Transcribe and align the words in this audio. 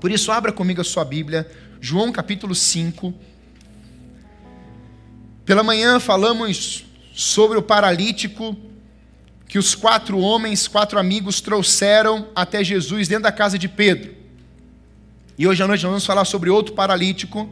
Por 0.00 0.10
isso, 0.10 0.32
abra 0.32 0.50
comigo 0.50 0.80
a 0.80 0.84
sua 0.84 1.04
Bíblia, 1.04 1.46
João 1.78 2.10
capítulo 2.10 2.54
5. 2.54 3.12
Pela 5.44 5.62
manhã 5.62 6.00
falamos 6.00 6.86
sobre 7.12 7.58
o 7.58 7.62
paralítico 7.62 8.56
que 9.46 9.58
os 9.58 9.74
quatro 9.74 10.18
homens, 10.18 10.66
quatro 10.66 10.98
amigos 10.98 11.42
trouxeram 11.42 12.28
até 12.34 12.64
Jesus 12.64 13.08
dentro 13.08 13.24
da 13.24 13.32
casa 13.32 13.58
de 13.58 13.68
Pedro. 13.68 14.14
E 15.36 15.46
hoje 15.46 15.62
à 15.62 15.66
noite 15.66 15.82
nós 15.82 15.90
vamos 15.90 16.06
falar 16.06 16.24
sobre 16.24 16.48
outro 16.48 16.74
paralítico, 16.74 17.50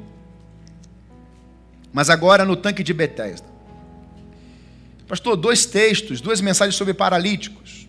mas 1.92 2.08
agora 2.08 2.46
no 2.46 2.56
tanque 2.56 2.82
de 2.82 2.94
Betesda. 2.94 3.46
Pastor, 5.06 5.36
dois 5.36 5.66
textos, 5.66 6.20
duas 6.20 6.40
mensagens 6.40 6.76
sobre 6.76 6.94
paralíticos. 6.94 7.86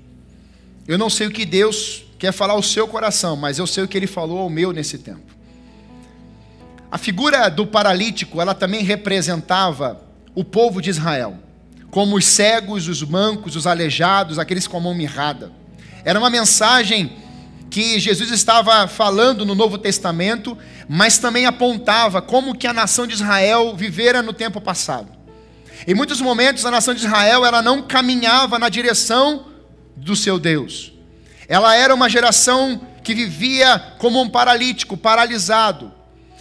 Eu 0.86 0.98
não 0.98 1.10
sei 1.10 1.28
o 1.28 1.32
que 1.32 1.46
Deus 1.46 2.09
quer 2.20 2.34
falar 2.34 2.54
ao 2.54 2.62
seu 2.62 2.86
coração, 2.86 3.38
mas 3.38 3.58
eu 3.58 3.66
sei 3.66 3.86
o 3.86 3.88
que 3.88 3.98
ele 3.98 4.06
falou 4.06 4.40
ao 4.40 4.50
meu 4.50 4.74
nesse 4.74 4.98
tempo. 4.98 5.34
A 6.92 6.98
figura 6.98 7.48
do 7.50 7.66
paralítico, 7.66 8.42
ela 8.42 8.54
também 8.54 8.84
representava 8.84 10.02
o 10.36 10.44
povo 10.44 10.82
de 10.82 10.90
Israel, 10.90 11.40
como 11.90 12.18
os 12.18 12.26
cegos, 12.26 12.90
os 12.90 13.02
mancos, 13.02 13.56
os 13.56 13.66
aleijados, 13.66 14.38
aqueles 14.38 14.68
com 14.68 14.78
a 14.78 14.82
mão 14.82 14.94
mirrada. 14.94 15.52
Era 16.04 16.20
uma 16.20 16.30
mensagem 16.30 17.18
que 17.70 18.00
Jesus 18.00 18.32
estava 18.32 18.88
falando 18.88 19.46
no 19.46 19.56
Novo 19.56 19.78
Testamento, 19.78 20.58
mas 20.90 21.20
também 21.20 21.46
apontava 21.46 22.22
como 22.22 22.56
que 22.56 22.68
a 22.68 22.74
nação 22.74 23.08
de 23.08 23.14
Israel 23.14 23.76
vivera 23.78 24.22
no 24.22 24.34
tempo 24.34 24.60
passado. 24.60 25.10
Em 25.88 25.94
muitos 25.94 26.20
momentos 26.20 26.66
a 26.66 26.72
nação 26.72 26.94
de 26.94 27.06
Israel 27.06 27.46
ela 27.46 27.62
não 27.62 27.82
caminhava 27.82 28.60
na 28.60 28.68
direção 28.68 29.46
do 29.96 30.16
seu 30.16 30.38
Deus. 30.38 30.99
Ela 31.50 31.76
era 31.76 31.96
uma 31.96 32.08
geração 32.08 32.80
que 33.04 33.16
vivia 33.16 33.96
como 33.98 34.22
um 34.22 34.30
paralítico, 34.30 34.96
paralisado. 34.96 35.92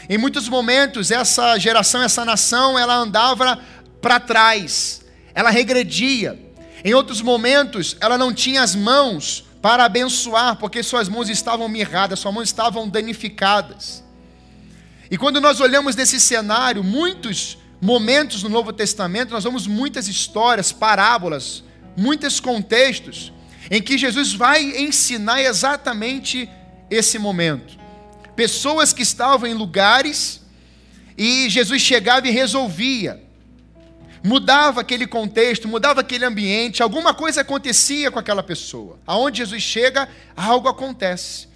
Em 0.06 0.18
muitos 0.18 0.50
momentos, 0.50 1.10
essa 1.10 1.58
geração, 1.58 2.02
essa 2.02 2.26
nação, 2.26 2.78
ela 2.78 2.94
andava 2.94 3.58
para 4.02 4.20
trás, 4.20 5.00
ela 5.34 5.48
regredia. 5.48 6.38
Em 6.84 6.92
outros 6.92 7.22
momentos, 7.22 7.96
ela 8.02 8.18
não 8.18 8.34
tinha 8.34 8.62
as 8.62 8.74
mãos 8.74 9.44
para 9.62 9.86
abençoar, 9.86 10.56
porque 10.56 10.82
suas 10.82 11.08
mãos 11.08 11.30
estavam 11.30 11.70
mirradas, 11.70 12.18
suas 12.18 12.34
mãos 12.34 12.48
estavam 12.48 12.86
danificadas. 12.86 14.04
E 15.10 15.16
quando 15.16 15.40
nós 15.40 15.58
olhamos 15.58 15.96
nesse 15.96 16.20
cenário, 16.20 16.84
muitos 16.84 17.56
momentos 17.80 18.42
no 18.42 18.50
Novo 18.50 18.74
Testamento, 18.74 19.32
nós 19.32 19.44
vemos 19.44 19.66
muitas 19.66 20.06
histórias, 20.06 20.70
parábolas, 20.70 21.64
muitos 21.96 22.40
contextos 22.40 23.32
em 23.70 23.82
que 23.82 23.98
Jesus 23.98 24.32
vai 24.32 24.62
ensinar 24.78 25.42
exatamente 25.42 26.48
esse 26.90 27.18
momento. 27.18 27.78
Pessoas 28.34 28.92
que 28.92 29.02
estavam 29.02 29.48
em 29.48 29.54
lugares 29.54 30.40
e 31.16 31.48
Jesus 31.50 31.82
chegava 31.82 32.28
e 32.28 32.30
resolvia. 32.30 33.22
Mudava 34.22 34.80
aquele 34.80 35.06
contexto, 35.06 35.68
mudava 35.68 36.00
aquele 36.00 36.24
ambiente, 36.24 36.82
alguma 36.82 37.14
coisa 37.14 37.40
acontecia 37.42 38.10
com 38.10 38.18
aquela 38.18 38.42
pessoa. 38.42 38.98
Aonde 39.06 39.38
Jesus 39.38 39.62
chega, 39.62 40.08
algo 40.36 40.68
acontece. 40.68 41.48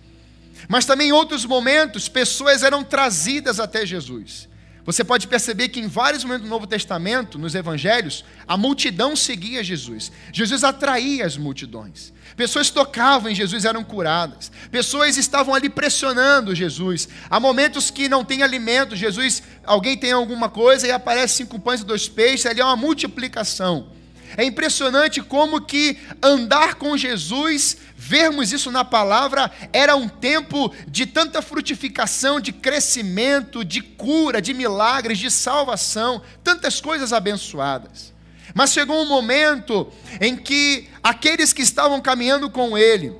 Mas 0.68 0.84
também 0.84 1.08
em 1.08 1.12
outros 1.12 1.44
momentos, 1.44 2.08
pessoas 2.08 2.62
eram 2.62 2.84
trazidas 2.84 3.58
até 3.58 3.84
Jesus. 3.84 4.48
Você 4.84 5.04
pode 5.04 5.28
perceber 5.28 5.68
que 5.68 5.78
em 5.78 5.86
vários 5.86 6.24
momentos 6.24 6.44
do 6.44 6.50
Novo 6.50 6.66
Testamento, 6.66 7.38
nos 7.38 7.54
evangelhos, 7.54 8.24
a 8.48 8.56
multidão 8.56 9.14
seguia 9.14 9.62
Jesus. 9.62 10.10
Jesus 10.32 10.64
atraía 10.64 11.24
as 11.24 11.36
multidões. 11.36 12.12
Pessoas 12.36 12.68
tocavam 12.70 13.30
em 13.30 13.34
Jesus 13.34 13.64
eram 13.64 13.84
curadas. 13.84 14.50
Pessoas 14.70 15.16
estavam 15.16 15.54
ali 15.54 15.68
pressionando 15.68 16.54
Jesus. 16.54 17.08
Há 17.30 17.38
momentos 17.38 17.90
que 17.90 18.08
não 18.08 18.24
tem 18.24 18.42
alimento, 18.42 18.96
Jesus, 18.96 19.42
alguém 19.64 19.96
tem 19.96 20.12
alguma 20.12 20.48
coisa 20.48 20.86
e 20.86 20.90
aparece 20.90 21.34
cinco 21.34 21.60
pães 21.60 21.82
e 21.82 21.84
dois 21.84 22.08
peixes, 22.08 22.46
ali 22.46 22.60
é 22.60 22.64
uma 22.64 22.76
multiplicação. 22.76 24.01
É 24.36 24.44
impressionante 24.44 25.20
como 25.20 25.60
que 25.60 25.98
andar 26.22 26.76
com 26.76 26.96
Jesus, 26.96 27.76
vermos 27.96 28.52
isso 28.52 28.70
na 28.70 28.84
palavra, 28.84 29.50
era 29.72 29.94
um 29.94 30.08
tempo 30.08 30.72
de 30.88 31.06
tanta 31.06 31.42
frutificação, 31.42 32.40
de 32.40 32.52
crescimento, 32.52 33.64
de 33.64 33.82
cura, 33.82 34.40
de 34.40 34.54
milagres, 34.54 35.18
de 35.18 35.30
salvação, 35.30 36.22
tantas 36.42 36.80
coisas 36.80 37.12
abençoadas. 37.12 38.12
Mas 38.54 38.72
chegou 38.72 39.02
um 39.02 39.08
momento 39.08 39.90
em 40.20 40.36
que 40.36 40.88
aqueles 41.02 41.52
que 41.52 41.62
estavam 41.62 42.00
caminhando 42.00 42.50
com 42.50 42.76
ele, 42.76 43.12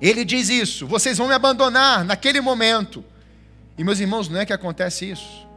ele 0.00 0.24
diz 0.24 0.48
isso: 0.48 0.86
vocês 0.86 1.18
vão 1.18 1.28
me 1.28 1.34
abandonar 1.34 2.04
naquele 2.04 2.40
momento. 2.40 3.04
E 3.76 3.84
meus 3.84 4.00
irmãos, 4.00 4.28
não 4.28 4.40
é 4.40 4.46
que 4.46 4.52
acontece 4.52 5.10
isso? 5.10 5.47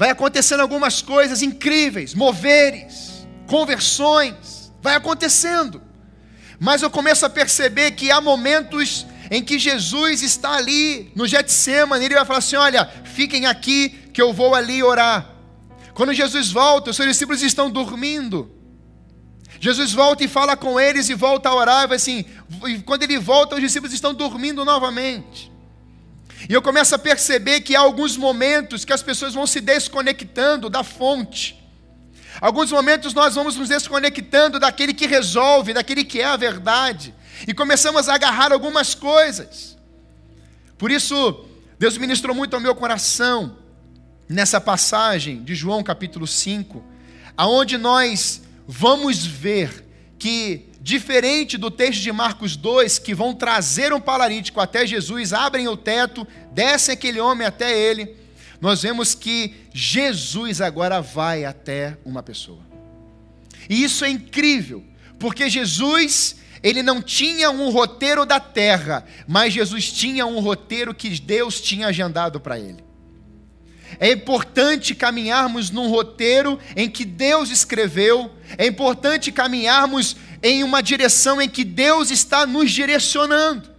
Vai 0.00 0.08
acontecendo 0.08 0.60
algumas 0.60 1.02
coisas 1.02 1.42
incríveis, 1.42 2.14
moveres, 2.14 3.26
conversões, 3.46 4.72
vai 4.80 4.94
acontecendo. 4.94 5.82
Mas 6.58 6.80
eu 6.80 6.88
começo 6.88 7.26
a 7.26 7.28
perceber 7.28 7.90
que 7.90 8.10
há 8.10 8.18
momentos 8.18 9.06
em 9.30 9.44
que 9.44 9.58
Jesus 9.58 10.22
está 10.22 10.52
ali 10.52 11.12
no 11.14 11.26
Getsemane, 11.26 12.06
ele 12.06 12.14
vai 12.14 12.24
falar 12.24 12.38
assim: 12.38 12.56
"Olha, 12.56 12.90
fiquem 13.04 13.44
aqui 13.44 13.90
que 14.10 14.22
eu 14.22 14.32
vou 14.32 14.54
ali 14.54 14.82
orar". 14.82 15.34
Quando 15.92 16.14
Jesus 16.14 16.50
volta, 16.50 16.88
os 16.88 16.96
seus 16.96 17.06
discípulos 17.06 17.42
estão 17.42 17.70
dormindo. 17.70 18.50
Jesus 19.60 19.92
volta 19.92 20.24
e 20.24 20.28
fala 20.28 20.56
com 20.56 20.80
eles 20.80 21.10
e 21.10 21.14
volta 21.14 21.50
a 21.50 21.54
orar, 21.54 21.84
e 21.84 21.88
vai 21.88 21.96
assim, 21.96 22.24
e 22.66 22.78
quando 22.78 23.02
ele 23.02 23.18
volta, 23.18 23.54
os 23.54 23.60
discípulos 23.60 23.92
estão 23.92 24.14
dormindo 24.14 24.64
novamente. 24.64 25.52
E 26.48 26.52
eu 26.52 26.62
começo 26.62 26.94
a 26.94 26.98
perceber 26.98 27.60
que 27.60 27.76
há 27.76 27.80
alguns 27.80 28.16
momentos 28.16 28.84
que 28.84 28.92
as 28.92 29.02
pessoas 29.02 29.34
vão 29.34 29.46
se 29.46 29.60
desconectando 29.60 30.70
da 30.70 30.82
fonte. 30.82 31.58
Alguns 32.40 32.70
momentos 32.70 33.12
nós 33.12 33.34
vamos 33.34 33.56
nos 33.56 33.68
desconectando 33.68 34.58
daquele 34.58 34.94
que 34.94 35.06
resolve, 35.06 35.74
daquele 35.74 36.04
que 36.04 36.20
é 36.20 36.24
a 36.24 36.36
verdade. 36.36 37.14
E 37.46 37.52
começamos 37.52 38.08
a 38.08 38.14
agarrar 38.14 38.52
algumas 38.52 38.94
coisas. 38.94 39.76
Por 40.78 40.90
isso, 40.90 41.44
Deus 41.78 41.98
ministrou 41.98 42.34
muito 42.34 42.54
ao 42.54 42.60
meu 42.60 42.74
coração 42.74 43.58
nessa 44.28 44.60
passagem 44.60 45.42
de 45.42 45.54
João 45.54 45.82
capítulo 45.82 46.26
5, 46.26 46.82
aonde 47.36 47.76
nós 47.76 48.42
vamos 48.66 49.26
ver 49.26 49.89
que 50.20 50.66
diferente 50.82 51.56
do 51.56 51.70
texto 51.70 52.02
de 52.02 52.12
Marcos 52.12 52.54
2, 52.54 52.98
que 52.98 53.14
vão 53.14 53.34
trazer 53.34 53.92
um 53.92 54.00
paralítico 54.00 54.60
até 54.60 54.86
Jesus, 54.86 55.32
abrem 55.32 55.66
o 55.66 55.76
teto, 55.76 56.26
descem 56.52 56.92
aquele 56.92 57.18
homem 57.18 57.46
até 57.46 57.76
ele, 57.76 58.14
nós 58.60 58.82
vemos 58.82 59.14
que 59.14 59.54
Jesus 59.72 60.60
agora 60.60 61.00
vai 61.00 61.46
até 61.46 61.96
uma 62.04 62.22
pessoa. 62.22 62.60
E 63.68 63.82
isso 63.82 64.04
é 64.04 64.10
incrível, 64.10 64.84
porque 65.18 65.48
Jesus, 65.48 66.36
ele 66.62 66.82
não 66.82 67.00
tinha 67.00 67.50
um 67.50 67.70
roteiro 67.70 68.26
da 68.26 68.38
terra, 68.38 69.06
mas 69.26 69.54
Jesus 69.54 69.90
tinha 69.90 70.26
um 70.26 70.40
roteiro 70.40 70.94
que 70.94 71.08
Deus 71.18 71.60
tinha 71.62 71.86
agendado 71.86 72.38
para 72.38 72.58
ele. 72.58 72.89
É 73.98 74.12
importante 74.12 74.94
caminharmos 74.94 75.70
num 75.70 75.88
roteiro 75.88 76.58
em 76.76 76.88
que 76.88 77.04
Deus 77.04 77.50
escreveu, 77.50 78.30
é 78.56 78.66
importante 78.66 79.32
caminharmos 79.32 80.16
em 80.42 80.62
uma 80.62 80.82
direção 80.82 81.40
em 81.40 81.48
que 81.48 81.64
Deus 81.64 82.10
está 82.10 82.46
nos 82.46 82.70
direcionando. 82.70 83.70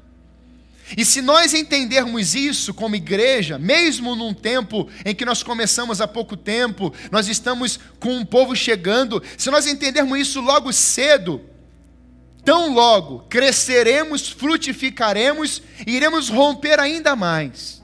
E 0.98 1.06
se 1.06 1.22
nós 1.22 1.54
entendermos 1.54 2.36
isso 2.36 2.74
como 2.74 2.96
igreja, 2.96 3.58
mesmo 3.58 4.16
num 4.16 4.34
tempo 4.34 4.90
em 5.06 5.16
que 5.16 5.24
nós 5.24 5.42
começamos 5.42 6.02
há 6.02 6.08
pouco 6.08 6.36
tempo, 6.36 6.94
nós 7.10 7.28
estamos 7.28 7.80
com 8.00 8.18
um 8.18 8.26
povo 8.26 8.56
chegando, 8.56 9.24
se 9.38 9.50
nós 9.50 9.66
entendermos 9.68 10.20
isso 10.20 10.42
logo 10.42 10.72
cedo, 10.74 11.42
tão 12.44 12.74
logo 12.74 13.26
cresceremos, 13.30 14.28
frutificaremos 14.30 15.62
e 15.88 15.96
iremos 15.96 16.28
romper 16.30 16.80
ainda 16.80 17.16
mais. 17.16 17.81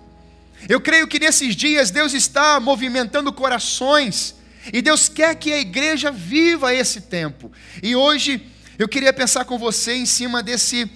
Eu 0.69 0.81
creio 0.81 1.07
que 1.07 1.19
nesses 1.19 1.55
dias 1.55 1.91
Deus 1.91 2.13
está 2.13 2.59
movimentando 2.59 3.31
corações 3.31 4.35
e 4.73 4.81
Deus 4.81 5.07
quer 5.07 5.35
que 5.35 5.51
a 5.51 5.59
igreja 5.59 6.11
viva 6.11 6.73
esse 6.73 7.01
tempo. 7.01 7.51
E 7.81 7.95
hoje 7.95 8.45
eu 8.77 8.87
queria 8.87 9.13
pensar 9.13 9.45
com 9.45 9.57
você 9.57 9.93
em 9.93 10.05
cima 10.05 10.43
desse 10.43 10.89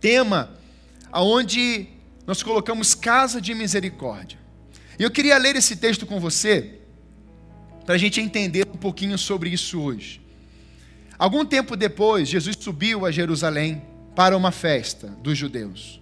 tema, 0.00 0.58
aonde 1.12 1.88
nós 2.26 2.42
colocamos 2.42 2.94
casa 2.94 3.40
de 3.40 3.54
misericórdia. 3.54 4.38
E 4.98 5.02
eu 5.02 5.10
queria 5.10 5.38
ler 5.38 5.56
esse 5.56 5.76
texto 5.76 6.04
com 6.04 6.18
você, 6.20 6.78
para 7.86 7.94
a 7.94 7.98
gente 7.98 8.20
entender 8.20 8.66
um 8.68 8.76
pouquinho 8.76 9.16
sobre 9.16 9.50
isso 9.50 9.80
hoje. 9.80 10.20
Algum 11.18 11.44
tempo 11.44 11.76
depois, 11.76 12.28
Jesus 12.28 12.56
subiu 12.58 13.04
a 13.04 13.10
Jerusalém 13.10 13.82
para 14.14 14.36
uma 14.36 14.50
festa 14.50 15.08
dos 15.22 15.36
judeus. 15.36 15.99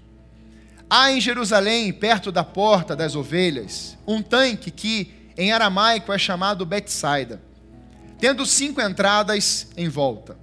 Há 0.91 1.13
em 1.13 1.21
Jerusalém, 1.21 1.93
perto 1.93 2.33
da 2.33 2.43
porta 2.43 2.97
das 2.97 3.15
ovelhas, 3.15 3.99
um 4.07 4.23
tanque 4.23 4.71
que 4.71 5.13
em 5.37 5.53
aramaico 5.53 6.11
é 6.13 6.19
chamado 6.19 6.65
Betsaida, 6.65 7.43
tendo 8.19 8.47
cinco 8.47 8.81
entradas 8.81 9.69
em 9.77 9.87
volta. 9.87 10.39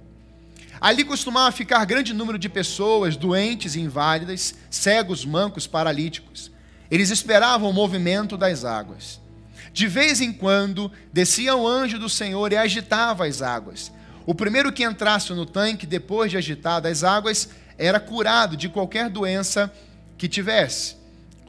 Ali 0.80 1.02
costumava 1.02 1.50
ficar 1.50 1.84
grande 1.84 2.14
número 2.14 2.38
de 2.38 2.48
pessoas 2.48 3.16
doentes 3.16 3.74
e 3.74 3.80
inválidas, 3.80 4.54
cegos, 4.70 5.24
mancos, 5.24 5.66
paralíticos. 5.66 6.52
Eles 6.88 7.10
esperavam 7.10 7.68
o 7.68 7.72
movimento 7.72 8.36
das 8.36 8.64
águas. 8.64 9.20
De 9.72 9.88
vez 9.88 10.20
em 10.20 10.32
quando, 10.32 10.92
descia 11.12 11.56
o 11.56 11.66
anjo 11.66 11.98
do 11.98 12.08
Senhor 12.08 12.52
e 12.52 12.56
agitava 12.56 13.26
as 13.26 13.42
águas. 13.42 13.90
O 14.24 14.34
primeiro 14.34 14.72
que 14.72 14.84
entrasse 14.84 15.32
no 15.32 15.44
tanque, 15.44 15.86
depois 15.86 16.30
de 16.30 16.36
agitadas 16.36 17.02
as 17.02 17.04
águas, 17.04 17.48
era 17.76 17.98
curado 17.98 18.56
de 18.56 18.68
qualquer 18.68 19.10
doença 19.10 19.72
que 20.16 20.28
tivesse. 20.28 20.96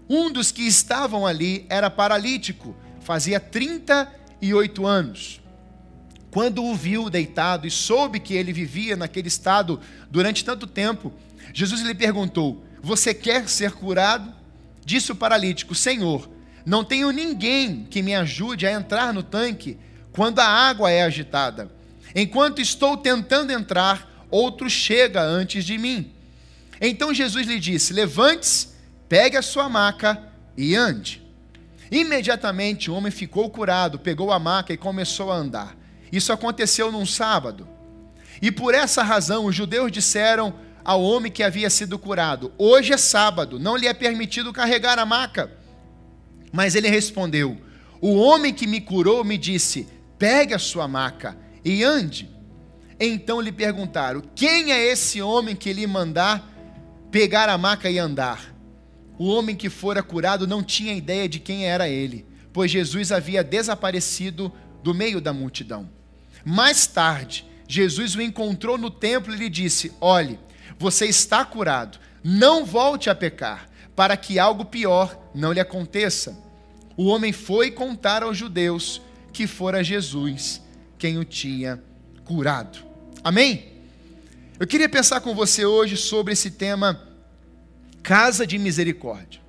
Um 0.10 0.31
dos 0.31 0.52
que 0.52 0.64
estavam 0.64 1.25
ali 1.25 1.66
era 1.69 1.90
paralítico, 1.90 2.75
fazia 3.02 3.40
38 3.40 4.86
anos. 4.86 5.42
Quando 6.31 6.64
o 6.64 6.75
viu 6.75 7.10
deitado 7.10 7.66
e 7.66 7.72
soube 7.72 8.19
que 8.19 8.34
ele 8.34 8.54
vivia 8.54 8.96
naquele 8.96 9.28
estado 9.28 9.80
durante 10.10 10.46
tanto 10.46 10.68
tempo, 10.68 11.12
Jesus 11.54 11.81
lhe 11.81 11.96
perguntou: 11.96 12.64
Você 12.81 13.14
quer 13.14 13.48
ser 13.50 13.72
curado? 13.72 14.34
Disse 14.86 15.12
o 15.12 15.16
paralítico: 15.16 15.74
Senhor, 15.74 16.30
não 16.66 16.84
tenho 16.84 17.12
ninguém 17.12 17.88
que 17.90 18.02
me 18.02 18.14
ajude 18.14 18.68
a 18.68 18.72
entrar 18.72 19.14
no 19.14 19.24
tanque 19.24 19.78
quando 20.12 20.40
a 20.40 20.46
água 20.46 20.92
é 20.92 21.04
agitada. 21.04 21.72
Enquanto 22.16 22.62
estou 22.62 22.98
tentando 22.98 23.52
entrar, 23.52 24.25
outro 24.30 24.69
chega 24.69 25.22
antes 25.22 25.64
de 25.64 25.78
mim. 25.78 26.12
Então 26.80 27.14
Jesus 27.14 27.48
lhe 27.48 27.60
disse: 27.60 27.94
Levante-se, 27.94 28.70
pegue 29.08 29.38
a 29.38 29.42
sua 29.42 29.68
maca 29.70 30.22
e 30.56 30.76
ande. 30.76 31.22
Imediatamente 31.90 32.92
o 32.92 32.96
homem 32.96 33.12
ficou 33.12 33.50
curado, 33.50 33.98
pegou 33.98 34.32
a 34.32 34.40
maca 34.40 34.74
e 34.74 34.78
começou 34.78 35.32
a 35.32 35.36
andar. 35.36 35.76
Isso 36.12 36.34
aconteceu 36.34 36.92
num 36.92 37.06
sábado. 37.06 37.68
E 38.42 38.52
por 38.52 38.74
essa 38.74 39.04
razão 39.04 39.46
os 39.46 39.56
judeus 39.56 39.92
disseram 39.92 40.54
ao 40.84 41.02
homem 41.02 41.32
que 41.32 41.44
havia 41.44 41.70
sido 41.70 41.98
curado: 41.98 42.52
Hoje 42.58 42.94
é 42.94 42.98
sábado, 42.98 43.60
não 43.60 43.76
lhe 43.76 43.88
é 43.88 43.94
permitido 43.94 44.54
carregar 44.54 45.00
a 45.00 45.06
maca. 45.06 45.52
Mas 46.52 46.76
ele 46.76 46.90
respondeu: 46.90 47.58
O 48.02 48.16
homem 48.16 48.54
que 48.54 48.68
me 48.68 48.82
curou 48.82 49.24
me 49.24 49.38
disse: 49.38 49.88
Pegue 50.18 50.54
a 50.54 50.60
sua 50.60 50.88
maca 50.88 51.38
e 51.64 51.84
ande. 51.84 52.30
Então 53.00 53.42
lhe 53.42 53.52
perguntaram: 53.52 54.22
Quem 54.36 54.72
é 54.72 54.86
esse 54.86 55.22
homem 55.22 55.56
que 55.56 55.74
lhe 55.74 55.88
mandar 55.88 56.56
pegar 57.18 57.50
a 57.50 57.58
maca 57.58 57.90
e 57.90 57.98
andar? 57.98 58.54
O 59.18 59.25
homem 59.25 59.56
que 59.56 59.72
fora 59.72 60.04
curado 60.04 60.46
não 60.46 60.62
tinha 60.62 60.94
ideia 60.94 61.28
de 61.28 61.40
quem 61.40 61.66
era 61.66 61.90
ele, 61.90 62.28
pois 62.54 62.69
Jesus 62.69 63.12
havia 63.12 63.44
desaparecido 63.44 64.54
do 64.84 64.94
meio 64.94 65.19
da 65.19 65.34
multidão. 65.34 65.90
Mais 66.46 66.86
tarde, 66.86 67.44
Jesus 67.68 68.16
o 68.16 68.22
encontrou 68.22 68.78
no 68.78 68.92
templo 68.92 69.34
e 69.34 69.38
lhe 69.38 69.50
disse: 69.50 69.92
Olhe, 70.00 70.40
você 70.78 71.08
está 71.08 71.44
curado, 71.44 71.98
não 72.24 72.64
volte 72.64 73.10
a 73.10 73.16
pecar, 73.16 73.68
para 73.96 74.16
que 74.16 74.38
algo 74.38 74.64
pior 74.64 75.19
não 75.34 75.52
lhe 75.52 75.60
aconteça. 75.60 76.38
O 76.96 77.08
homem 77.08 77.34
foi 77.34 77.72
contar 77.72 78.22
aos 78.22 78.38
judeus 78.38 79.02
que 79.34 79.48
fora 79.48 79.84
Jesus 79.84 80.62
quem 81.00 81.18
o 81.18 81.25
tinha 81.25 81.81
curado. 82.24 82.78
Amém? 83.24 83.74
Eu 84.60 84.68
queria 84.68 84.88
pensar 84.88 85.19
com 85.22 85.34
você 85.34 85.66
hoje 85.66 85.98
sobre 85.98 86.34
esse 86.34 86.52
tema 86.52 87.06
casa 88.07 88.48
de 88.48 88.57
misericórdia. 88.57 89.42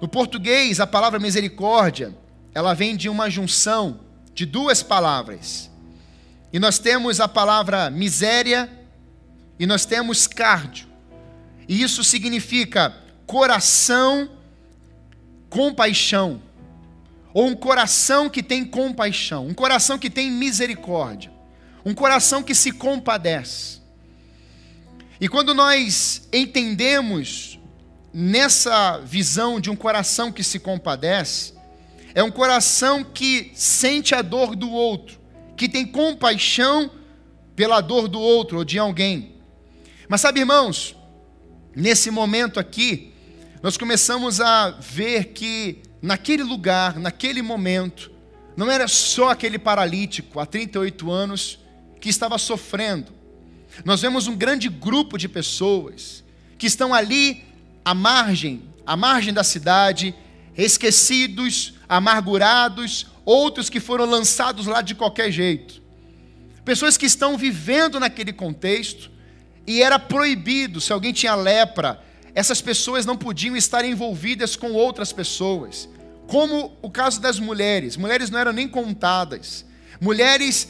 No 0.00 0.06
português, 0.06 0.78
a 0.78 0.86
palavra 0.86 1.18
misericórdia, 1.18 2.16
ela 2.54 2.74
vem 2.74 2.96
de 2.96 3.08
uma 3.08 3.28
junção 3.28 4.02
de 4.32 4.46
duas 4.46 4.84
palavras. 4.84 5.68
E 6.52 6.60
nós 6.60 6.78
temos 6.78 7.18
a 7.18 7.26
palavra 7.26 7.90
miséria 7.90 8.70
e 9.58 9.66
nós 9.66 9.84
temos 9.84 10.28
cardio. 10.28 10.86
E 11.68 11.82
isso 11.82 12.04
significa 12.04 12.94
coração, 13.26 14.30
compaixão 15.48 16.40
ou 17.34 17.48
um 17.48 17.56
coração 17.56 18.30
que 18.30 18.44
tem 18.44 18.64
compaixão, 18.64 19.48
um 19.48 19.54
coração 19.54 19.98
que 19.98 20.08
tem 20.08 20.30
misericórdia, 20.30 21.32
um 21.84 21.94
coração 21.94 22.44
que 22.44 22.54
se 22.54 22.70
compadece. 22.70 23.79
E 25.20 25.28
quando 25.28 25.52
nós 25.52 26.26
entendemos 26.32 27.58
nessa 28.12 28.98
visão 28.98 29.60
de 29.60 29.70
um 29.70 29.76
coração 29.76 30.32
que 30.32 30.42
se 30.42 30.58
compadece, 30.58 31.52
é 32.14 32.22
um 32.22 32.30
coração 32.30 33.04
que 33.04 33.52
sente 33.54 34.14
a 34.14 34.22
dor 34.22 34.56
do 34.56 34.70
outro, 34.70 35.20
que 35.56 35.68
tem 35.68 35.86
compaixão 35.86 36.90
pela 37.54 37.80
dor 37.80 38.08
do 38.08 38.18
outro 38.18 38.58
ou 38.58 38.64
de 38.64 38.78
alguém. 38.78 39.36
Mas 40.08 40.22
sabe, 40.22 40.40
irmãos, 40.40 40.96
nesse 41.76 42.10
momento 42.10 42.58
aqui, 42.58 43.12
nós 43.62 43.76
começamos 43.76 44.40
a 44.40 44.70
ver 44.70 45.26
que 45.26 45.82
naquele 46.00 46.42
lugar, 46.42 46.98
naquele 46.98 47.42
momento, 47.42 48.10
não 48.56 48.70
era 48.70 48.88
só 48.88 49.28
aquele 49.28 49.58
paralítico 49.58 50.40
há 50.40 50.46
38 50.46 51.10
anos 51.10 51.58
que 52.00 52.08
estava 52.08 52.38
sofrendo. 52.38 53.19
Nós 53.84 54.00
vemos 54.00 54.26
um 54.26 54.36
grande 54.36 54.68
grupo 54.68 55.16
de 55.16 55.28
pessoas 55.28 56.22
que 56.58 56.66
estão 56.66 56.92
ali 56.92 57.44
à 57.84 57.94
margem, 57.94 58.62
à 58.84 58.96
margem 58.96 59.32
da 59.32 59.42
cidade, 59.42 60.14
esquecidos, 60.56 61.74
amargurados, 61.88 63.06
outros 63.24 63.70
que 63.70 63.80
foram 63.80 64.04
lançados 64.04 64.66
lá 64.66 64.82
de 64.82 64.94
qualquer 64.94 65.30
jeito. 65.30 65.80
Pessoas 66.64 66.96
que 66.96 67.06
estão 67.06 67.36
vivendo 67.36 67.98
naquele 67.98 68.32
contexto 68.32 69.10
e 69.66 69.82
era 69.82 69.98
proibido, 69.98 70.80
se 70.80 70.92
alguém 70.92 71.12
tinha 71.12 71.34
lepra, 71.34 72.02
essas 72.34 72.60
pessoas 72.60 73.06
não 73.06 73.16
podiam 73.16 73.56
estar 73.56 73.84
envolvidas 73.84 74.56
com 74.56 74.72
outras 74.72 75.12
pessoas. 75.12 75.88
Como 76.26 76.76
o 76.80 76.90
caso 76.90 77.20
das 77.20 77.40
mulheres, 77.40 77.96
mulheres 77.96 78.30
não 78.30 78.38
eram 78.38 78.52
nem 78.52 78.68
contadas. 78.68 79.64
Mulheres 80.00 80.68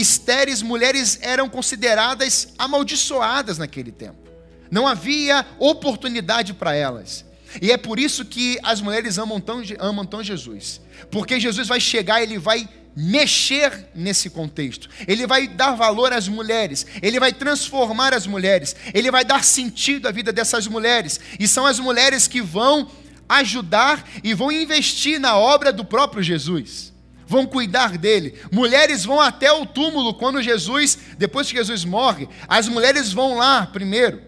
estéreis, 0.00 0.62
mulheres 0.62 1.18
eram 1.22 1.48
consideradas 1.48 2.48
amaldiçoadas 2.58 3.58
naquele 3.58 3.92
tempo. 3.92 4.28
Não 4.70 4.86
havia 4.86 5.46
oportunidade 5.58 6.52
para 6.54 6.74
elas. 6.74 7.24
E 7.62 7.70
é 7.70 7.76
por 7.76 7.98
isso 7.98 8.24
que 8.24 8.58
as 8.62 8.80
mulheres 8.80 9.18
amam 9.18 9.40
tão, 9.40 9.62
amam 9.78 10.04
tão 10.04 10.22
Jesus. 10.22 10.80
Porque 11.10 11.38
Jesus 11.38 11.68
vai 11.68 11.80
chegar, 11.80 12.22
ele 12.22 12.38
vai 12.38 12.68
mexer 12.96 13.88
nesse 13.94 14.30
contexto. 14.30 14.88
Ele 15.06 15.26
vai 15.26 15.48
dar 15.48 15.74
valor 15.74 16.12
às 16.12 16.28
mulheres, 16.28 16.86
ele 17.02 17.18
vai 17.18 17.32
transformar 17.32 18.14
as 18.14 18.26
mulheres, 18.26 18.74
ele 18.92 19.10
vai 19.10 19.24
dar 19.24 19.44
sentido 19.44 20.08
à 20.08 20.12
vida 20.12 20.32
dessas 20.32 20.66
mulheres. 20.66 21.20
E 21.38 21.48
são 21.48 21.66
as 21.66 21.78
mulheres 21.78 22.28
que 22.28 22.40
vão 22.40 22.90
ajudar 23.28 24.08
e 24.22 24.34
vão 24.34 24.52
investir 24.52 25.18
na 25.18 25.36
obra 25.36 25.72
do 25.72 25.84
próprio 25.84 26.22
Jesus. 26.22 26.93
Vão 27.26 27.46
cuidar 27.46 27.96
dele. 27.96 28.38
Mulheres 28.52 29.04
vão 29.04 29.20
até 29.20 29.50
o 29.52 29.64
túmulo 29.64 30.14
quando 30.14 30.42
Jesus, 30.42 30.98
depois 31.18 31.48
que 31.50 31.56
Jesus 31.56 31.84
morre, 31.84 32.28
as 32.48 32.68
mulheres 32.68 33.12
vão 33.12 33.36
lá 33.36 33.66
primeiro. 33.66 34.20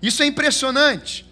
Isso 0.00 0.22
é 0.22 0.26
impressionante. 0.26 1.26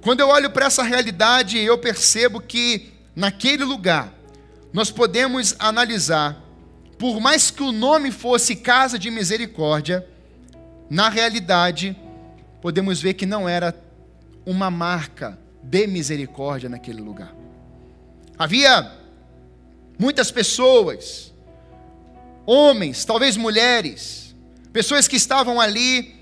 Quando 0.00 0.20
eu 0.20 0.28
olho 0.28 0.50
para 0.50 0.66
essa 0.66 0.82
realidade, 0.82 1.58
eu 1.58 1.78
percebo 1.78 2.40
que 2.40 2.92
naquele 3.14 3.64
lugar 3.64 4.12
nós 4.72 4.90
podemos 4.90 5.54
analisar, 5.58 6.42
por 6.98 7.20
mais 7.20 7.50
que 7.50 7.62
o 7.62 7.72
nome 7.72 8.10
fosse 8.10 8.56
Casa 8.56 8.98
de 8.98 9.10
Misericórdia, 9.10 10.06
na 10.90 11.08
realidade, 11.08 11.96
podemos 12.60 13.00
ver 13.00 13.14
que 13.14 13.26
não 13.26 13.48
era 13.48 13.74
uma 14.46 14.70
marca 14.70 15.38
de 15.62 15.86
misericórdia 15.86 16.68
naquele 16.68 17.00
lugar. 17.00 17.34
Havia 18.38 18.97
muitas 19.98 20.30
pessoas, 20.30 21.32
homens, 22.46 23.04
talvez 23.04 23.36
mulheres, 23.36 24.34
pessoas 24.72 25.08
que 25.08 25.16
estavam 25.16 25.60
ali 25.60 26.16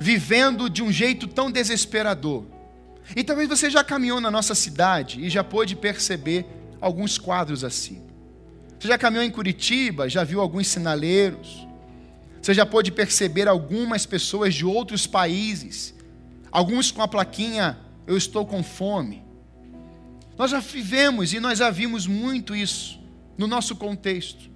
vivendo 0.00 0.68
de 0.68 0.82
um 0.82 0.90
jeito 0.90 1.26
tão 1.26 1.50
desesperador. 1.50 2.44
E 3.16 3.24
talvez 3.24 3.48
você 3.48 3.70
já 3.70 3.82
caminhou 3.82 4.20
na 4.20 4.30
nossa 4.30 4.54
cidade 4.54 5.24
e 5.24 5.30
já 5.30 5.42
pôde 5.42 5.74
perceber 5.74 6.44
alguns 6.80 7.18
quadros 7.18 7.64
assim. 7.64 8.02
Você 8.78 8.88
já 8.88 8.98
caminhou 8.98 9.24
em 9.24 9.30
Curitiba, 9.30 10.08
já 10.08 10.22
viu 10.22 10.40
alguns 10.40 10.68
sinaleiros. 10.68 11.66
Você 12.40 12.54
já 12.54 12.64
pôde 12.64 12.92
perceber 12.92 13.48
algumas 13.48 14.06
pessoas 14.06 14.54
de 14.54 14.64
outros 14.64 15.06
países, 15.06 15.94
alguns 16.50 16.90
com 16.90 17.02
a 17.02 17.08
plaquinha 17.08 17.78
Eu 18.06 18.16
estou 18.16 18.46
com 18.46 18.62
fome. 18.62 19.27
Nós 20.38 20.52
já 20.52 20.60
vivemos 20.60 21.32
e 21.32 21.40
nós 21.40 21.58
já 21.58 21.68
vimos 21.68 22.06
muito 22.06 22.54
isso 22.54 23.00
no 23.36 23.48
nosso 23.48 23.74
contexto. 23.74 24.48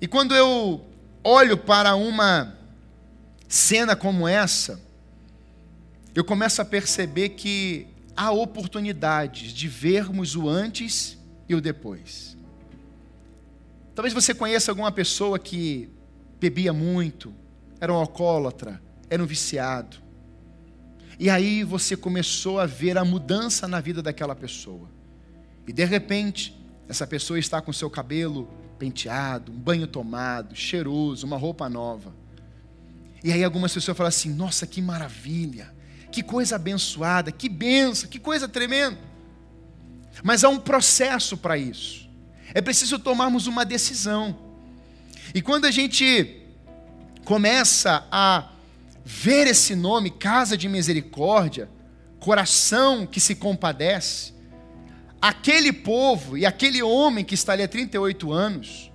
E 0.00 0.08
quando 0.08 0.34
eu 0.34 0.84
olho 1.22 1.56
para 1.56 1.94
uma 1.94 2.58
cena 3.48 3.94
como 3.94 4.26
essa, 4.26 4.82
eu 6.12 6.24
começo 6.24 6.60
a 6.60 6.64
perceber 6.64 7.30
que 7.30 7.86
há 8.16 8.32
oportunidades 8.32 9.52
de 9.52 9.68
vermos 9.68 10.34
o 10.34 10.48
antes 10.48 11.16
e 11.48 11.54
o 11.54 11.60
depois. 11.60 12.36
Talvez 13.94 14.12
você 14.12 14.34
conheça 14.34 14.72
alguma 14.72 14.90
pessoa 14.90 15.38
que 15.38 15.88
bebia 16.40 16.72
muito, 16.72 17.32
era 17.80 17.92
um 17.92 17.96
alcoólatra, 17.96 18.82
era 19.08 19.22
um 19.22 19.26
viciado. 19.26 20.03
E 21.18 21.30
aí 21.30 21.62
você 21.62 21.96
começou 21.96 22.58
a 22.58 22.66
ver 22.66 22.98
a 22.98 23.04
mudança 23.04 23.68
na 23.68 23.80
vida 23.80 24.02
daquela 24.02 24.34
pessoa. 24.34 24.88
E 25.66 25.72
de 25.72 25.84
repente, 25.84 26.58
essa 26.88 27.06
pessoa 27.06 27.38
está 27.38 27.60
com 27.60 27.72
seu 27.72 27.88
cabelo 27.88 28.48
penteado, 28.78 29.52
um 29.52 29.56
banho 29.56 29.86
tomado, 29.86 30.54
cheiroso, 30.54 31.26
uma 31.26 31.36
roupa 31.36 31.68
nova. 31.68 32.14
E 33.22 33.32
aí 33.32 33.42
algumas 33.42 33.72
pessoas 33.72 33.96
falam 33.96 34.08
assim: 34.08 34.32
"Nossa, 34.32 34.66
que 34.66 34.82
maravilha! 34.82 35.72
Que 36.10 36.22
coisa 36.22 36.56
abençoada, 36.56 37.32
que 37.32 37.48
benção, 37.48 38.08
que 38.08 38.18
coisa 38.18 38.48
tremenda". 38.48 38.98
Mas 40.22 40.44
há 40.44 40.48
um 40.48 40.58
processo 40.58 41.36
para 41.36 41.56
isso. 41.56 42.08
É 42.52 42.60
preciso 42.60 42.98
tomarmos 42.98 43.46
uma 43.46 43.64
decisão. 43.64 44.38
E 45.34 45.40
quando 45.40 45.64
a 45.64 45.70
gente 45.70 46.42
começa 47.24 48.06
a 48.12 48.50
ver 49.04 49.46
esse 49.46 49.76
nome, 49.76 50.10
Casa 50.10 50.56
de 50.56 50.68
Misericórdia, 50.68 51.68
coração 52.18 53.06
que 53.06 53.20
se 53.20 53.34
compadece, 53.34 54.32
aquele 55.20 55.72
povo 55.72 56.38
e 56.38 56.46
aquele 56.46 56.82
homem 56.82 57.24
que 57.24 57.34
está 57.34 57.52
ali 57.52 57.62
há 57.62 57.68
38 57.68 58.32
anos, 58.32 58.90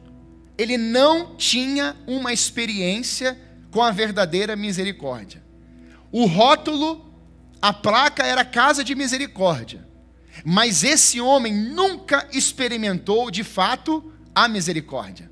ele 0.58 0.78
não 0.78 1.36
tinha 1.36 1.96
uma 2.08 2.34
experiência 2.34 3.40
com 3.72 3.82
a 3.84 3.92
verdadeira 3.92 4.56
misericórdia. 4.56 5.44
O 6.12 6.26
rótulo, 6.26 7.14
a 7.62 7.72
placa 7.72 8.26
era 8.26 8.44
Casa 8.44 8.84
de 8.84 8.96
Misericórdia. 8.96 9.88
Mas 10.44 10.84
esse 10.84 11.20
homem 11.20 11.54
nunca 11.54 12.28
experimentou 12.32 13.30
de 13.30 13.44
fato 13.44 14.12
a 14.34 14.48
misericórdia. 14.48 15.30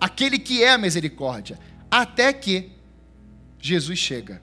Aquele 0.00 0.38
que 0.38 0.62
é 0.62 0.72
a 0.72 0.78
misericórdia. 0.78 1.58
Até 1.90 2.32
que 2.32 2.72
Jesus 3.60 3.98
chega. 3.98 4.42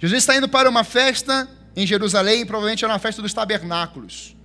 Jesus 0.00 0.22
está 0.22 0.36
indo 0.36 0.48
para 0.48 0.68
uma 0.68 0.84
festa 0.84 1.48
em 1.76 1.86
Jerusalém, 1.86 2.44
provavelmente 2.44 2.84
era 2.84 2.92
uma 2.92 2.98
festa 2.98 3.22
dos 3.22 3.32
tabernáculos. 3.32 4.36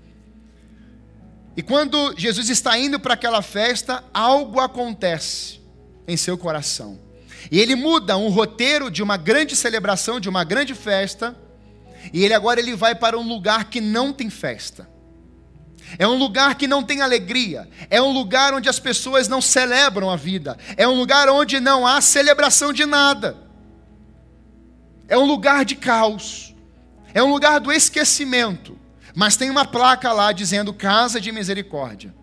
E 1.56 1.64
quando 1.64 2.14
Jesus 2.18 2.50
está 2.50 2.78
indo 2.78 3.00
para 3.00 3.16
aquela 3.16 3.42
festa, 3.42 4.04
algo 4.14 4.60
acontece 4.60 5.60
em 6.08 6.16
seu 6.16 6.38
coração. 6.38 7.00
E 7.52 7.60
ele 7.60 7.76
muda 7.76 8.18
um 8.18 8.30
roteiro 8.30 8.92
de 8.92 9.02
uma 9.02 9.18
grande 9.18 9.56
celebração, 9.56 10.20
de 10.20 10.30
uma 10.30 10.44
grande 10.44 10.76
festa, 10.76 11.36
e 12.14 12.24
ele 12.24 12.34
agora 12.34 12.60
ele 12.60 12.76
vai 12.76 12.94
para 12.94 13.18
um 13.18 13.28
lugar 13.28 13.66
que 13.66 13.82
não 13.82 14.14
tem 14.14 14.30
festa. 14.30 14.88
É 15.98 16.08
um 16.08 16.18
lugar 16.18 16.56
que 16.56 16.68
não 16.68 16.84
tem 16.84 17.02
alegria. 17.02 17.68
É 17.90 18.02
um 18.02 18.12
lugar 18.12 18.54
onde 18.54 18.68
as 18.68 18.80
pessoas 18.80 19.28
não 19.28 19.42
celebram 19.42 20.10
a 20.10 20.16
vida. 20.16 20.58
É 20.76 20.88
um 20.88 20.96
lugar 20.96 21.30
onde 21.30 21.60
não 21.60 21.88
há 21.88 22.02
celebração 22.02 22.74
de 22.74 22.86
nada. 22.86 23.38
É 25.08 25.18
um 25.18 25.26
lugar 25.26 25.64
de 25.64 25.76
caos. 25.76 26.54
É 27.14 27.24
um 27.24 27.32
lugar 27.32 27.60
do 27.60 27.72
esquecimento. 27.72 28.78
Mas 29.16 29.36
tem 29.38 29.50
uma 29.50 29.66
placa 29.66 30.12
lá 30.12 30.32
dizendo 30.32 30.74
Casa 30.74 31.20
de 31.20 31.32
Misericórdia. 31.32 32.14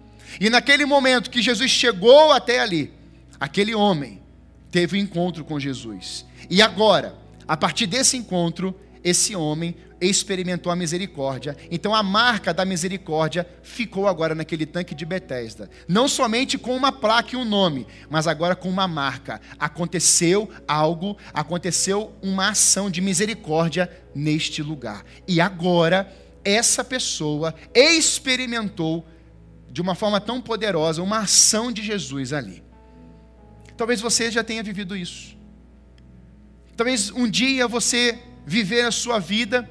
E 0.41 0.51
naquele 0.51 0.85
momento 0.85 1.31
que 1.31 1.43
Jesus 1.43 1.71
chegou 1.71 2.33
até 2.33 2.61
ali, 2.61 2.93
aquele 3.41 3.75
homem 3.75 4.23
teve 4.71 4.97
um 4.97 5.01
encontro 5.01 5.45
com 5.45 5.59
Jesus. 5.59 6.27
E 6.51 6.61
agora, 6.61 7.17
a 7.49 7.57
partir 7.57 7.87
desse 7.87 8.17
encontro, 8.17 8.79
esse 9.03 9.35
homem 9.35 9.77
experimentou 10.09 10.71
a 10.71 10.77
misericórdia. 10.77 11.57
Então 11.71 11.95
a 11.95 12.03
marca 12.03 12.53
da 12.53 12.65
misericórdia 12.65 13.47
ficou 13.63 14.07
agora 14.07 14.35
naquele 14.35 14.67
tanque 14.67 14.95
de 14.95 15.05
Betesda. 15.05 15.71
Não 15.89 16.09
somente 16.09 16.59
com 16.59 16.77
uma 16.77 16.93
placa 16.93 17.35
e 17.35 17.39
um 17.39 17.45
nome, 17.45 17.87
mas 18.09 18.27
agora 18.27 18.55
com 18.55 18.69
uma 18.69 18.89
marca. 18.89 19.41
Aconteceu 19.59 20.51
algo, 20.67 21.17
aconteceu 21.33 22.13
uma 22.23 22.51
ação 22.51 22.91
de 22.91 23.01
misericórdia 23.01 23.91
neste 24.15 24.63
lugar. 24.63 25.05
E 25.27 25.41
agora 25.41 26.13
essa 26.45 26.85
pessoa 26.85 27.55
experimentou 27.75 29.07
de 29.71 29.81
uma 29.81 29.95
forma 29.95 30.21
tão 30.21 30.41
poderosa 30.41 31.03
uma 31.03 31.19
ação 31.19 31.73
de 31.73 31.83
Jesus 31.83 32.33
ali. 32.33 32.63
Talvez 33.77 34.01
você 34.01 34.31
já 34.31 34.45
tenha 34.45 34.63
vivido 34.63 34.97
isso. 34.97 35.37
Talvez 36.77 37.11
um 37.11 37.29
dia 37.29 37.67
você 37.67 38.19
viver 38.47 38.83
a 38.83 38.91
sua 38.91 39.19
vida 39.19 39.69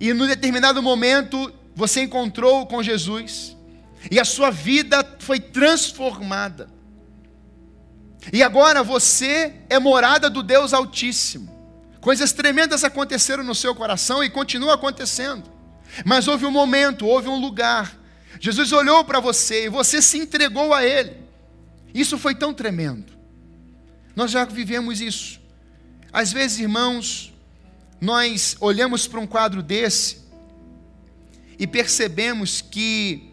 e 0.00 0.12
num 0.12 0.26
determinado 0.26 0.82
momento 0.82 1.52
você 1.74 2.02
encontrou 2.02 2.66
com 2.66 2.82
Jesus 2.82 3.56
e 4.10 4.20
a 4.20 4.24
sua 4.24 4.50
vida 4.50 5.04
foi 5.18 5.40
transformada. 5.40 6.68
E 8.32 8.42
agora 8.42 8.82
você 8.82 9.54
é 9.68 9.78
morada 9.78 10.28
do 10.28 10.42
Deus 10.42 10.72
Altíssimo. 10.72 11.54
Coisas 12.00 12.32
tremendas 12.32 12.84
aconteceram 12.84 13.42
no 13.42 13.54
seu 13.54 13.74
coração 13.74 14.22
e 14.22 14.30
continuam 14.30 14.72
acontecendo. 14.72 15.44
Mas 16.04 16.28
houve 16.28 16.44
um 16.46 16.50
momento, 16.50 17.06
houve 17.06 17.28
um 17.28 17.40
lugar. 17.40 17.96
Jesus 18.40 18.72
olhou 18.72 19.04
para 19.04 19.20
você 19.20 19.66
e 19.66 19.68
você 19.68 20.02
se 20.02 20.18
entregou 20.18 20.74
a 20.74 20.84
Ele. 20.84 21.16
Isso 21.94 22.18
foi 22.18 22.34
tão 22.34 22.52
tremendo. 22.52 23.12
Nós 24.14 24.30
já 24.30 24.44
vivemos 24.44 25.00
isso. 25.00 25.40
Às 26.12 26.32
vezes, 26.32 26.58
irmãos, 26.58 27.32
nós 28.00 28.56
olhamos 28.60 29.06
para 29.06 29.20
um 29.20 29.26
quadro 29.26 29.62
desse 29.62 30.26
e 31.58 31.66
percebemos 31.66 32.60
que 32.60 33.32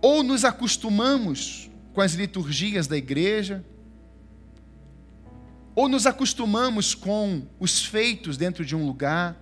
ou 0.00 0.22
nos 0.22 0.44
acostumamos 0.44 1.70
com 1.92 2.00
as 2.00 2.12
liturgias 2.12 2.86
da 2.86 2.96
igreja, 2.96 3.64
ou 5.74 5.88
nos 5.88 6.06
acostumamos 6.06 6.94
com 6.94 7.46
os 7.58 7.84
feitos 7.84 8.36
dentro 8.36 8.64
de 8.64 8.76
um 8.76 8.86
lugar. 8.86 9.36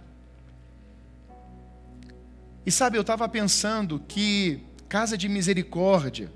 E 2.64 2.70
sabe, 2.70 2.96
eu 2.96 3.02
estava 3.02 3.28
pensando 3.28 4.00
que 4.08 4.60
casa 4.88 5.18
de 5.18 5.28
misericórdia 5.28 6.32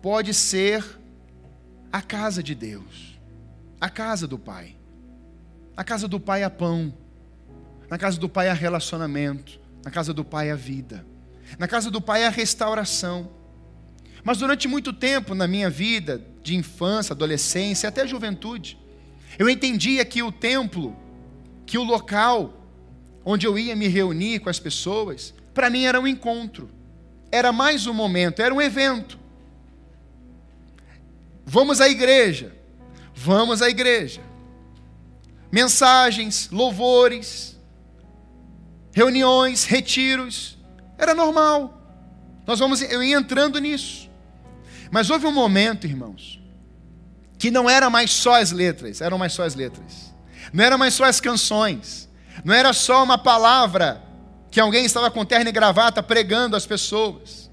pode 0.00 0.32
ser 0.32 0.84
a 1.92 2.00
casa 2.00 2.42
de 2.42 2.54
Deus, 2.54 3.18
a 3.80 3.90
casa 3.90 4.26
do 4.26 4.38
Pai. 4.38 4.81
Na 5.76 5.84
casa 5.84 6.06
do 6.06 6.20
pai 6.20 6.42
há 6.42 6.50
pão. 6.50 6.92
Na 7.88 7.98
casa 7.98 8.18
do 8.18 8.28
pai 8.28 8.48
há 8.48 8.52
relacionamento. 8.52 9.58
Na 9.84 9.90
casa 9.90 10.12
do 10.12 10.24
pai 10.24 10.50
há 10.50 10.54
vida. 10.54 11.04
Na 11.58 11.66
casa 11.66 11.90
do 11.90 12.00
pai 12.00 12.24
há 12.24 12.28
restauração. 12.28 13.30
Mas 14.22 14.38
durante 14.38 14.68
muito 14.68 14.92
tempo 14.92 15.34
na 15.34 15.48
minha 15.48 15.68
vida, 15.68 16.24
de 16.42 16.54
infância, 16.54 17.12
adolescência, 17.12 17.88
até 17.88 18.06
juventude, 18.06 18.78
eu 19.38 19.48
entendia 19.48 20.04
que 20.04 20.22
o 20.22 20.30
templo, 20.30 20.96
que 21.66 21.78
o 21.78 21.82
local 21.82 22.58
onde 23.24 23.46
eu 23.46 23.58
ia 23.58 23.74
me 23.74 23.88
reunir 23.88 24.40
com 24.40 24.48
as 24.48 24.58
pessoas, 24.58 25.34
para 25.54 25.70
mim 25.70 25.84
era 25.84 26.00
um 26.00 26.06
encontro, 26.06 26.68
era 27.30 27.52
mais 27.52 27.86
um 27.86 27.94
momento, 27.94 28.42
era 28.42 28.54
um 28.54 28.60
evento. 28.60 29.18
Vamos 31.44 31.80
à 31.80 31.88
igreja, 31.88 32.54
vamos 33.14 33.62
à 33.62 33.68
igreja 33.68 34.31
mensagens, 35.52 36.48
louvores, 36.50 37.56
reuniões, 38.92 39.64
retiros. 39.64 40.58
Era 40.96 41.14
normal. 41.14 41.78
Nós 42.46 42.58
vamos 42.58 42.80
entrando 42.82 43.60
nisso. 43.60 44.10
Mas 44.90 45.10
houve 45.10 45.26
um 45.26 45.32
momento, 45.32 45.86
irmãos, 45.86 46.40
que 47.38 47.50
não 47.50 47.68
era 47.68 47.90
mais 47.90 48.10
só 48.10 48.40
as 48.40 48.50
letras, 48.50 49.00
eram 49.00 49.18
mais 49.18 49.32
só 49.32 49.44
as 49.44 49.54
letras. 49.54 50.12
Não 50.52 50.64
era 50.64 50.78
mais 50.78 50.94
só 50.94 51.04
as 51.04 51.20
canções. 51.20 52.08
Não 52.44 52.54
era 52.54 52.72
só 52.72 53.04
uma 53.04 53.18
palavra 53.18 54.02
que 54.50 54.60
alguém 54.60 54.84
estava 54.84 55.10
com 55.10 55.24
terno 55.24 55.48
e 55.48 55.52
gravata 55.52 56.02
pregando 56.02 56.56
às 56.56 56.66
pessoas. 56.66 57.50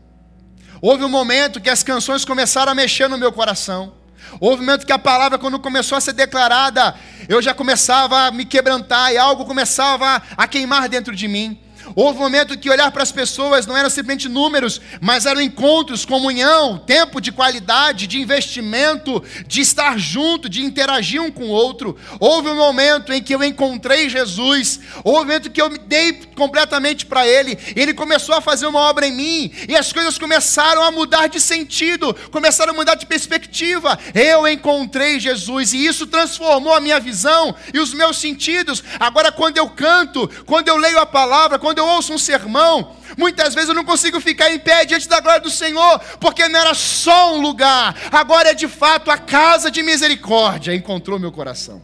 Houve 0.81 1.03
um 1.03 1.09
momento 1.09 1.61
que 1.61 1.69
as 1.69 1.83
canções 1.83 2.23
começaram 2.23 2.71
a 2.71 2.75
mexer 2.75 3.07
no 3.09 3.17
meu 3.17 3.31
coração. 3.31 3.93
Houve 4.39 4.61
um 4.61 4.65
momento 4.65 4.85
que 4.85 4.91
a 4.91 4.99
palavra, 4.99 5.37
quando 5.37 5.59
começou 5.59 5.97
a 5.97 6.01
ser 6.01 6.13
declarada, 6.13 6.95
eu 7.29 7.43
já 7.43 7.53
começava 7.53 8.25
a 8.25 8.31
me 8.31 8.43
quebrantar 8.43 9.13
e 9.13 9.17
algo 9.17 9.45
começava 9.45 10.19
a 10.35 10.47
queimar 10.47 10.89
dentro 10.89 11.15
de 11.15 11.27
mim. 11.27 11.59
Houve 11.95 12.19
um 12.19 12.21
momento 12.21 12.57
que 12.57 12.69
olhar 12.69 12.91
para 12.91 13.03
as 13.03 13.11
pessoas 13.11 13.65
não 13.65 13.75
eram 13.75 13.89
simplesmente 13.89 14.29
números, 14.29 14.79
mas 15.01 15.25
eram 15.25 15.41
encontros, 15.41 16.05
comunhão, 16.05 16.77
tempo 16.77 17.19
de 17.19 17.31
qualidade, 17.31 18.07
de 18.07 18.19
investimento, 18.19 19.23
de 19.47 19.61
estar 19.61 19.97
junto, 19.97 20.47
de 20.47 20.63
interagir 20.63 21.21
um 21.21 21.31
com 21.31 21.45
o 21.45 21.49
outro. 21.49 21.97
Houve 22.19 22.49
um 22.49 22.55
momento 22.55 23.11
em 23.11 23.21
que 23.21 23.33
eu 23.33 23.43
encontrei 23.43 24.09
Jesus, 24.09 24.79
houve 25.03 25.19
um 25.19 25.25
momento 25.25 25.49
que 25.49 25.61
eu 25.61 25.69
me 25.69 25.77
dei 25.77 26.13
completamente 26.35 27.05
para 27.05 27.27
Ele, 27.27 27.57
Ele 27.75 27.93
começou 27.93 28.35
a 28.35 28.41
fazer 28.41 28.67
uma 28.67 28.79
obra 28.79 29.07
em 29.07 29.13
mim, 29.13 29.51
e 29.67 29.75
as 29.75 29.91
coisas 29.91 30.17
começaram 30.17 30.83
a 30.83 30.91
mudar 30.91 31.27
de 31.27 31.39
sentido, 31.39 32.15
começaram 32.31 32.73
a 32.73 32.75
mudar 32.75 32.95
de 32.95 33.05
perspectiva. 33.05 33.97
Eu 34.13 34.47
encontrei 34.47 35.19
Jesus, 35.19 35.73
e 35.73 35.85
isso 35.85 36.07
transformou 36.07 36.73
a 36.73 36.79
minha 36.79 36.99
visão 36.99 37.55
e 37.73 37.79
os 37.79 37.93
meus 37.93 38.17
sentidos. 38.17 38.83
Agora, 38.99 39.31
quando 39.31 39.57
eu 39.57 39.69
canto, 39.69 40.29
quando 40.45 40.67
eu 40.67 40.77
leio 40.77 40.99
a 40.99 41.05
palavra, 41.05 41.57
quando 41.57 41.78
quando 41.79 41.87
eu 41.87 41.95
ouço 41.95 42.13
um 42.13 42.17
sermão, 42.17 42.97
muitas 43.17 43.53
vezes 43.55 43.69
eu 43.69 43.75
não 43.75 43.85
consigo 43.85 44.19
ficar 44.19 44.51
em 44.51 44.59
pé 44.59 44.83
diante 44.83 45.07
da 45.07 45.21
glória 45.21 45.39
do 45.39 45.49
Senhor, 45.49 45.99
porque 46.19 46.47
não 46.49 46.59
era 46.59 46.73
só 46.73 47.33
um 47.33 47.41
lugar, 47.41 47.95
agora 48.11 48.49
é 48.49 48.53
de 48.53 48.67
fato 48.67 49.09
a 49.09 49.17
casa 49.17 49.71
de 49.71 49.81
misericórdia, 49.81 50.75
encontrou 50.75 51.17
meu 51.17 51.31
coração. 51.31 51.81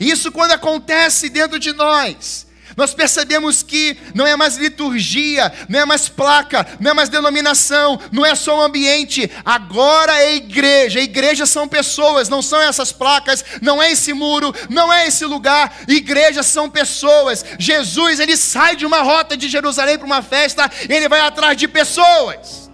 Isso 0.00 0.32
quando 0.32 0.50
acontece 0.50 1.28
dentro 1.28 1.58
de 1.58 1.72
nós, 1.72 2.48
nós 2.76 2.92
percebemos 2.92 3.62
que 3.62 3.96
não 4.14 4.26
é 4.26 4.34
mais 4.36 4.56
liturgia, 4.56 5.52
não 5.68 5.80
é 5.80 5.84
mais 5.84 6.08
placa, 6.08 6.66
não 6.80 6.90
é 6.90 6.94
mais 6.94 7.08
denominação, 7.08 8.00
não 8.10 8.26
é 8.26 8.34
só 8.34 8.58
um 8.58 8.62
ambiente, 8.62 9.30
agora 9.44 10.20
é 10.20 10.34
igreja. 10.34 11.00
Igrejas 11.00 11.50
são 11.50 11.68
pessoas, 11.68 12.28
não 12.28 12.42
são 12.42 12.60
essas 12.60 12.90
placas, 12.90 13.44
não 13.62 13.82
é 13.82 13.92
esse 13.92 14.12
muro, 14.12 14.52
não 14.68 14.92
é 14.92 15.06
esse 15.06 15.24
lugar. 15.24 15.72
Igrejas 15.86 16.46
são 16.46 16.68
pessoas. 16.68 17.44
Jesus, 17.58 18.18
ele 18.18 18.36
sai 18.36 18.74
de 18.74 18.84
uma 18.84 19.02
rota 19.02 19.36
de 19.36 19.48
Jerusalém 19.48 19.96
para 19.96 20.06
uma 20.06 20.22
festa, 20.22 20.70
ele 20.88 21.08
vai 21.08 21.20
atrás 21.20 21.56
de 21.56 21.68
pessoas. 21.68 22.70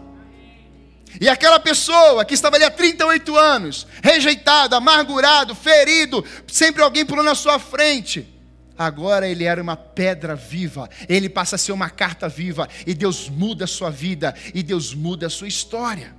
E 1.21 1.28
aquela 1.28 1.61
pessoa 1.61 2.25
que 2.25 2.33
estava 2.33 2.57
ali 2.57 2.64
há 2.64 2.71
38 2.71 3.37
anos, 3.37 3.87
rejeitado, 4.02 4.75
amargurado, 4.75 5.54
ferido, 5.54 6.25
sempre 6.47 6.83
alguém 6.83 7.04
pulando 7.04 7.26
na 7.26 7.35
sua 7.35 7.59
frente 7.59 8.40
agora 8.81 9.29
ele 9.29 9.45
era 9.45 9.63
uma 9.63 9.77
pedra 9.77 10.35
viva, 10.35 10.89
ele 11.07 11.29
passa 11.29 11.57
a 11.57 11.59
ser 11.59 11.73
uma 11.73 11.91
carta 11.91 12.31
viva, 12.31 12.67
e 12.87 12.95
Deus 12.95 13.29
muda 13.29 13.65
a 13.65 13.69
sua 13.69 13.91
vida, 13.91 14.35
e 14.55 14.63
Deus 14.63 14.95
muda 14.95 15.27
a 15.27 15.31
sua 15.31 15.47
história. 15.47 16.17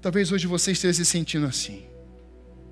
Talvez 0.00 0.30
hoje 0.30 0.46
você 0.46 0.70
esteja 0.70 0.94
se 0.94 1.04
sentindo 1.04 1.46
assim, 1.46 1.84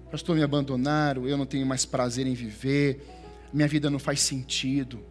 pastor, 0.08 0.36
me 0.36 0.42
abandonaram, 0.44 1.26
eu 1.26 1.36
não 1.36 1.44
tenho 1.44 1.66
mais 1.66 1.84
prazer 1.84 2.28
em 2.28 2.34
viver, 2.34 3.04
minha 3.52 3.66
vida 3.66 3.90
não 3.90 3.98
faz 3.98 4.20
sentido. 4.20 5.04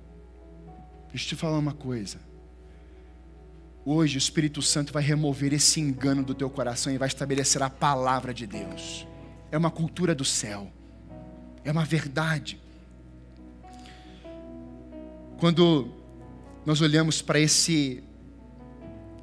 Deixa 1.09 1.25
eu 1.25 1.29
te 1.29 1.35
falar 1.35 1.57
uma 1.57 1.73
coisa. 1.73 2.17
Hoje 3.83 4.15
o 4.15 4.19
Espírito 4.19 4.61
Santo 4.61 4.93
vai 4.93 5.03
remover 5.03 5.51
esse 5.51 5.81
engano 5.81 6.23
do 6.23 6.33
teu 6.33 6.49
coração 6.49 6.93
e 6.93 6.97
vai 6.97 7.09
estabelecer 7.09 7.61
a 7.61 7.69
palavra 7.69 8.33
de 8.33 8.47
Deus. 8.47 9.05
É 9.51 9.57
uma 9.57 9.71
cultura 9.71 10.15
do 10.15 10.23
céu, 10.23 10.71
é 11.65 11.71
uma 11.73 11.83
verdade. 11.83 12.68
Quando 15.39 15.87
nós 16.65 16.81
olhamos 16.81 17.21
para 17.21 17.39
esse 17.39 18.03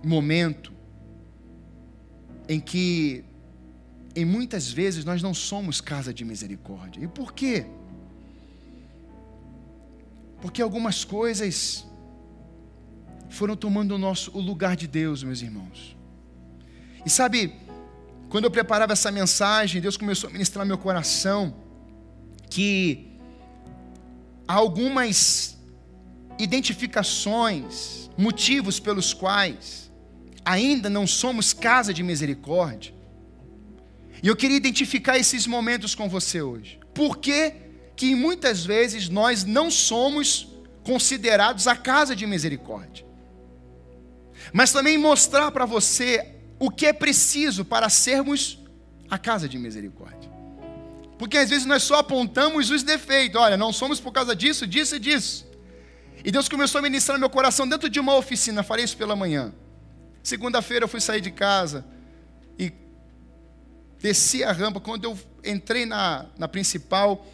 momento 0.02 0.72
em 2.48 2.58
que, 2.58 3.22
em 4.14 4.24
muitas 4.24 4.70
vezes, 4.70 5.04
nós 5.04 5.22
não 5.22 5.34
somos 5.34 5.80
casa 5.80 6.14
de 6.14 6.24
misericórdia. 6.24 7.04
E 7.04 7.08
por 7.08 7.32
quê? 7.34 7.66
Porque 10.40 10.62
algumas 10.62 11.04
coisas 11.04 11.86
foram 13.28 13.56
tomando 13.56 13.94
o, 13.94 13.98
nosso, 13.98 14.30
o 14.36 14.40
lugar 14.40 14.74
de 14.74 14.86
Deus, 14.86 15.22
meus 15.22 15.42
irmãos. 15.42 15.96
E 17.04 17.10
sabe, 17.10 17.52
quando 18.30 18.44
eu 18.44 18.50
preparava 18.50 18.92
essa 18.92 19.10
mensagem, 19.10 19.82
Deus 19.82 19.96
começou 19.96 20.30
a 20.30 20.32
ministrar 20.32 20.64
meu 20.64 20.78
coração 20.78 21.54
que 22.48 23.12
algumas 24.48 25.55
identificações, 26.38 28.10
motivos 28.16 28.78
pelos 28.80 29.12
quais 29.12 29.90
ainda 30.44 30.88
não 30.88 31.06
somos 31.06 31.52
casa 31.52 31.92
de 31.92 32.02
misericórdia. 32.02 32.94
E 34.22 34.28
eu 34.28 34.36
queria 34.36 34.56
identificar 34.56 35.18
esses 35.18 35.46
momentos 35.46 35.94
com 35.94 36.08
você 36.08 36.40
hoje. 36.40 36.78
Por 36.94 37.18
que, 37.18 37.52
que 37.96 38.14
muitas 38.14 38.64
vezes 38.64 39.08
nós 39.08 39.44
não 39.44 39.70
somos 39.70 40.48
considerados 40.84 41.66
a 41.66 41.76
casa 41.76 42.14
de 42.14 42.26
misericórdia? 42.26 43.04
Mas 44.52 44.72
também 44.72 44.96
mostrar 44.96 45.50
para 45.50 45.66
você 45.66 46.34
o 46.58 46.70
que 46.70 46.86
é 46.86 46.92
preciso 46.92 47.64
para 47.64 47.88
sermos 47.88 48.58
a 49.10 49.18
casa 49.18 49.48
de 49.48 49.58
misericórdia. 49.58 50.30
Porque 51.18 51.38
às 51.38 51.50
vezes 51.50 51.66
nós 51.66 51.82
só 51.82 51.96
apontamos 51.96 52.70
os 52.70 52.82
defeitos. 52.82 53.40
Olha, 53.40 53.56
não 53.56 53.72
somos 53.72 53.98
por 53.98 54.12
causa 54.12 54.36
disso, 54.36 54.66
disso 54.66 54.96
e 54.96 54.98
disso. 54.98 55.45
E 56.26 56.32
Deus 56.32 56.48
começou 56.48 56.80
a 56.80 56.82
ministrar 56.82 57.16
meu 57.20 57.30
coração 57.30 57.68
dentro 57.68 57.88
de 57.88 58.00
uma 58.00 58.16
oficina. 58.16 58.64
Falei 58.64 58.84
isso 58.84 58.96
pela 58.96 59.14
manhã. 59.14 59.54
Segunda-feira 60.24 60.82
eu 60.82 60.88
fui 60.88 61.00
sair 61.00 61.20
de 61.20 61.30
casa 61.30 61.86
e 62.58 62.72
desci 64.00 64.42
a 64.42 64.50
rampa. 64.50 64.80
Quando 64.80 65.04
eu 65.04 65.16
entrei 65.44 65.86
na, 65.86 66.26
na 66.36 66.48
principal, 66.48 67.24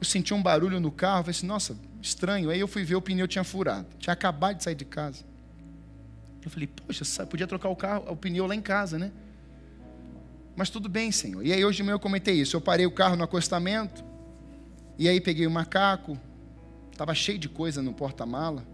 eu 0.00 0.04
senti 0.04 0.34
um 0.34 0.42
barulho 0.42 0.80
no 0.80 0.90
carro. 0.90 1.22
Falei 1.22 1.30
assim, 1.30 1.46
nossa, 1.46 1.78
estranho. 2.02 2.50
Aí 2.50 2.58
eu 2.58 2.66
fui 2.66 2.82
ver, 2.82 2.96
o 2.96 3.00
pneu 3.00 3.28
tinha 3.28 3.44
furado. 3.44 3.86
Tinha 4.00 4.12
acabado 4.12 4.56
de 4.56 4.64
sair 4.64 4.74
de 4.74 4.84
casa. 4.84 5.24
Eu 6.44 6.50
falei, 6.50 6.66
poxa, 6.66 7.26
podia 7.26 7.46
trocar 7.46 7.68
o 7.68 7.76
carro, 7.76 8.10
o 8.10 8.16
pneu 8.16 8.44
lá 8.48 8.56
em 8.56 8.60
casa, 8.60 8.98
né? 8.98 9.12
Mas 10.56 10.68
tudo 10.68 10.88
bem, 10.88 11.12
Senhor. 11.12 11.46
E 11.46 11.52
aí 11.52 11.64
hoje 11.64 11.76
de 11.76 11.84
manhã 11.84 11.94
eu 11.94 12.00
comentei 12.00 12.34
isso. 12.34 12.56
Eu 12.56 12.60
parei 12.60 12.86
o 12.86 12.90
carro 12.90 13.14
no 13.14 13.22
acostamento. 13.22 14.02
E 14.98 15.08
aí 15.08 15.20
peguei 15.20 15.46
o 15.46 15.50
macaco, 15.50 16.18
Estava 16.98 17.14
cheio 17.14 17.38
de 17.38 17.48
coisa 17.48 17.80
no 17.80 17.94
porta-mala. 17.94 18.66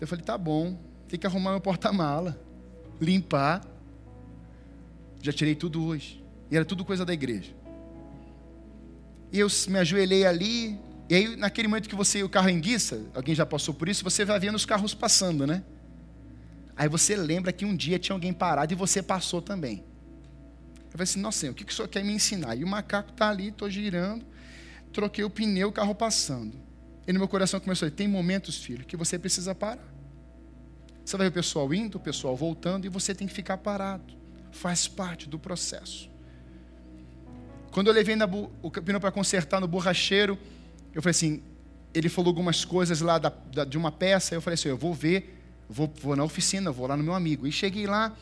Eu 0.00 0.08
falei, 0.08 0.24
tá 0.24 0.36
bom, 0.36 0.76
tem 1.06 1.16
que 1.16 1.24
arrumar 1.24 1.52
meu 1.52 1.60
porta-mala, 1.60 2.36
limpar. 3.00 3.64
Já 5.22 5.32
tirei 5.32 5.54
tudo 5.54 5.84
hoje. 5.84 6.20
E 6.50 6.56
era 6.56 6.64
tudo 6.64 6.84
coisa 6.84 7.04
da 7.04 7.14
igreja. 7.14 7.54
E 9.30 9.38
eu 9.38 9.46
me 9.68 9.78
ajoelhei 9.78 10.26
ali. 10.26 10.76
E 11.08 11.14
aí, 11.14 11.36
naquele 11.36 11.68
momento 11.68 11.88
que 11.88 11.94
você, 11.94 12.24
o 12.24 12.28
carro 12.28 12.50
enguiça, 12.50 13.06
alguém 13.14 13.36
já 13.36 13.46
passou 13.46 13.72
por 13.72 13.88
isso, 13.88 14.02
você 14.02 14.24
vai 14.24 14.40
vendo 14.40 14.56
os 14.56 14.66
carros 14.66 14.94
passando, 14.94 15.46
né? 15.46 15.62
Aí 16.74 16.88
você 16.88 17.14
lembra 17.14 17.52
que 17.52 17.64
um 17.64 17.76
dia 17.76 18.00
tinha 18.00 18.16
alguém 18.16 18.32
parado 18.32 18.72
e 18.72 18.76
você 18.76 19.00
passou 19.00 19.40
também. 19.40 19.84
Eu 20.86 20.90
falei 20.90 21.04
assim, 21.04 21.20
nossa, 21.20 21.48
o 21.48 21.54
que, 21.54 21.64
que 21.64 21.72
o 21.72 21.76
senhor 21.76 21.86
quer 21.86 22.02
me 22.02 22.12
ensinar? 22.12 22.56
E 22.56 22.64
o 22.64 22.66
macaco 22.66 23.12
está 23.12 23.30
ali, 23.30 23.50
estou 23.50 23.70
girando, 23.70 24.26
troquei 24.94 25.24
o 25.24 25.28
pneu, 25.28 25.68
o 25.68 25.72
carro 25.72 25.94
passando. 25.94 26.56
E 27.06 27.12
no 27.12 27.18
meu 27.18 27.28
coração 27.28 27.60
começou 27.60 27.86
a 27.86 27.88
dizer, 27.90 27.96
tem 27.96 28.08
momentos, 28.08 28.56
filho, 28.56 28.86
que 28.86 28.96
você 28.96 29.18
precisa 29.18 29.54
parar. 29.54 29.92
Você 31.04 31.16
vai 31.18 31.26
ver 31.26 31.30
o 31.30 31.34
pessoal 31.34 31.74
indo, 31.74 31.96
o 31.96 32.00
pessoal 32.00 32.34
voltando, 32.34 32.86
e 32.86 32.88
você 32.88 33.14
tem 33.14 33.26
que 33.26 33.34
ficar 33.34 33.58
parado. 33.58 34.14
Faz 34.50 34.88
parte 34.88 35.28
do 35.28 35.38
processo. 35.38 36.08
Quando 37.70 37.88
eu 37.88 37.92
levei 37.92 38.16
o 38.62 38.70
pneu 38.70 39.00
para 39.00 39.10
consertar 39.10 39.60
no 39.60 39.68
borracheiro, 39.68 40.38
eu 40.94 41.02
falei 41.02 41.10
assim, 41.10 41.42
ele 41.92 42.08
falou 42.08 42.30
algumas 42.30 42.64
coisas 42.64 43.00
lá 43.00 43.18
da, 43.18 43.32
da, 43.52 43.64
de 43.64 43.76
uma 43.76 43.90
peça, 43.90 44.34
eu 44.34 44.40
falei 44.40 44.54
assim, 44.54 44.68
eu 44.68 44.76
vou 44.76 44.94
ver, 44.94 45.42
vou, 45.68 45.92
vou 46.00 46.16
na 46.16 46.24
oficina, 46.24 46.70
vou 46.70 46.86
lá 46.86 46.96
no 46.96 47.02
meu 47.02 47.14
amigo. 47.14 47.46
E 47.46 47.52
cheguei 47.52 47.86
lá 47.86 48.16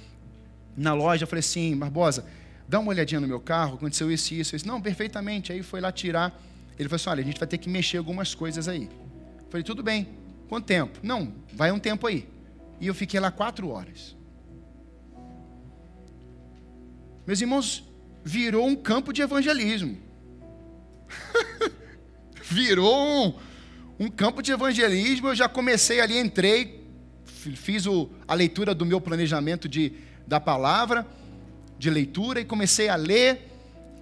na 0.76 0.94
loja, 0.94 1.24
eu 1.24 1.28
falei 1.28 1.40
assim, 1.40 1.76
Barbosa, 1.76 2.24
dá 2.66 2.80
uma 2.80 2.88
olhadinha 2.88 3.20
no 3.20 3.28
meu 3.28 3.40
carro, 3.40 3.74
aconteceu 3.74 4.10
isso 4.10 4.32
e 4.32 4.40
isso. 4.40 4.54
Eu 4.54 4.56
disse, 4.56 4.66
não, 4.66 4.80
perfeitamente. 4.80 5.52
Aí 5.52 5.62
foi 5.62 5.80
lá 5.80 5.92
tirar 5.92 6.34
ele 6.78 6.88
falou 6.88 6.96
assim: 6.96 7.10
olha, 7.10 7.20
a 7.20 7.24
gente 7.24 7.38
vai 7.38 7.48
ter 7.48 7.58
que 7.58 7.68
mexer 7.68 7.98
algumas 7.98 8.34
coisas 8.34 8.68
aí. 8.68 8.88
Eu 9.38 9.46
falei, 9.50 9.62
tudo 9.62 9.82
bem. 9.82 10.08
Quanto 10.48 10.66
tempo? 10.66 10.98
Não, 11.02 11.32
vai 11.52 11.72
um 11.72 11.78
tempo 11.78 12.06
aí. 12.06 12.28
E 12.80 12.86
eu 12.86 12.94
fiquei 12.94 13.18
lá 13.18 13.30
quatro 13.30 13.68
horas. 13.68 14.16
Meus 17.26 17.40
irmãos, 17.40 17.84
virou 18.24 18.66
um 18.66 18.74
campo 18.74 19.12
de 19.12 19.22
evangelismo. 19.22 19.96
virou 22.42 23.28
um, 23.98 24.06
um, 24.06 24.10
campo 24.10 24.42
de 24.42 24.52
evangelismo. 24.52 25.28
Eu 25.28 25.34
já 25.34 25.48
comecei 25.48 26.00
ali, 26.00 26.18
entrei, 26.18 26.84
fiz 27.24 27.86
o, 27.86 28.10
a 28.26 28.34
leitura 28.34 28.74
do 28.74 28.84
meu 28.84 29.00
planejamento 29.00 29.68
de, 29.68 29.92
da 30.26 30.40
palavra, 30.40 31.06
de 31.78 31.88
leitura, 31.88 32.40
e 32.40 32.44
comecei 32.44 32.88
a 32.88 32.96
ler. 32.96 33.51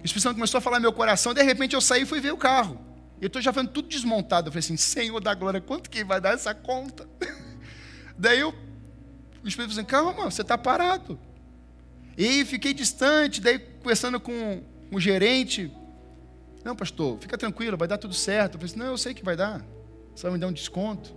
O 0.01 0.05
Espírito 0.05 0.21
Santo 0.21 0.35
começou 0.35 0.57
a 0.57 0.61
falar 0.61 0.77
no 0.77 0.83
meu 0.83 0.93
coração, 0.93 1.33
de 1.33 1.43
repente 1.43 1.75
eu 1.75 1.81
saí 1.81 2.01
e 2.01 2.05
fui 2.05 2.19
ver 2.19 2.33
o 2.33 2.37
carro. 2.37 2.79
Eu 3.21 3.27
estou 3.27 3.39
já 3.41 3.51
vendo 3.51 3.69
tudo 3.69 3.87
desmontado. 3.87 4.47
Eu 4.47 4.51
falei 4.51 4.65
assim, 4.65 4.75
Senhor 4.75 5.19
da 5.19 5.33
glória, 5.35 5.61
quanto 5.61 5.89
que 5.91 6.03
vai 6.03 6.19
dar 6.19 6.33
essa 6.33 6.55
conta? 6.55 7.07
Daí 8.17 8.39
eu, 8.39 8.49
o 9.43 9.47
Espírito 9.47 9.73
falou 9.73 9.81
assim, 9.81 9.83
calma, 9.83 10.31
você 10.31 10.41
está 10.41 10.57
parado. 10.57 11.19
E 12.17 12.43
fiquei 12.45 12.73
distante, 12.73 13.39
daí 13.39 13.57
conversando 13.57 14.19
com 14.19 14.63
o 14.91 14.99
gerente. 14.99 15.71
Não, 16.63 16.75
pastor, 16.75 17.17
fica 17.19 17.37
tranquilo, 17.37 17.77
vai 17.77 17.87
dar 17.87 17.97
tudo 17.97 18.13
certo. 18.13 18.55
Eu 18.55 18.59
falei 18.59 18.71
assim, 18.71 18.79
não, 18.79 18.87
eu 18.87 18.97
sei 18.97 19.13
que 19.13 19.23
vai 19.23 19.35
dar. 19.35 19.65
Vai 20.21 20.31
me 20.31 20.37
dar 20.37 20.47
um 20.47 20.51
desconto. 20.51 21.15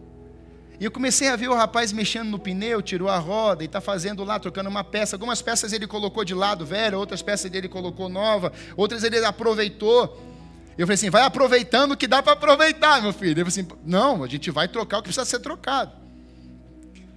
E 0.81 0.85
eu 0.85 0.91
comecei 0.91 1.29
a 1.29 1.37
ver 1.37 1.49
o 1.49 1.55
rapaz 1.55 1.93
mexendo 1.93 2.29
no 2.29 2.39
pneu, 2.39 2.83
tirou 2.83 3.09
a 3.09 3.19
roda 3.19 3.63
e 3.63 3.67
está 3.67 3.81
fazendo 3.81 4.25
lá, 4.25 4.39
trocando 4.41 4.69
uma 4.69 4.83
peça. 4.83 5.15
Algumas 5.15 5.41
peças 5.41 5.73
ele 5.73 5.87
colocou 5.87 6.25
de 6.25 6.35
lado 6.35 6.67
velho, 6.67 6.99
outras 6.99 7.23
peças 7.23 7.53
ele 7.53 7.69
colocou 7.69 8.09
nova, 8.09 8.53
outras 8.77 9.05
ele 9.05 9.25
aproveitou. 9.25 10.21
Eu 10.77 10.87
falei 10.87 10.95
assim: 10.95 11.11
vai 11.11 11.23
aproveitando 11.23 11.93
o 11.93 11.97
que 11.97 12.09
dá 12.09 12.23
para 12.23 12.33
aproveitar, 12.33 13.01
meu 13.01 13.13
filho. 13.13 13.31
Ele 13.31 13.45
falou 13.45 13.49
assim: 13.49 13.69
não, 13.85 14.25
a 14.25 14.27
gente 14.27 14.51
vai 14.51 14.67
trocar 14.67 14.99
o 14.99 15.03
que 15.03 15.09
precisa 15.09 15.25
ser 15.25 15.39
trocado. 15.39 15.93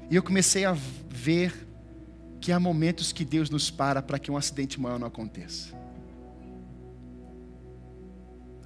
E 0.10 0.16
eu 0.16 0.22
comecei 0.22 0.64
a 0.64 0.76
ver 1.10 1.68
que 2.40 2.52
há 2.52 2.60
momentos 2.60 3.12
que 3.12 3.26
Deus 3.26 3.50
nos 3.50 3.72
para 3.72 4.02
para 4.02 4.20
que 4.20 4.32
um 4.32 4.38
acidente 4.38 4.80
maior 4.80 5.00
não 5.00 5.08
aconteça. 5.08 5.76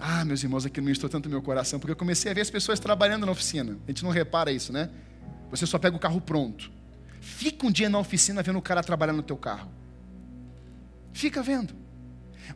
Ah, 0.03 0.25
meus 0.25 0.41
irmãos, 0.41 0.65
aquilo 0.65 0.85
ministrou 0.85 1.07
tanto 1.07 1.29
meu 1.29 1.43
coração, 1.43 1.79
porque 1.79 1.91
eu 1.91 1.95
comecei 1.95 2.31
a 2.31 2.33
ver 2.33 2.41
as 2.41 2.49
pessoas 2.49 2.79
trabalhando 2.79 3.23
na 3.23 3.31
oficina. 3.31 3.77
A 3.85 3.91
gente 3.91 4.03
não 4.03 4.09
repara 4.09 4.51
isso, 4.51 4.73
né? 4.73 4.89
Você 5.51 5.67
só 5.67 5.77
pega 5.77 5.95
o 5.95 5.99
carro 5.99 6.19
pronto. 6.19 6.71
Fica 7.19 7.67
um 7.67 7.71
dia 7.71 7.87
na 7.87 7.99
oficina 7.99 8.41
vendo 8.41 8.57
o 8.57 8.61
cara 8.63 8.81
trabalhar 8.81 9.13
no 9.13 9.21
teu 9.21 9.37
carro. 9.37 9.69
Fica 11.13 11.43
vendo. 11.43 11.75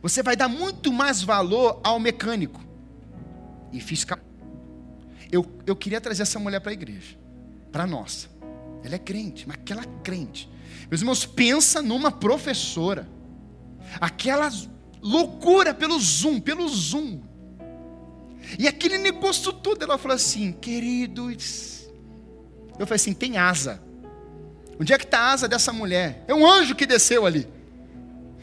Você 0.02 0.24
vai 0.24 0.34
dar 0.34 0.48
muito 0.48 0.92
mais 0.92 1.22
valor 1.22 1.80
ao 1.84 2.00
mecânico 2.00 2.60
e 3.72 3.80
fiscal. 3.80 4.18
Eu, 5.30 5.46
eu 5.64 5.76
queria 5.76 6.00
trazer 6.00 6.22
essa 6.22 6.40
mulher 6.40 6.58
para 6.58 6.72
a 6.72 6.74
igreja, 6.74 7.16
para 7.70 7.86
nossa. 7.86 8.28
Ela 8.82 8.96
é 8.96 8.98
crente, 8.98 9.46
mas 9.46 9.56
aquela 9.56 9.84
crente. 10.02 10.50
Meus 10.90 11.00
irmãos, 11.00 11.24
pensa 11.24 11.80
numa 11.80 12.10
professora. 12.10 13.08
Aquela 14.00 14.50
loucura 15.00 15.72
pelo 15.72 15.96
Zoom, 16.00 16.40
pelo 16.40 16.68
Zoom. 16.68 17.20
E 18.58 18.68
aquele 18.68 18.98
negócio 18.98 19.52
todo, 19.52 19.82
ela 19.82 19.98
falou 19.98 20.14
assim, 20.14 20.52
queridos. 20.52 21.88
Eu 22.78 22.86
falei 22.86 22.96
assim: 22.96 23.12
tem 23.12 23.36
asa. 23.36 23.82
Onde 24.78 24.92
é 24.92 24.98
que 24.98 25.04
está 25.04 25.20
a 25.20 25.32
asa 25.32 25.48
dessa 25.48 25.72
mulher? 25.72 26.24
É 26.28 26.34
um 26.34 26.46
anjo 26.46 26.74
que 26.74 26.86
desceu 26.86 27.24
ali. 27.24 27.48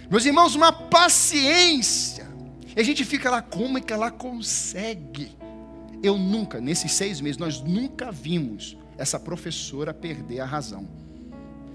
Meus 0.09 0.25
irmãos, 0.25 0.55
uma 0.55 0.71
paciência. 0.71 2.27
E 2.75 2.79
a 2.79 2.83
gente 2.83 3.05
fica 3.05 3.29
lá, 3.29 3.41
como 3.41 3.77
é 3.77 3.81
que 3.81 3.93
ela 3.93 4.09
consegue? 4.09 5.37
Eu 6.01 6.17
nunca, 6.17 6.59
nesses 6.59 6.91
seis 6.91 7.21
meses, 7.21 7.37
nós 7.37 7.61
nunca 7.61 8.11
vimos 8.11 8.75
essa 8.97 9.19
professora 9.19 9.93
perder 9.93 10.39
a 10.39 10.45
razão. 10.45 10.87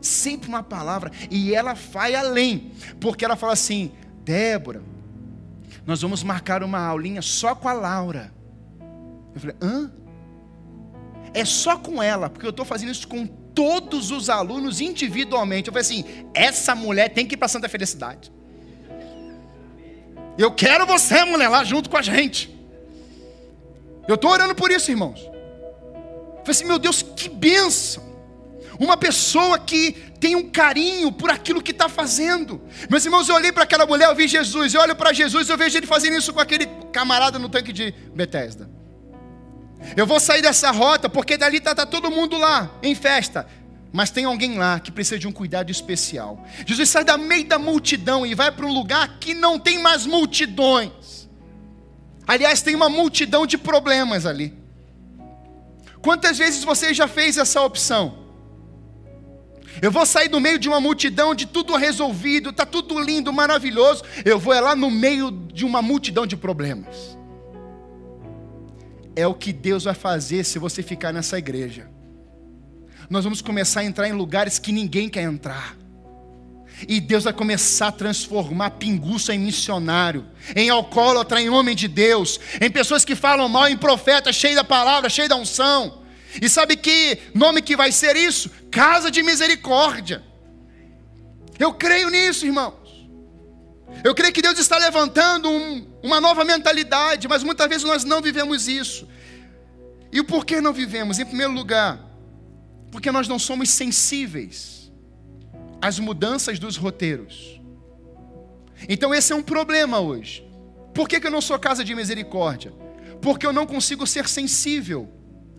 Sempre 0.00 0.48
uma 0.48 0.62
palavra, 0.62 1.10
e 1.30 1.54
ela 1.54 1.74
vai 1.74 2.14
além, 2.14 2.72
porque 3.00 3.24
ela 3.24 3.36
fala 3.36 3.52
assim: 3.52 3.92
Débora, 4.24 4.82
nós 5.88 6.02
vamos 6.02 6.22
marcar 6.22 6.62
uma 6.62 6.78
aulinha 6.78 7.22
só 7.22 7.54
com 7.54 7.66
a 7.66 7.72
Laura. 7.72 8.30
Eu 9.34 9.40
falei, 9.40 9.56
hã? 9.62 9.90
É 11.32 11.46
só 11.46 11.78
com 11.78 12.02
ela, 12.02 12.28
porque 12.28 12.44
eu 12.44 12.50
estou 12.50 12.66
fazendo 12.66 12.92
isso 12.92 13.08
com 13.08 13.26
todos 13.26 14.10
os 14.10 14.28
alunos 14.28 14.82
individualmente. 14.82 15.68
Eu 15.68 15.72
falei 15.72 15.80
assim: 15.80 16.04
essa 16.34 16.74
mulher 16.74 17.08
tem 17.08 17.26
que 17.26 17.36
ir 17.36 17.38
para 17.38 17.48
Santa 17.48 17.70
Felicidade. 17.70 18.30
Eu 20.36 20.52
quero 20.52 20.84
você, 20.84 21.24
mulher, 21.24 21.48
lá 21.48 21.64
junto 21.64 21.88
com 21.88 21.96
a 21.96 22.02
gente. 22.02 22.54
Eu 24.06 24.16
estou 24.16 24.30
orando 24.30 24.54
por 24.54 24.70
isso, 24.70 24.90
irmãos. 24.90 25.18
Eu 25.22 25.32
falei 26.40 26.50
assim: 26.50 26.66
meu 26.66 26.78
Deus, 26.78 27.00
que 27.00 27.30
bênção. 27.30 28.06
Uma 28.78 28.98
pessoa 28.98 29.58
que 29.58 30.07
tem 30.20 30.34
um 30.34 30.50
carinho 30.50 31.12
por 31.12 31.30
aquilo 31.30 31.62
que 31.62 31.70
está 31.70 31.88
fazendo. 31.88 32.60
Meus 32.90 33.04
irmãos, 33.04 33.28
eu 33.28 33.34
olhei 33.34 33.52
para 33.52 33.62
aquela 33.62 33.86
mulher, 33.86 34.08
eu 34.08 34.14
vi 34.14 34.26
Jesus, 34.26 34.74
eu 34.74 34.80
olho 34.80 34.96
para 34.96 35.12
Jesus, 35.12 35.48
eu 35.48 35.56
vejo 35.56 35.76
ele 35.76 35.86
fazendo 35.86 36.16
isso 36.16 36.32
com 36.32 36.40
aquele 36.40 36.66
camarada 36.92 37.38
no 37.38 37.48
tanque 37.48 37.72
de 37.72 37.92
Bethesda. 38.14 38.68
Eu 39.96 40.06
vou 40.06 40.18
sair 40.18 40.42
dessa 40.42 40.70
rota 40.70 41.08
porque 41.08 41.36
dali 41.36 41.58
está 41.58 41.74
tá 41.74 41.86
todo 41.86 42.10
mundo 42.10 42.36
lá 42.36 42.70
em 42.82 42.94
festa. 42.94 43.46
Mas 43.92 44.10
tem 44.10 44.24
alguém 44.24 44.58
lá 44.58 44.78
que 44.78 44.90
precisa 44.90 45.18
de 45.18 45.26
um 45.26 45.32
cuidado 45.32 45.70
especial. 45.70 46.44
Jesus 46.66 46.90
sai 46.90 47.04
da 47.04 47.16
meio 47.16 47.46
da 47.46 47.58
multidão 47.58 48.26
e 48.26 48.34
vai 48.34 48.52
para 48.52 48.66
um 48.66 48.72
lugar 48.72 49.18
que 49.18 49.32
não 49.32 49.58
tem 49.58 49.80
mais 49.80 50.04
multidões. 50.04 51.28
Aliás, 52.26 52.60
tem 52.60 52.74
uma 52.74 52.90
multidão 52.90 53.46
de 53.46 53.56
problemas 53.56 54.26
ali. 54.26 54.54
Quantas 56.02 56.36
vezes 56.36 56.62
você 56.62 56.92
já 56.92 57.08
fez 57.08 57.38
essa 57.38 57.62
opção? 57.62 58.27
Eu 59.80 59.90
vou 59.90 60.04
sair 60.04 60.28
do 60.28 60.40
meio 60.40 60.58
de 60.58 60.68
uma 60.68 60.80
multidão 60.80 61.34
de 61.34 61.46
tudo 61.46 61.76
resolvido, 61.76 62.50
está 62.50 62.66
tudo 62.66 62.98
lindo, 62.98 63.32
maravilhoso. 63.32 64.02
Eu 64.24 64.38
vou 64.38 64.52
é 64.52 64.60
lá 64.60 64.74
no 64.74 64.90
meio 64.90 65.30
de 65.30 65.64
uma 65.64 65.82
multidão 65.82 66.26
de 66.26 66.36
problemas 66.36 67.18
é 69.18 69.26
o 69.26 69.34
que 69.34 69.52
Deus 69.52 69.82
vai 69.82 69.94
fazer 69.94 70.44
se 70.44 70.60
você 70.60 70.80
ficar 70.80 71.12
nessa 71.12 71.36
igreja. 71.36 71.90
Nós 73.10 73.24
vamos 73.24 73.42
começar 73.42 73.80
a 73.80 73.84
entrar 73.84 74.08
em 74.08 74.12
lugares 74.12 74.60
que 74.60 74.70
ninguém 74.70 75.08
quer 75.08 75.22
entrar. 75.22 75.76
E 76.86 77.00
Deus 77.00 77.24
vai 77.24 77.32
começar 77.32 77.88
a 77.88 77.92
transformar 77.92 78.70
pinguço 78.70 79.32
em 79.32 79.38
missionário, 79.40 80.24
em 80.54 80.70
alcoólatra, 80.70 81.42
em 81.42 81.50
homem 81.50 81.74
de 81.74 81.88
Deus, 81.88 82.38
em 82.60 82.70
pessoas 82.70 83.04
que 83.04 83.16
falam 83.16 83.48
mal, 83.48 83.66
em 83.66 83.76
profeta, 83.76 84.32
cheio 84.32 84.54
da 84.54 84.62
palavra, 84.62 85.10
cheio 85.10 85.28
da 85.28 85.34
unção. 85.34 86.02
E 86.40 86.48
sabe 86.48 86.76
que 86.76 87.18
nome 87.34 87.62
que 87.62 87.76
vai 87.76 87.90
ser 87.90 88.16
isso? 88.16 88.50
Casa 88.70 89.10
de 89.10 89.22
misericórdia. 89.22 90.22
Eu 91.58 91.74
creio 91.74 92.08
nisso, 92.10 92.46
irmãos. 92.46 92.88
Eu 94.04 94.14
creio 94.14 94.32
que 94.32 94.42
Deus 94.42 94.58
está 94.58 94.78
levantando 94.78 95.50
um, 95.50 95.86
uma 96.02 96.20
nova 96.20 96.44
mentalidade, 96.44 97.26
mas 97.26 97.42
muitas 97.42 97.68
vezes 97.68 97.84
nós 97.84 98.04
não 98.04 98.20
vivemos 98.20 98.68
isso. 98.68 99.08
E 100.12 100.20
o 100.20 100.24
porquê 100.24 100.60
não 100.60 100.72
vivemos? 100.72 101.18
Em 101.18 101.24
primeiro 101.24 101.52
lugar, 101.52 102.00
porque 102.92 103.10
nós 103.10 103.26
não 103.26 103.38
somos 103.38 103.70
sensíveis 103.70 104.92
às 105.80 105.98
mudanças 105.98 106.58
dos 106.58 106.76
roteiros. 106.76 107.60
Então 108.88 109.12
esse 109.12 109.32
é 109.32 109.36
um 109.36 109.42
problema 109.42 109.98
hoje. 109.98 110.46
Por 110.94 111.08
que, 111.08 111.20
que 111.20 111.26
eu 111.26 111.30
não 111.30 111.40
sou 111.40 111.58
casa 111.58 111.84
de 111.84 111.94
misericórdia? 111.94 112.72
Porque 113.20 113.46
eu 113.46 113.52
não 113.52 113.66
consigo 113.66 114.06
ser 114.06 114.28
sensível 114.28 115.08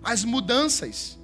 às 0.03 0.23
mudanças 0.23 1.17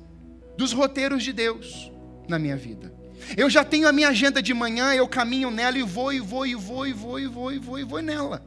dos 0.57 0.71
roteiros 0.71 1.23
de 1.23 1.33
Deus 1.33 1.91
na 2.27 2.39
minha 2.39 2.55
vida. 2.57 2.93
Eu 3.35 3.49
já 3.49 3.63
tenho 3.63 3.87
a 3.87 3.91
minha 3.91 4.09
agenda 4.09 4.41
de 4.41 4.53
manhã, 4.53 4.93
eu 4.93 5.07
caminho 5.07 5.49
nela 5.49 5.77
e 5.77 5.83
vou, 5.83 6.13
e 6.13 6.19
vou, 6.19 6.45
e 6.45 6.53
vou, 6.53 6.85
e 6.85 6.93
vou, 6.93 7.19
e 7.19 7.27
vou, 7.27 7.51
e 7.51 7.59
vou, 7.59 7.79
e 7.79 7.83
vou 7.83 8.01
nela. 8.01 8.45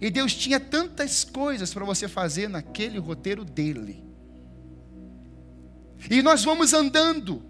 E 0.00 0.10
Deus 0.10 0.34
tinha 0.34 0.60
tantas 0.60 1.24
coisas 1.24 1.72
para 1.72 1.84
você 1.84 2.08
fazer 2.08 2.48
naquele 2.48 2.98
roteiro 2.98 3.44
dele. 3.44 4.04
E 6.10 6.22
nós 6.22 6.44
vamos 6.44 6.72
andando 6.72 7.42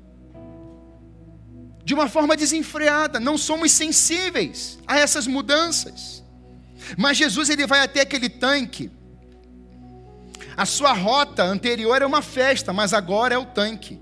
de 1.85 1.95
uma 1.95 2.09
forma 2.09 2.37
desenfreada, 2.37 3.21
não 3.21 3.39
somos 3.39 3.71
sensíveis 3.71 4.79
a 4.87 4.99
essas 4.99 5.27
mudanças. 5.27 6.25
Mas 6.97 7.17
Jesus 7.17 7.49
ele 7.49 7.67
vai 7.67 7.81
até 7.81 8.01
aquele 8.01 8.29
tanque. 8.29 8.91
A 10.57 10.65
sua 10.65 10.93
rota 10.93 11.43
anterior 11.43 12.01
é 12.01 12.07
uma 12.07 12.23
festa, 12.23 12.73
mas 12.73 12.95
agora 12.95 13.35
é 13.35 13.39
o 13.39 13.45
tanque. 13.45 14.01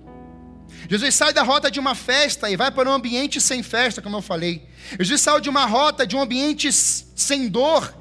Jesus 0.88 1.14
sai 1.14 1.32
da 1.32 1.42
rota 1.42 1.70
de 1.70 1.80
uma 1.80 1.94
festa 1.94 2.50
e 2.50 2.56
vai 2.56 2.70
para 2.70 2.88
um 2.88 2.92
ambiente 2.92 3.40
sem 3.40 3.62
festa, 3.62 4.00
como 4.00 4.16
eu 4.16 4.22
falei. 4.22 4.68
Jesus 5.00 5.20
saiu 5.20 5.40
de 5.40 5.48
uma 5.48 5.66
rota 5.66 6.06
de 6.06 6.14
um 6.14 6.20
ambiente 6.20 6.72
sem 6.72 7.48
dor, 7.48 7.96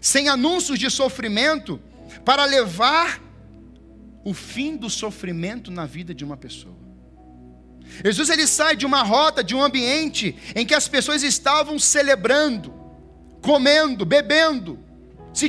sem 0.00 0.28
anúncios 0.28 0.78
de 0.78 0.90
sofrimento, 0.90 1.80
para 2.24 2.44
levar 2.44 3.20
o 4.24 4.34
fim 4.34 4.76
do 4.76 4.90
sofrimento 4.90 5.70
na 5.70 5.86
vida 5.86 6.12
de 6.12 6.24
uma 6.24 6.36
pessoa. 6.36 6.76
Jesus 8.04 8.28
ele 8.28 8.46
sai 8.46 8.76
de 8.76 8.84
uma 8.84 9.02
rota, 9.02 9.42
de 9.42 9.54
um 9.54 9.62
ambiente 9.62 10.36
em 10.54 10.66
que 10.66 10.74
as 10.74 10.88
pessoas 10.88 11.22
estavam 11.22 11.78
celebrando, 11.78 12.74
comendo, 13.40 14.04
bebendo, 14.04 14.78
se, 15.32 15.48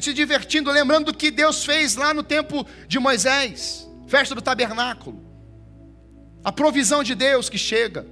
se 0.00 0.12
divertindo, 0.12 0.70
lembrando 0.70 1.06
do 1.06 1.14
que 1.16 1.30
Deus 1.30 1.64
fez 1.64 1.96
lá 1.96 2.12
no 2.12 2.22
tempo 2.22 2.66
de 2.88 2.98
Moisés, 2.98 3.88
festa 4.06 4.34
do 4.34 4.42
tabernáculo 4.42 5.26
a 6.46 6.52
provisão 6.52 7.02
de 7.02 7.16
Deus 7.16 7.48
que 7.48 7.58
chega, 7.58 8.06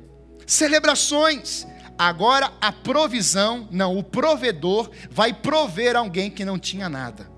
celebrações. 0.44 1.64
Agora 1.96 2.52
a 2.60 2.72
provisão, 2.72 3.68
não, 3.70 3.96
o 3.96 4.02
provedor 4.02 4.90
vai 5.08 5.32
prover 5.32 5.94
alguém 5.94 6.28
que 6.28 6.44
não 6.44 6.58
tinha 6.58 6.88
nada. 6.88 7.30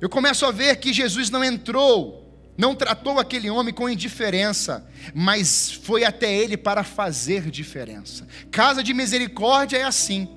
Eu 0.00 0.08
começo 0.08 0.44
a 0.44 0.50
ver 0.50 0.74
que 0.80 0.92
Jesus 0.92 1.30
não 1.30 1.44
entrou, 1.44 2.52
não 2.58 2.74
tratou 2.74 3.20
aquele 3.20 3.48
homem 3.48 3.72
com 3.72 3.88
indiferença, 3.88 4.84
mas 5.14 5.70
foi 5.70 6.02
até 6.02 6.34
ele 6.34 6.56
para 6.56 6.82
fazer 6.82 7.48
diferença. 7.52 8.26
Casa 8.50 8.82
de 8.82 8.92
misericórdia 8.92 9.76
é 9.76 9.84
assim. 9.84 10.28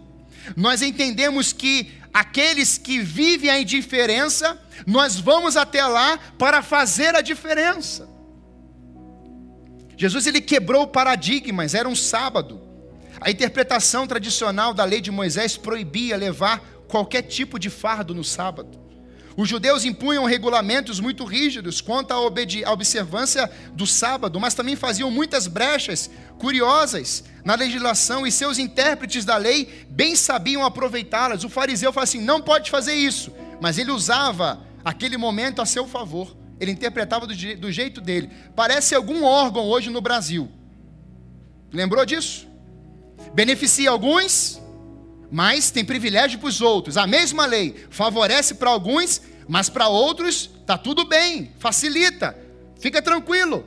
Nós 0.56 0.82
entendemos 0.82 1.54
que 1.54 1.92
aqueles 2.14 2.78
que 2.78 3.00
vivem 3.00 3.50
a 3.50 3.60
indiferença, 3.60 4.60
nós 4.86 5.18
vamos 5.20 5.56
até 5.56 5.86
lá 5.86 6.18
para 6.38 6.62
fazer 6.62 7.16
a 7.16 7.22
diferença. 7.22 8.10
Jesus 9.96 10.26
ele 10.26 10.42
quebrou 10.42 10.88
paradigmas, 10.88 11.76
era 11.76 11.88
um 11.88 11.96
sábado. 11.96 12.62
A 13.20 13.30
interpretação 13.30 14.08
tradicional 14.08 14.74
da 14.74 14.84
lei 14.84 15.00
de 15.00 15.12
Moisés 15.12 15.58
proibia 15.58 16.18
levar 16.18 16.60
qualquer 16.88 17.22
tipo 17.22 17.60
de 17.60 17.70
fardo 17.70 18.14
no 18.16 18.24
sábado. 18.24 18.80
Os 19.38 19.48
judeus 19.48 19.86
impunham 19.86 20.26
regulamentos 20.26 21.00
muito 21.00 21.24
rígidos 21.24 21.80
quanto 21.80 22.12
à 22.12 22.20
observância 22.72 23.50
do 23.74 23.88
sábado, 23.88 24.40
mas 24.40 24.54
também 24.54 24.76
faziam 24.76 25.10
muitas 25.10 25.48
brechas 25.48 26.10
curiosas 26.38 27.24
na 27.44 27.56
legislação 27.56 28.28
e 28.28 28.32
seus 28.32 28.58
intérpretes 28.58 29.24
da 29.24 29.38
lei 29.38 29.86
bem 29.90 30.16
sabiam 30.16 30.66
aproveitá-las. 30.66 31.44
O 31.44 31.50
fariseu 31.50 31.94
fala 31.94 32.04
assim: 32.04 32.22
não 32.22 32.42
pode 32.42 32.70
fazer 32.70 32.94
isso, 32.94 33.32
mas 33.62 33.78
ele 33.78 33.92
usava 33.92 34.66
aquele 34.84 35.18
momento 35.18 35.62
a 35.62 35.66
seu 35.66 35.88
favor. 35.88 36.36
Ele 36.60 36.72
interpretava 36.72 37.26
do, 37.26 37.34
jeito 37.72 38.00
dele. 38.00 38.30
Parece 38.56 38.94
algum 38.94 39.24
órgão 39.24 39.64
hoje 39.64 39.90
no 39.90 40.00
Brasil. 40.00 40.48
Lembrou 41.74 42.06
disso? 42.06 42.48
Beneficia 43.34 43.90
alguns, 43.90 44.61
mas 45.32 45.72
tem 45.72 45.86
privilégio 45.86 46.38
para 46.38 46.50
os 46.50 46.60
outros. 46.60 46.98
A 46.98 47.08
mesma 47.08 47.46
lei 47.46 47.86
favorece 47.90 48.56
para 48.56 48.70
alguns, 48.70 49.22
mas 49.48 49.70
para 49.70 49.88
outros 49.88 50.50
tá 50.66 50.78
tudo 50.78 51.06
bem, 51.06 51.54
facilita, 51.58 52.38
fica 52.80 53.02
tranquilo. 53.02 53.66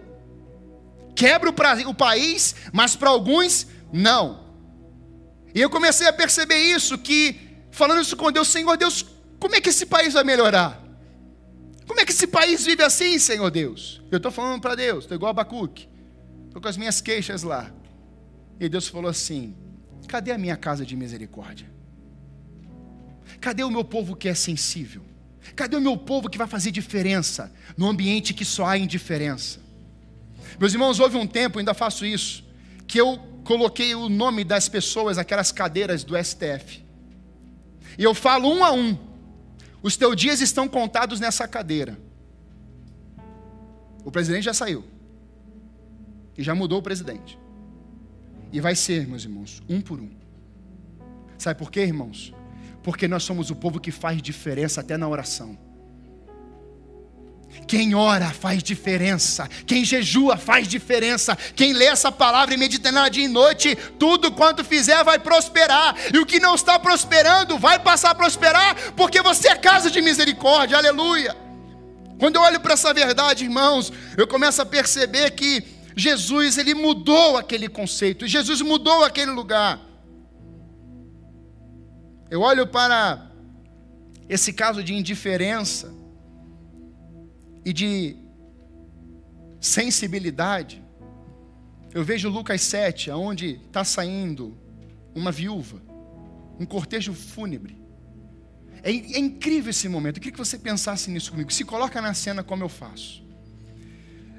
Quebra 1.16 1.48
o, 1.48 1.88
o 1.88 1.94
país, 1.94 2.54
mas 2.72 2.94
para 2.94 3.08
alguns 3.08 3.66
não. 3.90 4.44
E 5.54 5.60
eu 5.60 5.70
comecei 5.70 6.06
a 6.06 6.12
perceber 6.12 6.58
isso, 6.58 6.98
que 6.98 7.40
falando 7.70 8.02
isso 8.02 8.16
com 8.16 8.30
Deus, 8.30 8.48
Senhor 8.48 8.76
Deus, 8.76 9.06
como 9.40 9.54
é 9.54 9.60
que 9.60 9.70
esse 9.70 9.86
país 9.86 10.12
vai 10.12 10.24
melhorar? 10.24 10.82
Como 11.86 12.00
é 12.00 12.04
que 12.04 12.12
esse 12.12 12.26
país 12.26 12.64
vive 12.64 12.82
assim, 12.82 13.18
Senhor 13.18 13.50
Deus? 13.50 14.02
Eu 14.10 14.16
estou 14.18 14.32
falando 14.32 14.60
para 14.60 14.74
Deus, 14.74 15.04
estou 15.04 15.14
igual 15.14 15.28
a 15.28 15.30
Abacuque, 15.30 15.88
estou 16.46 16.60
com 16.60 16.68
as 16.68 16.76
minhas 16.76 17.00
queixas 17.00 17.42
lá. 17.42 17.72
E 18.58 18.68
Deus 18.68 18.88
falou 18.88 19.10
assim: 19.10 19.54
cadê 20.14 20.30
a 20.30 20.38
minha 20.38 20.56
casa 20.56 20.86
de 20.86 20.94
misericórdia? 20.94 21.66
Cadê 23.40 23.64
o 23.64 23.70
meu 23.70 23.84
povo 23.84 24.14
que 24.14 24.28
é 24.28 24.34
sensível? 24.34 25.02
Cadê 25.56 25.74
o 25.74 25.80
meu 25.80 25.96
povo 25.96 26.30
que 26.30 26.38
vai 26.38 26.46
fazer 26.46 26.70
diferença 26.70 27.52
no 27.76 27.88
ambiente 27.88 28.32
que 28.32 28.44
só 28.44 28.64
há 28.64 28.78
indiferença? 28.78 29.58
Meus 30.56 30.72
irmãos, 30.72 31.00
houve 31.00 31.16
um 31.16 31.26
tempo, 31.26 31.58
ainda 31.58 31.74
faço 31.74 32.06
isso, 32.06 32.44
que 32.86 32.96
eu 32.96 33.18
coloquei 33.42 33.92
o 33.96 34.08
nome 34.08 34.44
das 34.44 34.68
pessoas, 34.68 35.18
aquelas 35.18 35.50
cadeiras 35.50 36.04
do 36.04 36.14
STF. 36.16 36.84
E 37.98 38.04
eu 38.04 38.14
falo 38.14 38.48
um 38.48 38.64
a 38.64 38.70
um. 38.70 38.96
Os 39.82 39.96
teus 39.96 40.14
dias 40.14 40.40
estão 40.40 40.68
contados 40.68 41.18
nessa 41.18 41.48
cadeira. 41.48 41.98
O 44.04 44.12
presidente 44.12 44.44
já 44.44 44.54
saiu. 44.54 44.84
E 46.38 46.42
já 46.44 46.54
mudou 46.54 46.78
o 46.78 46.82
presidente. 46.82 47.36
E 48.54 48.60
vai 48.60 48.76
ser, 48.76 49.04
meus 49.08 49.24
irmãos, 49.24 49.60
um 49.68 49.80
por 49.80 50.00
um. 50.00 50.08
Sabe 51.36 51.58
por 51.58 51.72
quê, 51.72 51.80
irmãos? 51.80 52.32
Porque 52.84 53.08
nós 53.08 53.24
somos 53.24 53.50
o 53.50 53.56
povo 53.56 53.80
que 53.80 53.90
faz 53.90 54.22
diferença 54.22 54.80
até 54.80 54.96
na 54.96 55.08
oração. 55.08 55.58
Quem 57.66 57.96
ora 57.96 58.30
faz 58.30 58.62
diferença, 58.62 59.48
quem 59.66 59.84
jejua 59.84 60.36
faz 60.36 60.68
diferença, 60.68 61.36
quem 61.56 61.72
lê 61.72 61.86
essa 61.86 62.12
palavra 62.12 62.54
e 62.54 62.56
medita 62.56 62.92
nela 62.92 63.08
dia 63.08 63.24
e 63.24 63.28
noite, 63.28 63.74
tudo 63.98 64.30
quanto 64.30 64.62
fizer 64.62 65.02
vai 65.02 65.18
prosperar, 65.18 65.96
e 66.14 66.18
o 66.18 66.26
que 66.26 66.38
não 66.38 66.54
está 66.54 66.78
prosperando 66.78 67.58
vai 67.58 67.80
passar 67.80 68.10
a 68.10 68.14
prosperar, 68.14 68.92
porque 68.92 69.20
você 69.20 69.48
é 69.48 69.56
casa 69.56 69.90
de 69.90 70.00
misericórdia, 70.00 70.78
aleluia. 70.78 71.36
Quando 72.20 72.36
eu 72.36 72.42
olho 72.42 72.60
para 72.60 72.74
essa 72.74 72.94
verdade, 72.94 73.42
irmãos, 73.42 73.92
eu 74.16 74.28
começo 74.28 74.62
a 74.62 74.66
perceber 74.66 75.32
que 75.32 75.73
Jesus, 75.96 76.58
ele 76.58 76.74
mudou 76.74 77.36
aquele 77.36 77.68
conceito, 77.68 78.26
Jesus 78.26 78.60
mudou 78.60 79.04
aquele 79.04 79.30
lugar. 79.30 79.80
Eu 82.30 82.40
olho 82.40 82.66
para 82.66 83.30
esse 84.28 84.52
caso 84.52 84.82
de 84.82 84.94
indiferença, 84.94 85.94
e 87.64 87.72
de 87.72 88.16
sensibilidade. 89.60 90.82
Eu 91.92 92.04
vejo 92.04 92.28
Lucas 92.28 92.60
7, 92.62 93.10
onde 93.12 93.60
está 93.66 93.84
saindo 93.84 94.56
uma 95.14 95.32
viúva, 95.32 95.80
um 96.58 96.66
cortejo 96.66 97.14
fúnebre. 97.14 97.78
É, 98.82 98.90
é, 98.90 99.18
incrível 99.18 99.70
esse 99.70 99.88
momento. 99.88 100.16
Eu 100.16 100.22
queria 100.22 100.32
que 100.32 100.38
você 100.38 100.58
pensasse 100.58 101.10
nisso 101.10 101.30
comigo. 101.30 101.50
Se 101.52 101.64
coloca 101.64 102.02
na 102.02 102.12
cena 102.12 102.42
como 102.42 102.62
eu 102.62 102.68
faço. 102.68 103.23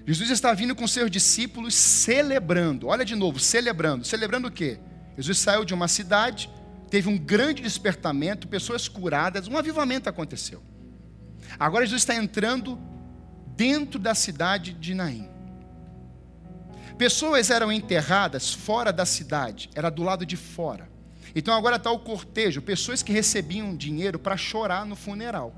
Jesus 0.05 0.29
está 0.29 0.53
vindo 0.53 0.75
com 0.75 0.87
seus 0.87 1.09
discípulos 1.09 1.73
celebrando. 1.73 2.87
Olha 2.87 3.03
de 3.03 3.15
novo, 3.15 3.39
celebrando. 3.39 4.05
Celebrando 4.05 4.47
o 4.47 4.51
quê? 4.51 4.79
Jesus 5.17 5.39
saiu 5.39 5.65
de 5.65 5.73
uma 5.73 5.87
cidade, 5.87 6.49
teve 6.89 7.09
um 7.09 7.17
grande 7.17 7.61
despertamento, 7.61 8.47
pessoas 8.47 8.87
curadas, 8.87 9.47
um 9.47 9.57
avivamento 9.57 10.07
aconteceu. 10.07 10.61
Agora 11.57 11.85
Jesus 11.85 12.01
está 12.01 12.15
entrando 12.15 12.77
dentro 13.55 13.99
da 13.99 14.13
cidade 14.13 14.73
de 14.73 14.93
Naim. 14.93 15.29
Pessoas 16.97 17.49
eram 17.49 17.71
enterradas 17.71 18.53
fora 18.53 18.93
da 18.93 19.05
cidade, 19.05 19.69
era 19.73 19.89
do 19.89 20.03
lado 20.03 20.25
de 20.25 20.37
fora. 20.37 20.89
Então 21.35 21.53
agora 21.53 21.77
está 21.77 21.91
o 21.91 21.99
cortejo, 21.99 22.61
pessoas 22.61 23.01
que 23.01 23.11
recebiam 23.11 23.75
dinheiro 23.75 24.19
para 24.19 24.37
chorar 24.37 24.85
no 24.85 24.95
funeral. 24.95 25.53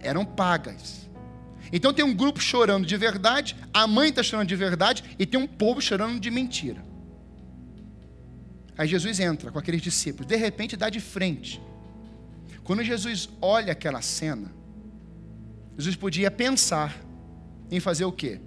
Eram 0.00 0.24
pagas. 0.24 1.07
Então 1.72 1.92
tem 1.92 2.04
um 2.04 2.14
grupo 2.14 2.40
chorando 2.40 2.86
de 2.86 2.96
verdade, 2.96 3.56
a 3.72 3.86
mãe 3.86 4.08
está 4.08 4.22
chorando 4.22 4.48
de 4.48 4.56
verdade 4.56 5.04
e 5.18 5.26
tem 5.26 5.38
um 5.38 5.46
povo 5.46 5.80
chorando 5.80 6.18
de 6.18 6.30
mentira. 6.30 6.82
Aí 8.76 8.86
Jesus 8.86 9.18
entra 9.18 9.50
com 9.50 9.58
aqueles 9.58 9.82
discípulos, 9.82 10.26
de 10.26 10.36
repente 10.36 10.76
dá 10.76 10.88
de 10.88 11.00
frente. 11.00 11.60
Quando 12.62 12.82
Jesus 12.84 13.28
olha 13.40 13.72
aquela 13.72 14.00
cena, 14.00 14.52
Jesus 15.76 15.96
podia 15.96 16.30
pensar 16.30 16.96
em 17.70 17.80
fazer 17.80 18.04
o 18.04 18.12
quê? 18.12 18.40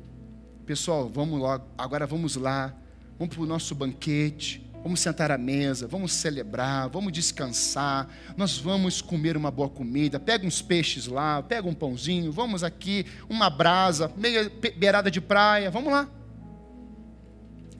Pessoal, 0.65 1.10
vamos 1.10 1.39
logo, 1.39 1.65
agora 1.77 2.07
vamos 2.07 2.36
lá, 2.36 2.73
vamos 3.17 3.36
para 3.36 3.43
o 3.43 3.47
nosso 3.47 3.75
banquete, 3.75 4.65
vamos 4.84 5.00
sentar 5.00 5.32
à 5.32 5.38
mesa, 5.38 5.88
vamos 5.88 6.12
celebrar, 6.12 6.89
vamos 6.89 7.13
descansar, 7.13 8.10
nós 8.36 8.58
vamos 8.58 9.02
comer 9.02 9.38
uma 9.38 9.52
boa 9.52 9.70
comida, 9.70 10.20
pega 10.20 10.46
uns 10.46 10.62
peixes 10.62 11.06
lá, 11.08 11.41
pega 11.44 11.67
um 11.67 11.74
pãozinho, 11.74 12.32
vamos 12.32 12.63
aqui, 12.63 13.06
uma 13.30 13.50
brasa, 13.50 14.12
meia 14.17 14.52
beirada 14.78 15.12
de 15.12 15.22
praia, 15.22 15.70
vamos 15.70 15.91
lá. 15.91 16.10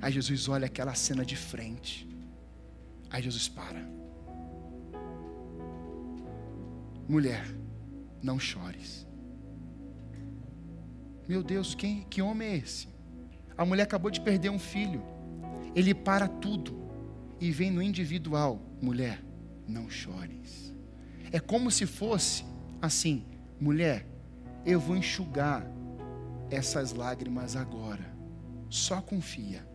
Aí 0.02 0.12
Jesus 0.12 0.48
olha 0.48 0.66
aquela 0.66 0.96
cena 0.96 1.26
de 1.26 1.36
frente. 1.36 2.08
Aí 3.10 3.22
Jesus 3.22 3.48
para. 3.48 3.88
Mulher, 7.08 7.46
não 8.22 8.40
chores. 8.40 9.06
Meu 11.28 11.44
Deus, 11.44 11.76
quem, 11.76 12.04
que 12.10 12.22
homem 12.22 12.48
é 12.48 12.56
esse? 12.58 12.88
A 13.58 13.66
mulher 13.66 13.84
acabou 13.84 14.10
de 14.10 14.22
perder 14.22 14.50
um 14.50 14.58
filho. 14.58 15.04
Ele 15.76 15.94
para 15.94 16.28
tudo 16.28 16.81
e 17.42 17.52
vem 17.52 17.72
no 17.72 17.82
individual: 17.82 18.62
mulher, 18.80 19.22
não 19.68 19.90
chores. 19.90 20.74
É 21.32 21.40
como 21.40 21.72
se 21.72 21.88
fosse 21.88 22.46
assim: 22.80 23.26
mulher, 23.60 24.06
eu 24.64 24.80
vou 24.80 24.96
enxugar 24.96 25.66
essas 26.52 26.94
lágrimas 26.94 27.56
agora. 27.56 28.14
Só 28.70 29.02
confia. 29.02 29.68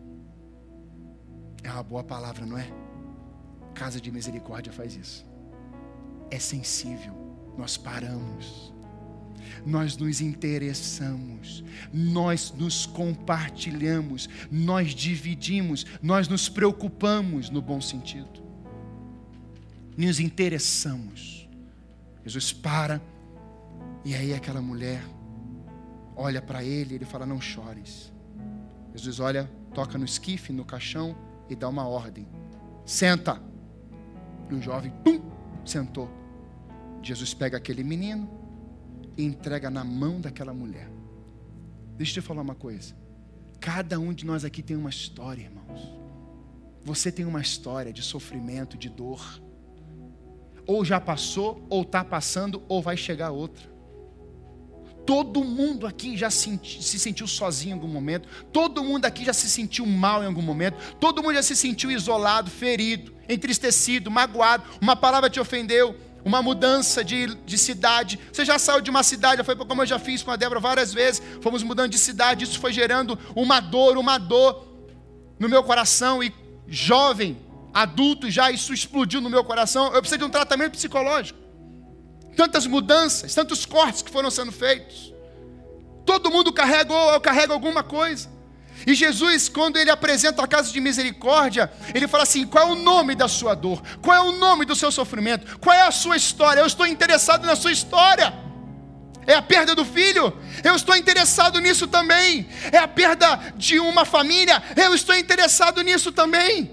É 1.61 1.69
uma 1.69 1.83
boa 1.83 2.03
palavra, 2.03 2.45
não 2.45 2.57
é? 2.57 2.67
Casa 3.75 3.99
de 3.99 4.11
misericórdia 4.11 4.71
faz 4.71 4.95
isso. 4.95 5.25
É 6.31 6.39
sensível. 6.39 7.13
Nós 7.57 7.75
paramos 7.75 8.73
nós 9.65 9.97
nos 9.97 10.21
interessamos, 10.21 11.63
nós 11.93 12.53
nos 12.57 12.85
compartilhamos, 12.85 14.29
nós 14.51 14.93
dividimos, 14.93 15.85
nós 16.01 16.27
nos 16.27 16.49
preocupamos 16.49 17.49
no 17.49 17.61
bom 17.61 17.81
sentido. 17.81 18.45
Nos 19.97 20.19
interessamos. 20.19 21.47
Jesus 22.23 22.51
para, 22.51 23.01
e 24.03 24.13
aí 24.13 24.33
aquela 24.33 24.61
mulher 24.61 25.03
olha 26.15 26.41
para 26.41 26.63
ele, 26.63 26.95
ele 26.95 27.05
fala: 27.05 27.25
Não 27.25 27.39
chores. 27.39 28.11
Jesus 28.93 29.19
olha, 29.19 29.49
toca 29.73 29.97
no 29.97 30.05
esquife, 30.05 30.51
no 30.51 30.65
caixão 30.65 31.15
e 31.49 31.55
dá 31.55 31.69
uma 31.69 31.87
ordem: 31.87 32.27
Senta. 32.85 33.41
E 34.49 34.53
o 34.53 34.61
jovem, 34.61 34.91
pum, 35.03 35.21
sentou. 35.65 36.09
Jesus 37.01 37.33
pega 37.33 37.57
aquele 37.57 37.83
menino, 37.83 38.29
e 39.17 39.23
entrega 39.23 39.69
na 39.69 39.83
mão 39.83 40.21
daquela 40.21 40.53
mulher. 40.53 40.89
Deixa 41.97 42.19
eu 42.19 42.23
te 42.23 42.27
falar 42.27 42.41
uma 42.43 42.55
coisa. 42.55 42.95
Cada 43.59 43.99
um 43.99 44.13
de 44.13 44.25
nós 44.25 44.45
aqui 44.45 44.61
tem 44.61 44.77
uma 44.77 44.89
história, 44.89 45.41
irmãos. 45.41 45.97
Você 46.83 47.11
tem 47.11 47.25
uma 47.25 47.41
história 47.41 47.91
de 47.91 48.03
sofrimento, 48.03 48.77
de 48.77 48.89
dor. 48.89 49.41
Ou 50.67 50.85
já 50.85 50.99
passou, 50.99 51.65
ou 51.69 51.81
está 51.81 52.03
passando, 52.03 52.61
ou 52.67 52.81
vai 52.81 52.95
chegar 52.95 53.31
outra. 53.31 53.77
Todo 55.05 55.43
mundo 55.43 55.87
aqui 55.87 56.17
já 56.17 56.29
se, 56.29 56.59
se 56.63 56.99
sentiu 56.99 57.25
sozinho 57.27 57.71
em 57.71 57.73
algum 57.73 57.87
momento. 57.87 58.27
Todo 58.51 58.83
mundo 58.83 59.05
aqui 59.05 59.25
já 59.25 59.33
se 59.33 59.49
sentiu 59.49 59.85
mal 59.85 60.21
em 60.21 60.27
algum 60.27 60.41
momento. 60.41 60.77
Todo 60.99 61.23
mundo 61.23 61.33
já 61.33 61.43
se 61.43 61.55
sentiu 61.55 61.89
isolado, 61.89 62.51
ferido, 62.51 63.13
entristecido, 63.27 64.11
magoado. 64.11 64.65
Uma 64.81 64.95
palavra 64.95 65.29
te 65.29 65.39
ofendeu 65.39 65.95
uma 66.27 66.41
mudança 66.41 67.03
de, 67.03 67.33
de 67.35 67.57
cidade. 67.57 68.19
Você 68.31 68.43
já 68.43 68.59
saiu 68.59 68.81
de 68.81 68.89
uma 68.89 69.01
cidade, 69.01 69.43
foi 69.43 69.55
como 69.55 69.81
eu 69.81 69.85
já 69.85 69.97
fiz 69.97 70.21
com 70.21 70.29
a 70.29 70.35
Débora 70.35 70.59
várias 70.59 70.93
vezes, 70.93 71.21
fomos 71.41 71.63
mudando 71.63 71.89
de 71.89 71.97
cidade, 71.97 72.43
isso 72.43 72.59
foi 72.59 72.73
gerando 72.73 73.17
uma 73.33 73.61
dor, 73.61 73.97
uma 73.97 74.17
dor 74.17 74.67
no 75.39 75.47
meu 75.47 75.63
coração 75.63 76.21
e 76.21 76.33
jovem, 76.67 77.37
adulto 77.73 78.29
já, 78.29 78.51
isso 78.51 78.73
explodiu 78.73 79.21
no 79.21 79.29
meu 79.29 79.43
coração. 79.43 79.85
Eu 79.93 80.01
preciso 80.01 80.19
de 80.19 80.25
um 80.25 80.29
tratamento 80.29 80.73
psicológico. 80.73 81.39
Tantas 82.35 82.67
mudanças, 82.67 83.33
tantos 83.33 83.65
cortes 83.65 84.01
que 84.01 84.11
foram 84.11 84.29
sendo 84.29 84.51
feitos. 84.51 85.13
Todo 86.05 86.29
mundo 86.29 86.51
carrega 86.51 86.93
ou 86.93 87.21
carrega 87.21 87.53
alguma 87.53 87.83
coisa. 87.83 88.29
E 88.87 88.95
Jesus, 88.95 89.49
quando 89.49 89.75
ele 89.75 89.91
apresenta 89.91 90.41
a 90.41 90.47
casa 90.47 90.71
de 90.71 90.79
misericórdia, 90.79 91.69
ele 91.93 92.07
fala 92.07 92.23
assim: 92.23 92.47
qual 92.47 92.69
é 92.69 92.71
o 92.71 92.75
nome 92.75 93.15
da 93.15 93.27
sua 93.27 93.53
dor? 93.53 93.83
Qual 94.01 94.15
é 94.15 94.21
o 94.21 94.31
nome 94.31 94.63
do 94.63 94.77
seu 94.77 94.89
sofrimento? 94.93 95.59
Qual 95.59 95.75
é 95.75 95.81
a 95.81 95.91
sua 95.91 96.15
história? 96.15 96.61
Eu 96.61 96.65
estou 96.65 96.87
interessado 96.87 97.45
na 97.45 97.57
sua 97.57 97.73
história. 97.73 98.33
É 99.25 99.33
a 99.33 99.41
perda 99.41 99.75
do 99.75 99.83
filho? 99.83 100.33
Eu 100.63 100.73
estou 100.73 100.95
interessado 100.95 101.59
nisso 101.59 101.85
também. 101.85 102.47
É 102.71 102.77
a 102.77 102.87
perda 102.87 103.53
de 103.57 103.77
uma 103.77 104.05
família? 104.05 104.63
Eu 104.73 104.95
estou 104.95 105.13
interessado 105.13 105.81
nisso 105.81 106.13
também. 106.13 106.71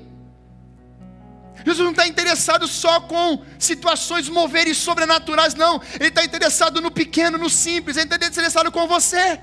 Jesus 1.65 1.81
não 1.81 1.91
está 1.91 2.07
interessado 2.07 2.69
só 2.69 3.01
com 3.01 3.43
situações 3.59 4.29
moveres 4.29 4.77
sobrenaturais, 4.77 5.57
não. 5.57 5.83
Ele 5.99 6.11
está 6.11 6.25
interessado 6.25 6.81
no 6.81 6.93
pequeno, 6.93 7.37
no 7.37 7.51
simples. 7.51 7.97
Ele 7.97 8.07
está 8.07 8.25
interessado 8.25 8.71
com 8.71 8.87
você. 8.87 9.41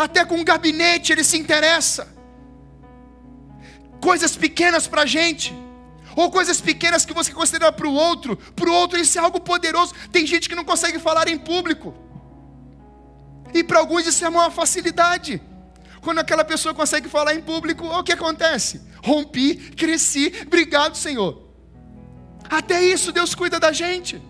Até 0.00 0.24
com 0.24 0.36
um 0.36 0.44
gabinete 0.44 1.12
ele 1.12 1.22
se 1.22 1.36
interessa. 1.36 2.08
Coisas 4.00 4.34
pequenas 4.34 4.86
para 4.86 5.02
a 5.02 5.06
gente. 5.06 5.54
Ou 6.16 6.30
coisas 6.30 6.58
pequenas 6.58 7.04
que 7.04 7.12
você 7.12 7.32
considera 7.32 7.70
para 7.70 7.86
o 7.86 7.92
outro. 7.92 8.34
Para 8.56 8.70
o 8.70 8.72
outro 8.72 8.98
isso 8.98 9.18
é 9.18 9.20
algo 9.20 9.38
poderoso. 9.40 9.92
Tem 10.10 10.26
gente 10.26 10.48
que 10.48 10.54
não 10.54 10.64
consegue 10.64 10.98
falar 10.98 11.28
em 11.28 11.36
público. 11.36 11.94
E 13.52 13.62
para 13.62 13.78
alguns 13.78 14.06
isso 14.06 14.24
é 14.24 14.28
uma 14.30 14.50
facilidade. 14.50 15.42
Quando 16.00 16.20
aquela 16.20 16.44
pessoa 16.46 16.74
consegue 16.74 17.06
falar 17.06 17.34
em 17.34 17.42
público, 17.42 17.84
o 17.84 18.02
que 18.02 18.12
acontece? 18.12 18.80
Rompi, 19.04 19.56
cresci, 19.76 20.32
obrigado, 20.46 20.96
Senhor. 20.96 21.46
Até 22.48 22.82
isso 22.82 23.12
Deus 23.12 23.34
cuida 23.34 23.60
da 23.60 23.70
gente. 23.70 24.29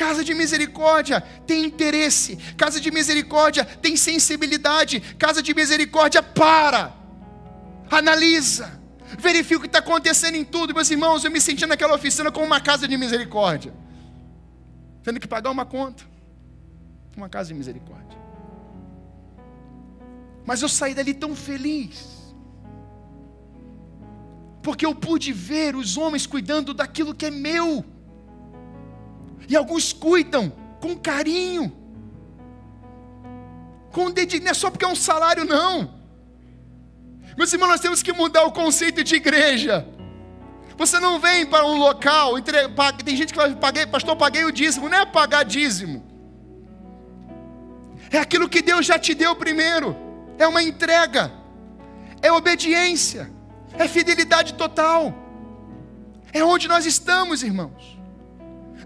Casa 0.00 0.24
de 0.24 0.32
misericórdia 0.32 1.20
tem 1.46 1.62
interesse, 1.62 2.36
casa 2.56 2.80
de 2.80 2.90
misericórdia 2.90 3.66
tem 3.66 3.98
sensibilidade, 3.98 4.98
casa 5.18 5.42
de 5.42 5.52
misericórdia 5.52 6.22
para, 6.22 6.94
analisa, 7.90 8.80
verifica 9.18 9.58
o 9.58 9.60
que 9.60 9.66
está 9.66 9.80
acontecendo 9.80 10.36
em 10.36 10.44
tudo. 10.54 10.74
Meus 10.74 10.90
irmãos, 10.90 11.22
eu 11.22 11.30
me 11.30 11.38
senti 11.38 11.66
naquela 11.66 11.94
oficina 11.94 12.32
como 12.32 12.46
uma 12.46 12.62
casa 12.62 12.88
de 12.88 12.96
misericórdia, 12.96 13.74
tendo 15.02 15.20
que 15.20 15.28
pagar 15.28 15.50
uma 15.50 15.66
conta, 15.66 16.02
uma 17.14 17.28
casa 17.28 17.48
de 17.48 17.54
misericórdia. 17.54 18.18
Mas 20.46 20.62
eu 20.62 20.70
saí 20.70 20.94
dali 20.94 21.12
tão 21.12 21.36
feliz, 21.36 22.34
porque 24.62 24.86
eu 24.86 24.94
pude 24.94 25.30
ver 25.30 25.76
os 25.76 25.98
homens 25.98 26.26
cuidando 26.26 26.72
daquilo 26.72 27.14
que 27.14 27.26
é 27.26 27.30
meu. 27.30 27.84
E 29.50 29.56
alguns 29.56 29.92
cuidam 29.92 30.52
com 30.80 30.96
carinho, 30.96 31.76
com 33.90 34.08
dedicação, 34.08 34.44
não 34.44 34.50
é 34.52 34.54
só 34.54 34.70
porque 34.70 34.84
é 34.84 34.88
um 34.88 34.94
salário, 34.94 35.44
não. 35.44 35.92
Meus 37.36 37.52
irmãos, 37.52 37.70
nós 37.70 37.80
temos 37.80 38.00
que 38.00 38.12
mudar 38.12 38.44
o 38.44 38.52
conceito 38.52 39.02
de 39.02 39.16
igreja. 39.16 39.88
Você 40.76 41.00
não 41.00 41.18
vem 41.18 41.44
para 41.44 41.66
um 41.66 41.76
local, 41.78 42.40
tem 43.04 43.16
gente 43.16 43.32
que 43.32 43.38
vai 43.40 43.52
pagar, 43.56 43.88
pastor, 43.88 44.14
paguei 44.14 44.44
o 44.44 44.52
dízimo, 44.52 44.88
não 44.88 44.98
é 44.98 45.04
pagar 45.04 45.42
dízimo. 45.42 46.06
É 48.08 48.18
aquilo 48.18 48.48
que 48.48 48.62
Deus 48.62 48.86
já 48.86 49.00
te 49.00 49.14
deu 49.14 49.34
primeiro. 49.34 49.96
É 50.38 50.46
uma 50.46 50.62
entrega. 50.62 51.32
É 52.22 52.30
obediência. 52.30 53.28
É 53.76 53.88
fidelidade 53.88 54.54
total. 54.54 55.12
É 56.32 56.44
onde 56.44 56.68
nós 56.68 56.86
estamos, 56.86 57.42
irmãos. 57.42 57.99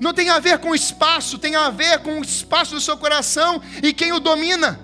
Não 0.04 0.12
tem 0.12 0.28
a 0.28 0.38
ver 0.38 0.58
com 0.58 0.74
espaço, 0.74 1.38
tem 1.38 1.56
a 1.56 1.70
ver 1.70 2.00
com 2.00 2.20
o 2.20 2.22
espaço 2.22 2.74
do 2.74 2.80
seu 2.80 2.94
coração 2.94 3.62
e 3.82 3.90
quem 3.90 4.12
o 4.12 4.20
domina. 4.20 4.78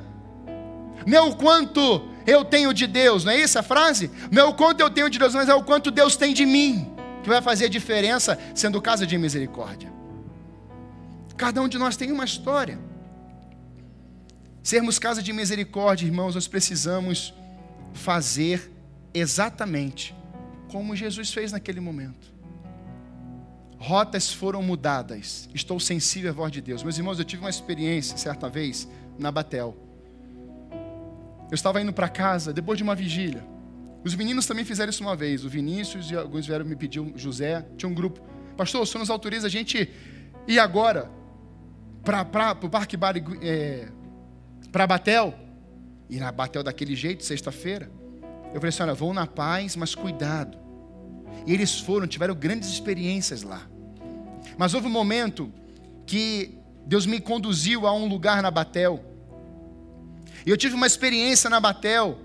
Não 1.06 1.18
é 1.18 1.20
o 1.20 1.36
quanto 1.36 2.08
eu 2.26 2.42
tenho 2.42 2.72
de 2.72 2.86
Deus, 2.86 3.22
não 3.22 3.32
é 3.32 3.38
isso 3.38 3.58
a 3.58 3.62
frase? 3.62 4.10
Não 4.32 4.44
é 4.44 4.46
o 4.46 4.54
quanto 4.54 4.80
eu 4.80 4.88
tenho 4.88 5.10
de 5.10 5.18
Deus, 5.18 5.34
mas 5.34 5.46
é 5.50 5.54
o 5.54 5.62
quanto 5.62 5.90
Deus 5.90 6.16
tem 6.16 6.32
de 6.32 6.46
mim, 6.46 6.90
que 7.22 7.28
vai 7.28 7.42
fazer 7.42 7.66
a 7.66 7.68
diferença 7.68 8.38
sendo 8.54 8.80
casa 8.80 9.06
de 9.06 9.18
misericórdia. 9.18 9.92
Cada 11.36 11.60
um 11.60 11.68
de 11.68 11.76
nós 11.76 11.98
tem 11.98 12.10
uma 12.10 12.24
história. 12.24 12.78
Sermos 14.62 14.98
casa 14.98 15.22
de 15.22 15.34
misericórdia, 15.34 16.06
irmãos, 16.06 16.34
nós 16.34 16.48
precisamos 16.48 17.34
fazer 17.92 18.72
exatamente 19.12 20.14
como 20.72 20.96
Jesus 20.96 21.30
fez 21.30 21.52
naquele 21.52 21.80
momento 21.80 22.29
rotas 23.80 24.30
foram 24.30 24.62
mudadas. 24.62 25.48
Estou 25.54 25.80
sensível 25.80 26.30
à 26.30 26.34
voz 26.34 26.52
de 26.52 26.60
Deus. 26.60 26.82
Meus 26.82 26.98
irmãos, 26.98 27.18
eu 27.18 27.24
tive 27.24 27.42
uma 27.42 27.48
experiência 27.48 28.16
certa 28.18 28.48
vez 28.48 28.86
na 29.18 29.32
Batel. 29.32 29.74
Eu 31.50 31.54
estava 31.54 31.80
indo 31.80 31.92
para 31.92 32.08
casa 32.08 32.52
depois 32.52 32.76
de 32.76 32.84
uma 32.84 32.94
vigília. 32.94 33.42
Os 34.04 34.14
meninos 34.14 34.46
também 34.46 34.66
fizeram 34.66 34.90
isso 34.90 35.02
uma 35.02 35.16
vez. 35.16 35.44
O 35.46 35.48
Vinícius 35.48 36.10
e 36.10 36.16
alguns 36.16 36.46
vieram 36.46 36.64
me 36.64 36.76
pedir, 36.76 37.00
o 37.00 37.16
José, 37.16 37.66
tinha 37.78 37.88
um 37.88 37.94
grupo. 37.94 38.20
Pastor, 38.54 38.82
o 38.82 38.86
senhor 38.86 39.00
nos 39.00 39.10
autoriza 39.10 39.46
a 39.46 39.50
gente 39.50 39.90
ir 40.46 40.58
agora 40.58 41.10
para 42.04 42.56
o 42.62 42.68
Parque 42.68 42.98
Bar, 42.98 43.14
é, 43.40 43.88
para 44.70 44.86
Batel? 44.86 45.34
E 46.08 46.18
na 46.18 46.30
Batel 46.30 46.62
daquele 46.62 46.94
jeito, 46.94 47.24
sexta-feira. 47.24 47.90
Eu 48.48 48.56
falei 48.56 48.68
assim: 48.68 48.82
olha, 48.82 48.94
vão 48.94 49.14
na 49.14 49.26
paz, 49.26 49.74
mas 49.74 49.94
cuidado. 49.94 50.58
E 51.46 51.54
eles 51.54 51.80
foram, 51.80 52.06
tiveram 52.06 52.34
grandes 52.34 52.68
experiências 52.68 53.42
lá. 53.42 53.69
Mas 54.56 54.74
houve 54.74 54.86
um 54.86 54.90
momento 54.90 55.52
que 56.06 56.54
Deus 56.86 57.06
me 57.06 57.20
conduziu 57.20 57.86
a 57.86 57.92
um 57.92 58.06
lugar 58.06 58.42
na 58.42 58.50
Batel. 58.50 59.04
E 60.44 60.50
eu 60.50 60.56
tive 60.56 60.74
uma 60.74 60.86
experiência 60.86 61.48
na 61.50 61.60
Batel, 61.60 62.18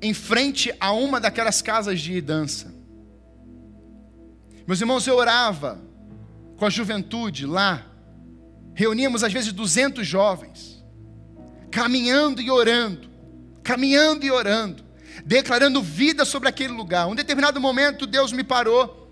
em 0.00 0.14
frente 0.14 0.74
a 0.80 0.92
uma 0.92 1.20
daquelas 1.20 1.60
casas 1.62 2.00
de 2.00 2.20
dança. 2.20 2.74
Meus 4.66 4.80
irmãos, 4.80 5.06
eu 5.06 5.16
orava 5.16 5.80
com 6.56 6.64
a 6.64 6.70
juventude 6.70 7.46
lá. 7.46 7.84
Reuníamos 8.74 9.22
às 9.22 9.32
vezes 9.32 9.52
200 9.52 10.06
jovens, 10.06 10.84
caminhando 11.70 12.40
e 12.40 12.50
orando, 12.50 13.08
caminhando 13.62 14.24
e 14.24 14.30
orando 14.30 14.84
declarando 15.24 15.82
vida 15.82 16.24
sobre 16.24 16.48
aquele 16.48 16.72
lugar. 16.72 17.06
Um 17.06 17.14
determinado 17.14 17.60
momento, 17.60 18.06
Deus 18.06 18.32
me 18.32 18.42
parou. 18.42 19.03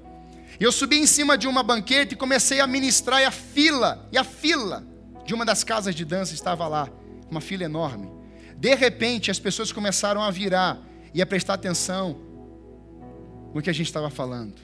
E 0.63 0.65
eu 0.65 0.71
subi 0.71 0.97
em 0.97 1.07
cima 1.07 1.37
de 1.37 1.49
uma 1.49 1.61
banqueta 1.61 2.15
e 2.15 2.17
comecei 2.17 2.61
a 2.61 2.69
ministrar, 2.69 3.21
e 3.21 3.25
a 3.25 3.33
fila, 3.33 4.09
e 4.13 4.17
a 4.17 4.23
fila 4.23 4.87
de 5.27 5.35
uma 5.35 5.45
das 5.45 5.65
casas 5.65 5.93
de 5.93 6.05
dança 6.05 6.35
estava 6.35 6.69
lá, 6.69 6.89
uma 7.29 7.41
fila 7.41 7.65
enorme. 7.65 8.09
De 8.59 8.73
repente, 8.77 9.29
as 9.29 9.41
pessoas 9.41 9.73
começaram 9.73 10.23
a 10.23 10.31
virar 10.31 10.79
e 11.13 11.21
a 11.21 11.27
prestar 11.27 11.55
atenção 11.55 12.17
no 13.53 13.61
que 13.61 13.71
a 13.71 13.73
gente 13.73 13.89
estava 13.89 14.09
falando. 14.09 14.55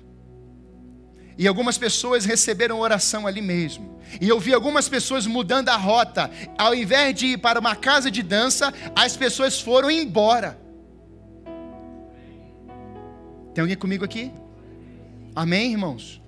E 1.37 1.48
algumas 1.48 1.76
pessoas 1.76 2.24
receberam 2.24 2.78
oração 2.78 3.26
ali 3.26 3.42
mesmo. 3.42 4.00
E 4.20 4.28
eu 4.28 4.38
vi 4.38 4.54
algumas 4.54 4.88
pessoas 4.88 5.26
mudando 5.26 5.68
a 5.68 5.76
rota. 5.76 6.30
Ao 6.56 6.76
invés 6.76 7.12
de 7.12 7.26
ir 7.26 7.38
para 7.38 7.58
uma 7.58 7.74
casa 7.74 8.08
de 8.08 8.22
dança, 8.22 8.72
as 8.94 9.16
pessoas 9.16 9.61
foram 9.61 9.90
embora. 9.90 10.61
Tem 13.52 13.62
alguém 13.62 13.76
comigo 13.76 14.04
aqui? 14.04 14.32
Amém, 15.38 15.70
irmãos? 15.70 16.20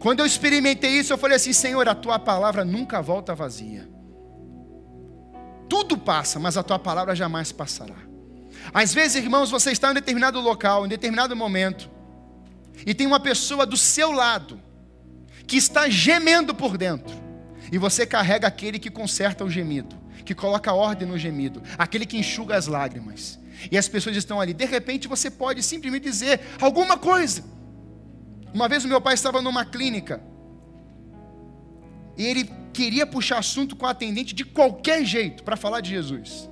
Quando 0.00 0.20
eu 0.20 0.26
experimentei 0.26 0.90
isso, 0.98 1.14
eu 1.14 1.16
falei 1.16 1.36
assim: 1.36 1.54
Senhor, 1.54 1.88
a 1.88 1.94
tua 1.94 2.18
palavra 2.18 2.62
nunca 2.62 3.00
volta 3.00 3.34
vazia. 3.34 3.88
Tudo 5.66 5.96
passa, 5.96 6.38
mas 6.38 6.58
a 6.58 6.62
tua 6.62 6.78
palavra 6.78 7.16
jamais 7.16 7.52
passará. 7.52 7.96
Às 8.74 8.92
vezes, 8.92 9.24
irmãos, 9.24 9.50
você 9.50 9.70
está 9.70 9.90
em 9.90 9.94
determinado 9.94 10.38
local, 10.42 10.84
em 10.84 10.90
determinado 10.90 11.34
momento, 11.34 11.90
e 12.84 12.92
tem 12.92 13.06
uma 13.06 13.18
pessoa 13.18 13.64
do 13.64 13.78
seu 13.78 14.12
lado 14.12 14.60
que 15.46 15.56
está 15.56 15.88
gemendo 15.88 16.54
por 16.54 16.76
dentro, 16.76 17.16
e 17.72 17.78
você 17.78 18.04
carrega 18.04 18.46
aquele 18.46 18.78
que 18.78 18.90
conserta 18.90 19.42
o 19.42 19.48
gemido, 19.48 19.96
que 20.26 20.34
coloca 20.34 20.74
ordem 20.74 21.08
no 21.08 21.16
gemido, 21.16 21.62
aquele 21.78 22.04
que 22.04 22.18
enxuga 22.18 22.58
as 22.58 22.66
lágrimas 22.66 23.38
e 23.70 23.78
as 23.78 23.88
pessoas 23.88 24.16
estão 24.16 24.38
ali. 24.38 24.52
De 24.52 24.66
repente 24.66 25.08
você 25.08 25.30
pode 25.30 25.62
simplesmente 25.62 26.02
dizer 26.02 26.40
alguma 26.60 26.98
coisa. 26.98 27.58
Uma 28.52 28.68
vez 28.68 28.84
o 28.84 28.88
meu 28.88 29.00
pai 29.00 29.14
estava 29.14 29.40
numa 29.40 29.64
clínica 29.64 30.22
e 32.16 32.26
ele 32.26 32.50
queria 32.72 33.06
puxar 33.06 33.38
assunto 33.38 33.76
com 33.76 33.86
a 33.86 33.90
atendente 33.90 34.34
de 34.34 34.44
qualquer 34.44 35.04
jeito 35.04 35.42
para 35.42 35.56
falar 35.56 35.80
de 35.80 35.90
Jesus. 35.90 36.48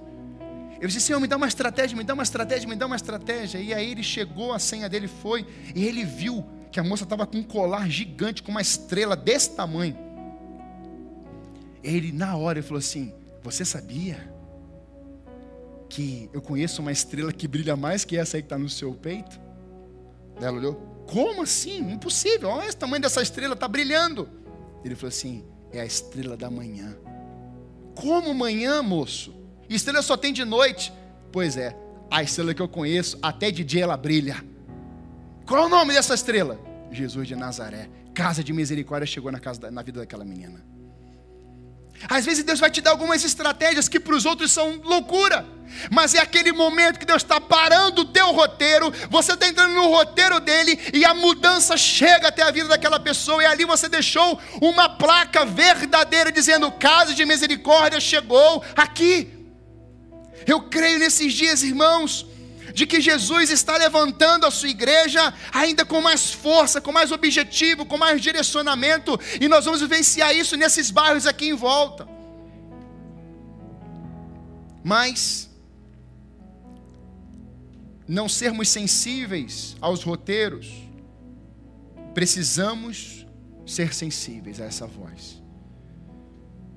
Eu 0.80 0.86
disse, 0.86 1.00
Senhor, 1.00 1.18
me 1.18 1.26
dá 1.26 1.36
uma 1.36 1.48
estratégia, 1.48 1.96
me 1.96 2.04
dá 2.04 2.14
uma 2.14 2.22
estratégia, 2.22 2.68
me 2.68 2.76
dá 2.76 2.86
uma 2.86 2.96
estratégia. 2.96 3.58
E 3.58 3.74
aí 3.74 3.90
ele 3.90 4.02
chegou, 4.02 4.52
a 4.52 4.58
senha 4.58 4.88
dele 4.88 5.08
foi, 5.08 5.44
e 5.74 5.84
ele 5.84 6.04
viu 6.04 6.44
que 6.70 6.78
a 6.78 6.84
moça 6.84 7.02
estava 7.02 7.26
com 7.26 7.38
um 7.38 7.42
colar 7.42 7.88
gigante, 7.90 8.42
com 8.42 8.52
uma 8.52 8.60
estrela 8.60 9.16
desse 9.16 9.56
tamanho. 9.56 9.96
Ele, 11.82 12.12
na 12.12 12.36
hora, 12.36 12.58
ele 12.58 12.66
falou 12.66 12.78
assim: 12.78 13.12
Você 13.42 13.64
sabia? 13.64 14.38
que 15.88 16.28
eu 16.32 16.42
conheço 16.42 16.82
uma 16.82 16.92
estrela 16.92 17.32
que 17.32 17.48
brilha 17.48 17.74
mais 17.74 18.04
que 18.04 18.16
essa 18.16 18.36
aí 18.36 18.42
que 18.42 18.46
está 18.46 18.58
no 18.58 18.68
seu 18.68 18.92
peito? 18.92 19.40
Ela 20.40 20.56
olhou, 20.56 20.97
como 21.08 21.42
assim? 21.42 21.78
Impossível, 21.90 22.50
olha 22.50 22.66
esse 22.66 22.76
tamanho 22.76 23.00
dessa 23.00 23.22
estrela, 23.22 23.54
está 23.54 23.66
brilhando. 23.66 24.28
Ele 24.84 24.94
falou 24.94 25.08
assim: 25.08 25.42
é 25.72 25.80
a 25.80 25.84
estrela 25.84 26.36
da 26.36 26.50
manhã. 26.50 26.96
Como 27.94 28.32
manhã, 28.34 28.82
moço? 28.82 29.34
Estrela 29.70 30.02
só 30.02 30.18
tem 30.18 30.34
de 30.34 30.44
noite. 30.44 30.92
Pois 31.32 31.56
é, 31.56 31.74
a 32.10 32.22
estrela 32.22 32.52
que 32.52 32.60
eu 32.60 32.68
conheço, 32.68 33.18
até 33.22 33.50
de 33.50 33.64
dia 33.64 33.84
ela 33.84 33.96
brilha. 33.96 34.44
Qual 35.46 35.62
é 35.62 35.66
o 35.66 35.68
nome 35.70 35.94
dessa 35.94 36.14
estrela? 36.14 36.60
Jesus 36.92 37.26
de 37.26 37.34
Nazaré. 37.34 37.88
Casa 38.12 38.44
de 38.44 38.52
misericórdia 38.52 39.06
chegou 39.06 39.32
na, 39.32 39.40
casa 39.40 39.60
da, 39.60 39.70
na 39.70 39.82
vida 39.82 40.00
daquela 40.00 40.26
menina. 40.26 40.62
Às 42.08 42.24
vezes 42.24 42.44
Deus 42.44 42.60
vai 42.60 42.70
te 42.70 42.80
dar 42.80 42.90
algumas 42.90 43.24
estratégias 43.24 43.88
que 43.88 43.98
para 43.98 44.14
os 44.14 44.24
outros 44.24 44.52
são 44.52 44.80
loucura. 44.84 45.44
Mas 45.90 46.14
é 46.14 46.20
aquele 46.20 46.52
momento 46.52 46.98
que 46.98 47.04
Deus 47.04 47.22
está 47.22 47.40
parando 47.40 48.02
o 48.02 48.04
teu 48.06 48.32
roteiro, 48.32 48.92
você 49.10 49.32
está 49.32 49.46
entrando 49.46 49.74
no 49.74 49.88
roteiro 49.88 50.40
dele 50.40 50.78
e 50.92 51.04
a 51.04 51.14
mudança 51.14 51.76
chega 51.76 52.28
até 52.28 52.42
a 52.42 52.50
vida 52.50 52.68
daquela 52.68 52.98
pessoa, 52.98 53.42
e 53.42 53.46
ali 53.46 53.64
você 53.64 53.88
deixou 53.88 54.40
uma 54.60 54.88
placa 54.88 55.44
verdadeira 55.44 56.32
dizendo: 56.32 56.72
Casa 56.72 57.14
de 57.14 57.24
misericórdia 57.24 58.00
chegou 58.00 58.64
aqui. 58.76 59.34
Eu 60.46 60.62
creio 60.62 60.98
nesses 60.98 61.32
dias, 61.34 61.62
irmãos, 61.62 62.26
de 62.78 62.86
que 62.86 63.00
Jesus 63.00 63.50
está 63.50 63.76
levantando 63.76 64.46
a 64.46 64.52
sua 64.52 64.68
igreja 64.68 65.34
ainda 65.52 65.84
com 65.84 66.00
mais 66.00 66.32
força, 66.32 66.80
com 66.80 66.92
mais 66.92 67.10
objetivo, 67.10 67.84
com 67.84 67.98
mais 67.98 68.22
direcionamento, 68.22 69.18
e 69.40 69.48
nós 69.48 69.64
vamos 69.64 69.80
vivenciar 69.80 70.32
isso 70.32 70.56
nesses 70.56 70.88
bairros 70.88 71.26
aqui 71.26 71.48
em 71.48 71.54
volta. 71.54 72.06
Mas 74.84 75.50
não 78.06 78.28
sermos 78.28 78.68
sensíveis 78.68 79.76
aos 79.80 80.04
roteiros, 80.04 80.68
precisamos 82.14 83.26
ser 83.66 83.92
sensíveis 83.92 84.60
a 84.60 84.66
essa 84.66 84.86
voz. 84.86 85.42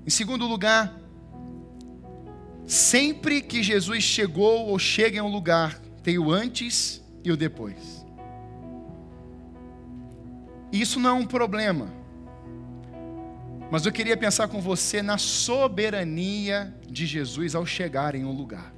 Em 0.03 0.09
segundo 0.09 0.47
lugar, 0.47 0.99
sempre 2.65 3.39
que 3.39 3.61
Jesus 3.61 4.03
chegou 4.03 4.69
ou 4.69 4.79
chega 4.79 5.19
em 5.19 5.21
um 5.21 5.31
lugar, 5.31 5.79
tem 6.03 6.17
o 6.17 6.31
antes 6.31 7.03
e 7.23 7.31
o 7.31 7.37
depois. 7.37 8.05
Isso 10.71 10.99
não 10.99 11.09
é 11.09 11.13
um 11.13 11.25
problema. 11.25 11.89
Mas 13.69 13.85
eu 13.85 13.91
queria 13.91 14.17
pensar 14.17 14.47
com 14.47 14.59
você 14.61 15.01
na 15.01 15.17
soberania 15.17 16.75
de 16.89 17.05
Jesus 17.05 17.55
ao 17.55 17.65
chegar 17.65 18.15
em 18.15 18.25
um 18.25 18.31
lugar. 18.31 18.73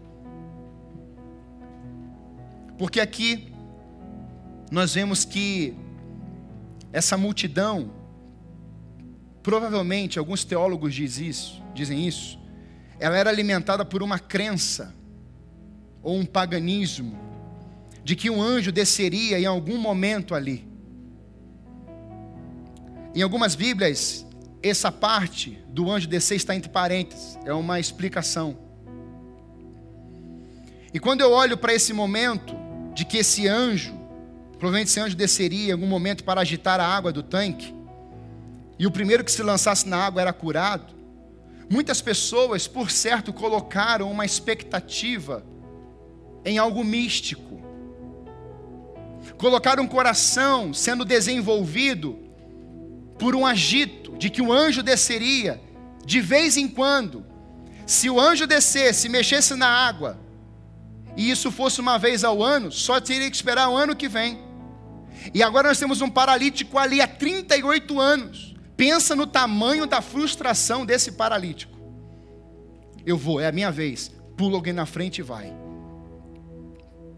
Porque 2.77 2.99
aqui 2.99 3.51
nós 4.71 4.93
vemos 4.93 5.23
que 5.23 5.75
essa 6.91 7.17
multidão, 7.17 7.91
provavelmente 9.41 10.19
alguns 10.19 10.43
teólogos 10.43 10.93
dizem 10.93 11.27
isso, 11.27 11.63
dizem 11.73 12.07
isso, 12.07 12.39
ela 12.99 13.17
era 13.17 13.29
alimentada 13.29 13.83
por 13.83 14.01
uma 14.03 14.19
crença 14.19 14.93
ou 16.03 16.17
um 16.17 16.25
paganismo 16.25 17.17
de 18.03 18.15
que 18.15 18.29
um 18.29 18.41
anjo 18.41 18.71
desceria 18.71 19.39
em 19.39 19.45
algum 19.45 19.77
momento 19.77 20.35
ali. 20.35 20.67
Em 23.15 23.21
algumas 23.21 23.55
Bíblias, 23.55 24.25
essa 24.61 24.91
parte 24.91 25.57
do 25.69 25.89
anjo 25.89 26.07
descer 26.07 26.35
está 26.35 26.55
entre 26.55 26.69
parênteses, 26.69 27.37
é 27.45 27.53
uma 27.53 27.79
explicação. 27.79 28.57
E 30.93 30.99
quando 30.99 31.21
eu 31.21 31.31
olho 31.31 31.57
para 31.57 31.73
esse 31.73 31.93
momento 31.93 32.55
de 32.93 33.05
que 33.05 33.17
esse 33.17 33.47
anjo, 33.47 33.93
provavelmente 34.59 34.89
esse 34.89 34.99
anjo 34.99 35.15
desceria 35.15 35.69
em 35.69 35.71
algum 35.71 35.87
momento 35.87 36.23
para 36.23 36.41
agitar 36.41 36.79
a 36.79 36.87
água 36.87 37.11
do 37.11 37.23
tanque, 37.23 37.73
e 38.77 38.85
o 38.85 38.91
primeiro 38.91 39.23
que 39.23 39.31
se 39.31 39.41
lançasse 39.41 39.87
na 39.87 39.97
água 39.97 40.21
era 40.21 40.33
curado, 40.33 40.93
muitas 41.69 42.01
pessoas, 42.01 42.67
por 42.67 42.91
certo, 42.91 43.31
colocaram 43.31 44.11
uma 44.11 44.25
expectativa 44.25 45.43
em 46.45 46.57
algo 46.57 46.83
místico. 46.83 47.61
Colocar 49.37 49.79
um 49.79 49.87
coração 49.87 50.73
sendo 50.73 51.03
desenvolvido 51.03 52.19
por 53.17 53.35
um 53.35 53.45
agito 53.45 54.17
de 54.17 54.29
que 54.29 54.41
o 54.41 54.51
anjo 54.51 54.83
desceria 54.83 55.61
de 56.05 56.21
vez 56.21 56.57
em 56.57 56.67
quando. 56.67 57.25
Se 57.85 58.09
o 58.09 58.19
anjo 58.19 58.47
descesse, 58.47 59.09
mexesse 59.09 59.55
na 59.55 59.67
água, 59.67 60.19
e 61.15 61.29
isso 61.29 61.51
fosse 61.51 61.79
uma 61.79 61.97
vez 61.97 62.23
ao 62.23 62.41
ano, 62.41 62.71
só 62.71 62.99
teria 62.99 63.29
que 63.29 63.35
esperar 63.35 63.69
o 63.69 63.77
ano 63.77 63.95
que 63.95 64.07
vem. 64.07 64.39
E 65.33 65.43
agora 65.43 65.69
nós 65.69 65.79
temos 65.79 66.01
um 66.01 66.09
paralítico 66.09 66.77
ali 66.77 67.01
há 67.01 67.07
38 67.07 67.99
anos. 67.99 68.55
Pensa 68.75 69.15
no 69.15 69.27
tamanho 69.27 69.85
da 69.85 70.01
frustração 70.01 70.85
desse 70.85 71.11
paralítico. 71.11 71.77
Eu 73.05 73.17
vou, 73.17 73.39
é 73.39 73.47
a 73.47 73.51
minha 73.51 73.71
vez. 73.71 74.11
Pula 74.35 74.55
alguém 74.55 74.73
na 74.73 74.85
frente 74.85 75.19
e 75.19 75.21
vai. 75.21 75.53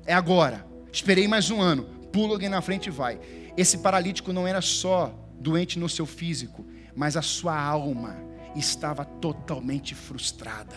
É 0.05 0.13
agora. 0.13 0.65
Esperei 0.91 1.27
mais 1.27 1.49
um 1.49 1.61
ano. 1.61 1.83
Pula 2.11 2.33
alguém 2.33 2.49
na 2.49 2.61
frente 2.61 2.87
e 2.87 2.91
vai. 2.91 3.19
Esse 3.57 3.79
paralítico 3.79 4.31
não 4.31 4.47
era 4.47 4.61
só 4.61 5.13
doente 5.39 5.79
no 5.79 5.89
seu 5.89 6.05
físico, 6.05 6.65
mas 6.95 7.17
a 7.17 7.21
sua 7.21 7.59
alma 7.59 8.17
estava 8.55 9.03
totalmente 9.03 9.93
frustrada, 9.93 10.75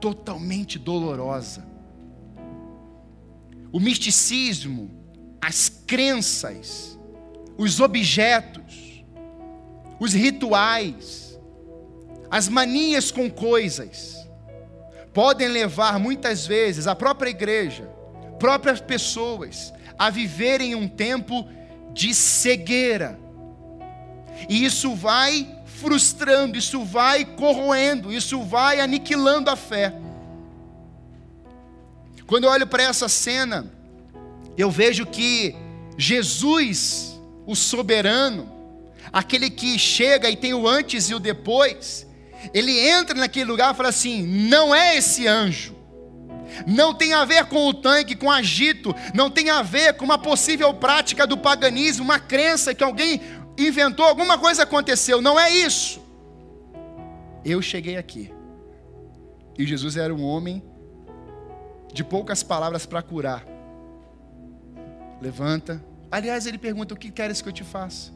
totalmente 0.00 0.78
dolorosa. 0.78 1.66
O 3.70 3.80
misticismo, 3.80 4.90
as 5.40 5.68
crenças, 5.68 6.98
os 7.58 7.80
objetos, 7.80 9.04
os 10.00 10.12
rituais, 10.12 11.38
as 12.30 12.48
manias 12.48 13.10
com 13.10 13.30
coisas, 13.30 14.23
podem 15.14 15.46
levar 15.46 15.98
muitas 16.00 16.44
vezes 16.44 16.88
a 16.88 16.94
própria 16.94 17.30
igreja, 17.30 17.88
próprias 18.38 18.80
pessoas, 18.80 19.72
a 19.96 20.10
viverem 20.10 20.74
um 20.74 20.88
tempo 20.88 21.48
de 21.92 22.12
cegueira. 22.12 23.16
E 24.48 24.64
isso 24.64 24.92
vai 24.96 25.56
frustrando, 25.64 26.58
isso 26.58 26.84
vai 26.84 27.24
corroendo, 27.24 28.12
isso 28.12 28.42
vai 28.42 28.80
aniquilando 28.80 29.48
a 29.48 29.56
fé. 29.56 29.94
Quando 32.26 32.44
eu 32.44 32.50
olho 32.50 32.66
para 32.66 32.82
essa 32.82 33.08
cena, 33.08 33.72
eu 34.58 34.68
vejo 34.70 35.06
que 35.06 35.54
Jesus, 35.96 37.20
o 37.46 37.54
soberano, 37.54 38.50
aquele 39.12 39.48
que 39.48 39.78
chega 39.78 40.28
e 40.28 40.34
tem 40.34 40.54
o 40.54 40.66
antes 40.66 41.08
e 41.08 41.14
o 41.14 41.20
depois, 41.20 42.04
ele 42.52 42.78
entra 42.78 43.14
naquele 43.14 43.46
lugar 43.46 43.72
e 43.72 43.76
fala 43.76 43.88
assim: 43.88 44.22
não 44.26 44.74
é 44.74 44.96
esse 44.96 45.26
anjo. 45.26 45.74
Não 46.66 46.94
tem 46.94 47.12
a 47.12 47.24
ver 47.24 47.46
com 47.46 47.66
o 47.66 47.74
tanque, 47.74 48.14
com 48.14 48.30
agito, 48.30 48.94
não 49.12 49.30
tem 49.30 49.50
a 49.50 49.62
ver 49.62 49.94
com 49.94 50.04
uma 50.04 50.18
possível 50.18 50.72
prática 50.74 51.26
do 51.26 51.36
paganismo, 51.36 52.04
uma 52.04 52.20
crença 52.20 52.74
que 52.74 52.84
alguém 52.84 53.20
inventou, 53.58 54.04
alguma 54.04 54.38
coisa 54.38 54.62
aconteceu, 54.62 55.20
não 55.20 55.38
é 55.38 55.50
isso. 55.50 56.00
Eu 57.44 57.60
cheguei 57.60 57.96
aqui. 57.96 58.32
E 59.58 59.66
Jesus 59.66 59.96
era 59.96 60.14
um 60.14 60.24
homem 60.24 60.62
de 61.92 62.02
poucas 62.02 62.42
palavras 62.42 62.86
para 62.86 63.02
curar. 63.02 63.44
Levanta. 65.20 65.84
Aliás, 66.10 66.46
ele 66.46 66.58
pergunta: 66.58 66.94
O 66.94 66.96
que 66.96 67.10
queres 67.10 67.40
que 67.40 67.48
eu 67.48 67.52
te 67.52 67.64
faça? 67.64 68.12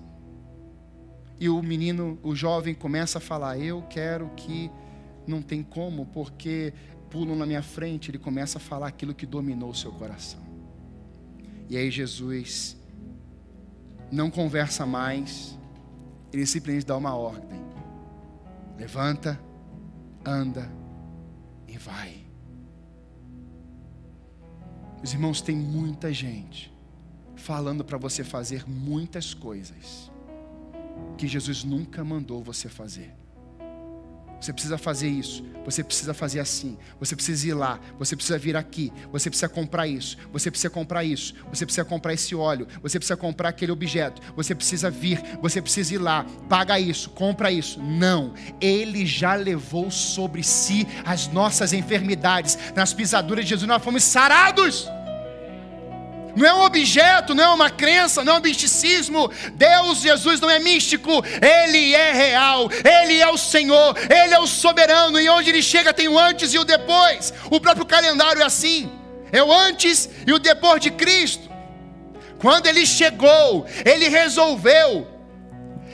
E 1.41 1.49
o 1.49 1.63
menino, 1.63 2.19
o 2.23 2.35
jovem, 2.35 2.75
começa 2.75 3.19
a 3.19 3.21
falar: 3.21 3.59
Eu 3.59 3.83
quero 3.83 4.31
que 4.37 4.71
não 5.27 5.41
tem 5.41 5.63
como, 5.63 6.07
porque 6.07 6.73
pulam 7.11 7.37
na 7.37 7.47
minha 7.47 7.63
frente. 7.63 8.11
Ele 8.11 8.19
começa 8.19 8.59
a 8.59 8.61
falar 8.61 8.89
aquilo 8.89 9.15
que 9.15 9.27
dominou 9.27 9.71
o 9.71 9.75
seu 9.75 9.93
coração. 9.93 10.41
E 11.69 11.77
aí 11.77 11.91
Jesus 11.91 12.77
não 14.11 14.31
conversa 14.31 14.87
mais, 14.87 15.57
ele 16.33 16.47
simplesmente 16.47 16.87
dá 16.87 16.97
uma 16.97 17.15
ordem: 17.15 17.61
levanta, 18.77 19.39
anda 20.25 20.71
e 21.69 21.79
vai. 21.79 22.27
Os 25.03 25.13
irmãos, 25.13 25.41
tem 25.41 25.55
muita 25.55 26.13
gente 26.13 26.77
falando 27.37 27.85
para 27.85 27.97
você 27.97 28.25
fazer 28.25 28.69
muitas 28.69 29.33
coisas 29.33 30.11
que 31.19 31.27
Jesus 31.27 31.65
nunca 31.65 32.03
mandou 32.05 32.43
você 32.43 32.69
fazer. 32.69 33.13
Você 34.41 34.53
precisa 34.53 34.79
fazer 34.79 35.09
isso, 35.09 35.45
você 35.65 35.83
precisa 35.83 36.15
fazer 36.15 36.39
assim, 36.39 36.79
você 37.01 37.17
precisa 37.17 37.49
ir 37.49 37.55
lá, 37.55 37.81
você 37.99 38.15
precisa 38.15 38.39
vir 38.39 38.57
aqui, 38.57 38.93
você 39.11 39.29
precisa 39.29 39.49
comprar 39.49 39.89
isso, 39.89 40.17
você 40.33 40.49
precisa 40.49 40.71
comprar 40.71 41.03
isso, 41.03 41.35
você 41.51 41.67
precisa 41.67 41.85
comprar 41.85 42.15
esse 42.15 42.37
óleo, 42.37 42.69
você 42.81 43.01
precisa 43.01 43.17
comprar 43.17 43.49
aquele 43.49 43.73
objeto, 43.73 44.23
você 44.37 44.55
precisa 44.55 44.91
vir, 44.91 45.21
você 45.43 45.61
precisa 45.61 45.93
ir 45.93 45.99
lá, 45.99 46.25
paga 46.49 46.79
isso, 46.79 47.11
compra 47.11 47.51
isso. 47.51 47.83
Não, 47.83 48.33
Ele 48.61 49.05
já 49.05 49.35
levou 49.35 49.91
sobre 49.91 50.45
si 50.45 50.87
as 51.05 51.27
nossas 51.27 51.73
enfermidades, 51.73 52.57
nas 52.77 52.95
pisaduras 52.95 53.45
de 53.45 53.51
Jesus 53.51 53.67
nós 53.67 53.83
fomos 53.83 54.05
sarados. 54.05 54.89
Não 56.39 56.47
é 56.47 56.55
um 56.55 56.63
objeto, 56.63 57.35
não 57.35 57.45
é 57.45 57.49
uma 57.49 57.69
crença, 57.69 58.23
não 58.25 58.37
é 58.37 58.39
um 58.39 58.43
misticismo. 58.43 59.31
Deus, 59.53 60.01
Jesus 60.01 60.41
não 60.41 60.49
é 60.49 60.59
místico, 60.59 61.11
Ele 61.43 61.95
é 61.95 62.13
real, 62.13 62.71
Ele 62.71 63.21
é 63.21 63.29
o 63.29 63.37
Senhor, 63.37 63.97
Ele 64.09 64.33
é 64.33 64.39
o 64.39 64.47
soberano, 64.47 65.21
e 65.21 65.29
onde 65.29 65.51
Ele 65.51 65.63
chega 65.63 65.93
tem 65.93 66.09
o 66.09 66.19
antes 66.19 66.55
e 66.55 66.59
o 66.59 66.65
depois. 66.65 67.35
O 67.51 67.61
próprio 67.61 67.85
calendário 67.85 68.41
é 68.41 68.45
assim: 68.45 68.91
é 69.33 69.43
o 69.43 69.53
antes 69.53 70.09
e 70.27 70.33
o 70.33 70.39
depois 70.39 70.81
de 70.81 70.91
Cristo. 70.91 71.49
Quando 72.39 72.67
Ele 72.67 72.87
chegou, 72.87 73.67
Ele 73.85 74.09
resolveu 74.09 75.18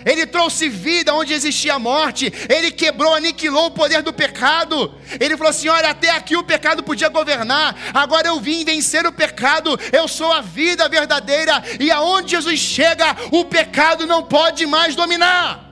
ele 0.05 0.27
trouxe 0.27 0.69
vida 0.69 1.15
onde 1.15 1.33
existia 1.33 1.79
morte, 1.79 2.33
Ele 2.49 2.71
quebrou, 2.71 3.15
aniquilou 3.15 3.67
o 3.67 3.71
poder 3.71 4.03
do 4.03 4.13
pecado. 4.13 4.95
Ele 5.19 5.37
falou 5.37 5.51
assim: 5.51 5.69
olha, 5.69 5.91
até 5.91 6.11
aqui 6.11 6.37
o 6.37 6.45
pecado 6.45 6.83
podia 6.83 7.09
governar, 7.09 7.77
agora 7.95 8.29
eu 8.29 8.39
vim 8.41 8.65
vencer 8.65 9.07
o 9.07 9.13
pecado, 9.13 9.79
eu 9.93 10.07
sou 10.07 10.31
a 10.33 10.41
vida 10.41 10.89
verdadeira, 10.89 11.63
e 11.81 11.91
aonde 11.91 12.33
Jesus 12.33 12.59
chega, 12.59 13.17
o 13.33 13.45
pecado 13.45 14.07
não 14.07 14.23
pode 14.23 14.67
mais 14.67 14.95
dominar. 14.95 15.63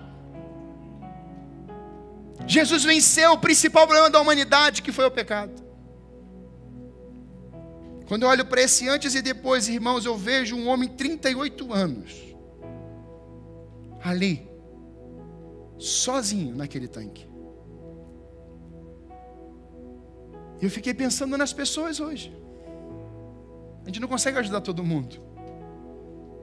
Jesus 2.46 2.84
venceu 2.84 3.32
o 3.32 3.38
principal 3.38 3.86
problema 3.86 4.10
da 4.10 4.20
humanidade, 4.20 4.82
que 4.82 4.92
foi 4.92 5.04
o 5.04 5.10
pecado. 5.10 5.62
Quando 8.06 8.24
eu 8.24 8.28
olho 8.28 8.44
para 8.44 8.60
esse 8.60 8.88
antes 8.88 9.14
e 9.14 9.22
depois, 9.22 9.68
irmãos, 9.68 10.04
eu 10.04 10.16
vejo 10.16 10.56
um 10.56 10.68
homem 10.68 10.88
38 10.88 11.72
anos 11.72 12.31
ali, 14.02 14.48
sozinho 15.78 16.54
naquele 16.54 16.88
tanque. 16.88 17.26
Eu 20.60 20.70
fiquei 20.70 20.94
pensando 20.94 21.36
nas 21.36 21.52
pessoas 21.52 21.98
hoje. 22.00 22.32
A 23.82 23.86
gente 23.86 24.00
não 24.00 24.08
consegue 24.08 24.38
ajudar 24.38 24.60
todo 24.60 24.84
mundo, 24.84 25.16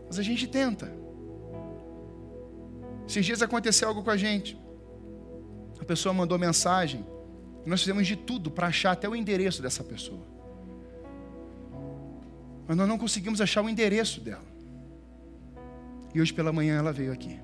mas 0.08 0.20
a 0.20 0.24
gente 0.24 0.46
tenta. 0.48 0.92
Esses 3.08 3.26
dias 3.26 3.42
aconteceu 3.42 3.88
algo 3.88 4.04
com 4.04 4.10
a 4.10 4.18
gente. 4.18 4.60
A 5.80 5.86
pessoa 5.86 6.14
mandou 6.14 6.38
mensagem. 6.38 7.06
Nós 7.66 7.80
fizemos 7.82 8.06
de 8.06 8.16
tudo 8.16 8.52
para 8.52 8.68
achar 8.68 8.92
até 8.92 9.08
o 9.08 9.16
endereço 9.16 9.62
dessa 9.62 9.84
pessoa. 9.84 10.26
Mas 12.68 12.78
nós 12.78 12.88
não 12.88 12.98
conseguimos 12.98 13.42
achar 13.42 13.64
o 13.64 13.70
endereço 13.70 14.22
dela. 14.22 14.46
E 16.14 16.22
hoje 16.22 16.34
pela 16.34 16.52
manhã 16.52 16.78
ela 16.78 16.92
veio 16.92 17.12
aqui. 17.12 17.40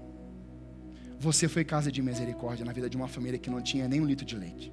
Você 1.19 1.47
foi 1.47 1.63
casa 1.63 1.91
de 1.91 2.01
misericórdia 2.01 2.65
na 2.65 2.73
vida 2.73 2.89
de 2.89 2.97
uma 2.97 3.07
família 3.07 3.39
que 3.39 3.49
não 3.49 3.61
tinha 3.61 3.87
nem 3.87 4.01
um 4.01 4.05
litro 4.05 4.25
de 4.25 4.35
leite. 4.35 4.71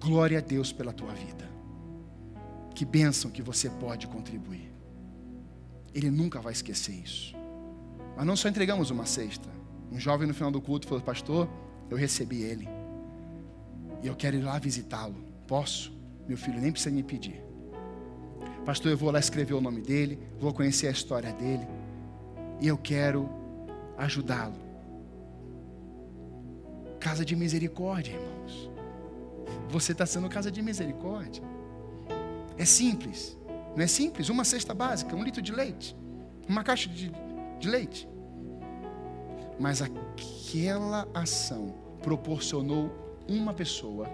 Glória 0.00 0.38
a 0.38 0.40
Deus 0.40 0.72
pela 0.72 0.92
tua 0.92 1.14
vida. 1.14 1.48
Que 2.74 2.84
bênção 2.84 3.30
que 3.30 3.40
você 3.40 3.70
pode 3.70 4.06
contribuir. 4.08 4.72
Ele 5.94 6.10
nunca 6.10 6.40
vai 6.40 6.52
esquecer 6.52 6.92
isso. 6.92 7.34
Mas 8.16 8.26
não 8.26 8.36
só 8.36 8.48
entregamos 8.48 8.90
uma 8.90 9.06
cesta. 9.06 9.48
Um 9.90 9.98
jovem 9.98 10.26
no 10.26 10.34
final 10.34 10.50
do 10.50 10.60
culto 10.60 10.88
falou: 10.88 11.02
Pastor, 11.02 11.48
eu 11.88 11.96
recebi 11.96 12.42
ele. 12.42 12.68
E 14.02 14.06
eu 14.06 14.16
quero 14.16 14.36
ir 14.36 14.42
lá 14.42 14.58
visitá-lo. 14.58 15.16
Posso? 15.46 15.92
Meu 16.26 16.36
filho 16.36 16.60
nem 16.60 16.72
precisa 16.72 16.94
me 16.94 17.02
pedir. 17.02 17.40
Pastor, 18.64 18.90
eu 18.90 18.96
vou 18.96 19.10
lá 19.10 19.18
escrever 19.18 19.54
o 19.54 19.60
nome 19.60 19.82
dele, 19.82 20.18
vou 20.40 20.52
conhecer 20.52 20.88
a 20.88 20.90
história 20.90 21.32
dele. 21.32 21.66
E 22.60 22.66
eu 22.66 22.76
quero 22.76 23.28
ajudá-lo. 23.96 24.63
Casa 27.04 27.22
de 27.22 27.36
misericórdia, 27.36 28.12
irmãos. 28.14 28.70
Você 29.68 29.92
está 29.92 30.06
sendo 30.06 30.26
casa 30.26 30.50
de 30.50 30.62
misericórdia. 30.62 31.42
É 32.56 32.64
simples. 32.64 33.36
Não 33.76 33.84
é 33.84 33.86
simples? 33.86 34.30
Uma 34.30 34.42
cesta 34.42 34.72
básica, 34.72 35.14
um 35.14 35.22
litro 35.22 35.42
de 35.42 35.52
leite, 35.52 35.94
uma 36.48 36.64
caixa 36.64 36.88
de, 36.88 37.12
de 37.60 37.68
leite. 37.68 38.08
Mas 39.60 39.82
aquela 39.82 41.06
ação 41.12 41.74
proporcionou 42.00 42.90
uma 43.28 43.52
pessoa 43.52 44.08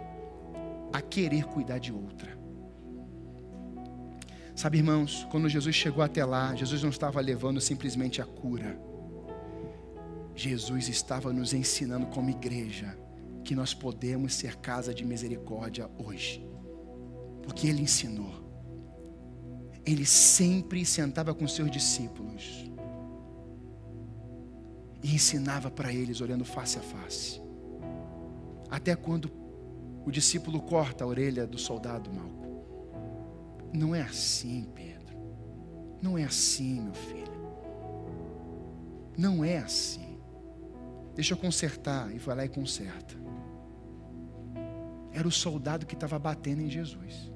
a 0.93 1.01
querer 1.01 1.45
cuidar 1.45 1.79
de 1.79 1.93
outra. 1.93 2.37
Sabe, 4.57 4.79
irmãos, 4.79 5.25
quando 5.31 5.49
Jesus 5.49 5.77
chegou 5.77 6.03
até 6.03 6.25
lá, 6.25 6.57
Jesus 6.57 6.83
não 6.83 6.91
estava 6.91 7.21
levando 7.21 7.61
simplesmente 7.61 8.21
a 8.21 8.25
cura. 8.25 8.90
Jesus 10.41 10.89
estava 10.89 11.35
nos 11.35 11.53
ensinando 11.53 12.07
como 12.07 12.31
igreja 12.31 12.99
que 13.45 13.55
nós 13.55 13.75
podemos 13.75 14.33
ser 14.33 14.57
casa 14.57 14.95
de 14.95 15.05
misericórdia 15.05 15.91
hoje. 15.99 16.43
Porque 17.43 17.69
ele 17.69 17.83
ensinou. 17.83 18.33
Ele 19.85 20.07
sempre 20.07 20.87
sentava 20.87 21.35
com 21.35 21.47
seus 21.47 21.71
discípulos 21.71 22.71
e 25.03 25.15
ensinava 25.15 25.71
para 25.71 25.93
eles 25.93 26.23
olhando 26.23 26.45
face 26.47 26.79
a 26.79 26.83
face. 26.83 27.39
Até 28.71 28.97
quando 28.97 29.31
o 30.07 30.11
discípulo 30.11 30.63
corta 30.63 31.05
a 31.05 31.07
orelha 31.07 31.47
do 31.47 31.59
soldado 31.59 32.11
Malco. 32.11 32.65
Não 33.75 33.95
é 33.95 34.01
assim, 34.01 34.67
Pedro. 34.75 35.19
Não 36.01 36.17
é 36.17 36.25
assim, 36.25 36.81
meu 36.81 36.95
filho. 36.95 37.31
Não 39.19 39.45
é 39.45 39.59
assim. 39.59 40.10
Deixa 41.15 41.35
eu 41.35 41.39
consertar. 41.39 42.15
E 42.15 42.19
vai 42.19 42.37
lá 42.37 42.45
e 42.45 42.49
conserta. 42.49 43.15
Era 45.13 45.27
o 45.27 45.33
soldado 45.33 45.87
que 45.87 45.95
estava 45.95 46.19
batendo 46.19 46.63
em 46.63 46.71
Jesus. 46.71 47.31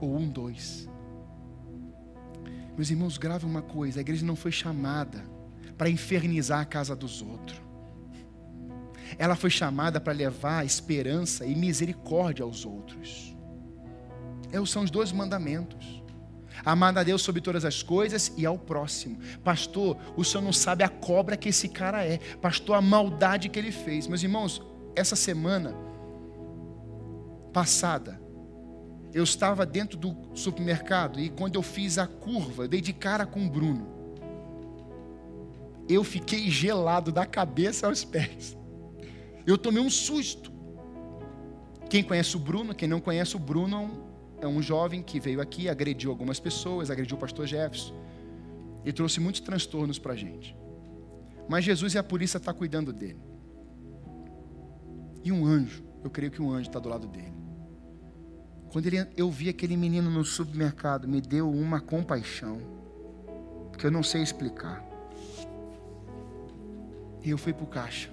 Ou 0.00 0.16
um, 0.16 0.28
dois. 0.28 0.88
Meus 2.76 2.90
irmãos, 2.90 3.16
grave 3.16 3.46
uma 3.46 3.62
coisa: 3.62 4.00
a 4.00 4.02
igreja 4.02 4.24
não 4.24 4.36
foi 4.36 4.52
chamada 4.52 5.24
para 5.78 5.88
infernizar 5.88 6.60
a 6.60 6.64
casa 6.64 6.94
dos 6.94 7.22
outros. 7.22 7.60
Ela 9.18 9.36
foi 9.36 9.50
chamada 9.50 10.00
para 10.00 10.12
levar 10.12 10.66
esperança 10.66 11.46
e 11.46 11.54
misericórdia 11.54 12.44
aos 12.44 12.66
outros. 12.66 13.36
Esses 14.52 14.70
são 14.70 14.82
os 14.82 14.90
dois 14.90 15.12
mandamentos. 15.12 16.02
Amar 16.64 16.96
a 16.96 17.02
Deus 17.02 17.22
sobre 17.22 17.40
todas 17.40 17.64
as 17.64 17.82
coisas 17.82 18.32
e 18.36 18.46
ao 18.46 18.58
próximo. 18.58 19.18
Pastor, 19.44 19.96
o 20.16 20.24
senhor 20.24 20.42
não 20.42 20.52
sabe 20.52 20.82
a 20.82 20.88
cobra 20.88 21.36
que 21.36 21.48
esse 21.48 21.68
cara 21.68 22.04
é. 22.04 22.18
Pastor, 22.40 22.76
a 22.76 22.80
maldade 22.80 23.48
que 23.48 23.58
ele 23.58 23.72
fez. 23.72 24.06
Meus 24.06 24.22
irmãos, 24.22 24.62
essa 24.94 25.16
semana 25.16 25.74
passada, 27.52 28.20
eu 29.12 29.24
estava 29.24 29.64
dentro 29.64 29.96
do 29.96 30.14
supermercado 30.34 31.18
e 31.18 31.30
quando 31.30 31.54
eu 31.54 31.62
fiz 31.62 31.98
a 31.98 32.06
curva, 32.06 32.68
dei 32.68 32.80
de 32.80 32.92
cara 32.92 33.24
com 33.24 33.46
o 33.46 33.50
Bruno. 33.50 33.86
Eu 35.88 36.02
fiquei 36.02 36.50
gelado 36.50 37.12
da 37.12 37.24
cabeça 37.24 37.86
aos 37.86 38.04
pés. 38.04 38.56
Eu 39.46 39.56
tomei 39.56 39.80
um 39.82 39.88
susto. 39.88 40.52
Quem 41.88 42.02
conhece 42.02 42.36
o 42.36 42.40
Bruno, 42.40 42.74
quem 42.74 42.88
não 42.88 43.00
conhece 43.00 43.36
o 43.36 43.38
Bruno, 43.38 44.05
é 44.40 44.46
um 44.46 44.60
jovem 44.60 45.02
que 45.02 45.18
veio 45.18 45.40
aqui, 45.40 45.68
agrediu 45.68 46.10
algumas 46.10 46.38
pessoas, 46.38 46.90
agrediu 46.90 47.16
o 47.16 47.20
pastor 47.20 47.46
Jefferson 47.46 47.94
e 48.84 48.92
trouxe 48.92 49.18
muitos 49.20 49.40
transtornos 49.40 49.98
para 49.98 50.12
a 50.12 50.16
gente. 50.16 50.56
Mas 51.48 51.64
Jesus 51.64 51.94
e 51.94 51.98
a 51.98 52.02
polícia 52.02 52.38
estão 52.38 52.52
tá 52.52 52.58
cuidando 52.58 52.92
dele. 52.92 53.20
E 55.24 55.32
um 55.32 55.44
anjo, 55.44 55.82
eu 56.04 56.10
creio 56.10 56.30
que 56.30 56.40
um 56.40 56.52
anjo 56.52 56.68
está 56.68 56.78
do 56.78 56.88
lado 56.88 57.06
dele. 57.06 57.34
Quando 58.70 58.86
ele, 58.86 59.06
eu 59.16 59.30
vi 59.30 59.48
aquele 59.48 59.76
menino 59.76 60.10
no 60.10 60.24
supermercado, 60.24 61.08
me 61.08 61.20
deu 61.20 61.50
uma 61.50 61.80
compaixão, 61.80 62.60
que 63.76 63.86
eu 63.86 63.90
não 63.90 64.02
sei 64.02 64.22
explicar. 64.22 64.84
E 67.22 67.30
eu 67.30 67.38
fui 67.38 67.52
para 67.52 67.64
o 67.64 67.66
caixa. 67.66 68.10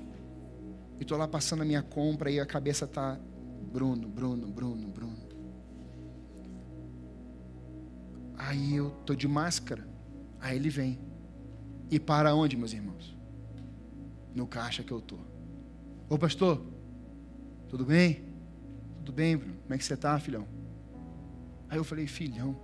E 0.99 1.03
estou 1.03 1.17
lá 1.17 1.28
passando 1.28 1.61
a 1.61 1.65
minha 1.65 1.82
compra 1.82 2.32
e 2.32 2.39
a 2.39 2.45
cabeça 2.45 2.86
está 2.86 3.19
Bruno, 3.71 4.07
Bruno, 4.07 4.47
Bruno, 4.47 4.88
Bruno. 4.88 5.12
Aí 8.54 8.76
eu 8.76 8.91
tô 9.04 9.16
de 9.16 9.28
máscara. 9.28 9.84
Aí 10.39 10.56
ele 10.56 10.70
vem. 10.70 10.99
E 11.89 11.99
para 11.99 12.36
onde, 12.36 12.56
meus 12.56 12.72
irmãos? 12.72 13.18
No 14.36 14.45
caixa 14.45 14.84
que 14.84 14.91
eu 14.91 15.01
tô. 15.01 15.18
Ô 16.08 16.20
pastor, 16.20 16.64
tudo 17.68 17.84
bem? 17.84 18.24
Tudo 18.97 19.12
bem, 19.12 19.36
Bruno? 19.36 19.56
Como 19.64 19.74
é 19.74 19.78
que 19.80 19.84
você 19.84 19.97
tá, 19.97 20.20
filhão? 20.20 20.47
Aí 21.68 21.80
eu 21.80 21.84
falei, 21.84 22.06
filhão, 22.06 22.56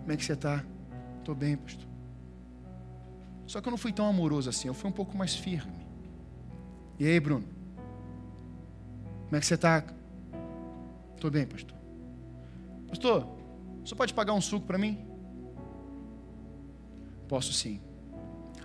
como 0.00 0.10
é 0.10 0.16
que 0.16 0.24
você 0.24 0.34
tá? 0.34 0.64
Tô 1.24 1.32
bem, 1.32 1.56
pastor. 1.56 1.88
Só 3.46 3.60
que 3.60 3.68
eu 3.68 3.70
não 3.70 3.78
fui 3.78 3.92
tão 3.92 4.06
amoroso 4.06 4.50
assim, 4.50 4.66
eu 4.66 4.74
fui 4.74 4.90
um 4.90 4.92
pouco 4.92 5.16
mais 5.16 5.36
firme. 5.36 5.86
E 6.98 7.06
aí, 7.06 7.20
Bruno? 7.20 7.46
Como 9.26 9.36
é 9.36 9.38
que 9.38 9.46
você 9.46 9.56
tá? 9.56 9.84
Tô 11.20 11.30
bem, 11.30 11.46
pastor. 11.46 11.78
Pastor, 12.88 13.41
você 13.84 13.94
pode 13.94 14.14
pagar 14.14 14.32
um 14.32 14.40
suco 14.40 14.66
para 14.66 14.78
mim? 14.78 15.06
Posso 17.28 17.52
sim. 17.52 17.80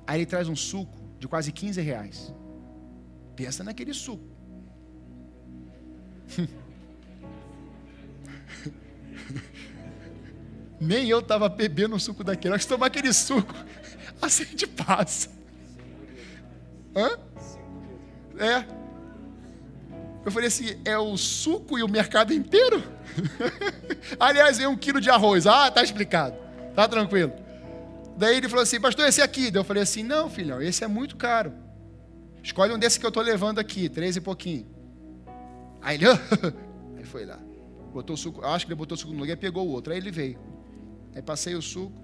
Aí 0.05 0.19
ele 0.19 0.25
traz 0.25 0.47
um 0.47 0.55
suco 0.55 0.97
de 1.19 1.27
quase 1.27 1.51
15 1.51 1.81
reais. 1.81 2.33
Pensa 3.35 3.63
naquele 3.63 3.93
suco. 3.93 4.25
Nem 10.79 11.09
eu 11.09 11.19
estava 11.19 11.49
bebendo 11.49 11.95
o 11.95 11.99
suco 11.99 12.23
daquele. 12.23 12.53
Nós 12.53 12.65
tomar 12.65 12.85
aquele 12.87 13.11
suco, 13.11 13.53
a 14.21 14.29
sede 14.29 14.67
passa. 14.67 15.29
Hã? 16.95 17.17
É. 18.39 18.65
Eu 20.25 20.31
falei 20.31 20.47
assim: 20.47 20.79
é 20.85 20.97
o 20.97 21.17
suco 21.17 21.77
e 21.79 21.83
o 21.83 21.87
mercado 21.87 22.33
inteiro? 22.33 22.96
Aliás, 24.19 24.59
é 24.59 24.67
um 24.67 24.77
quilo 24.77 25.01
de 25.01 25.09
arroz. 25.09 25.47
Ah, 25.47 25.69
tá 25.71 25.83
explicado. 25.83 26.35
Tá 26.75 26.87
tranquilo. 26.87 27.33
Daí 28.17 28.37
ele 28.37 28.49
falou 28.49 28.63
assim: 28.63 28.79
Pastor, 28.79 29.07
esse 29.07 29.21
aqui. 29.21 29.51
Daí 29.51 29.59
eu 29.59 29.65
falei 29.65 29.83
assim: 29.83 30.03
Não, 30.03 30.29
filhão, 30.29 30.61
esse 30.61 30.83
é 30.83 30.87
muito 30.87 31.15
caro. 31.15 31.53
Escolhe 32.43 32.73
um 32.73 32.79
desse 32.79 32.99
que 32.99 33.05
eu 33.05 33.09
estou 33.09 33.23
levando 33.23 33.59
aqui, 33.59 33.89
três 33.89 34.15
e 34.15 34.21
pouquinho. 34.21 34.65
Aí 35.81 35.97
ele, 35.97 36.05
aí 36.97 37.03
foi 37.03 37.25
lá. 37.25 37.39
Botou 37.93 38.13
o 38.13 38.17
suco, 38.17 38.43
acho 38.45 38.65
que 38.65 38.71
ele 38.71 38.77
botou 38.77 38.95
o 38.95 38.99
suco 38.99 39.13
no 39.13 39.19
lugar 39.19 39.33
e 39.33 39.37
pegou 39.37 39.67
o 39.67 39.71
outro. 39.71 39.93
Aí 39.93 39.99
ele 39.99 40.11
veio. 40.11 40.39
Aí 41.15 41.21
passei 41.21 41.55
o 41.55 41.61
suco. 41.61 41.99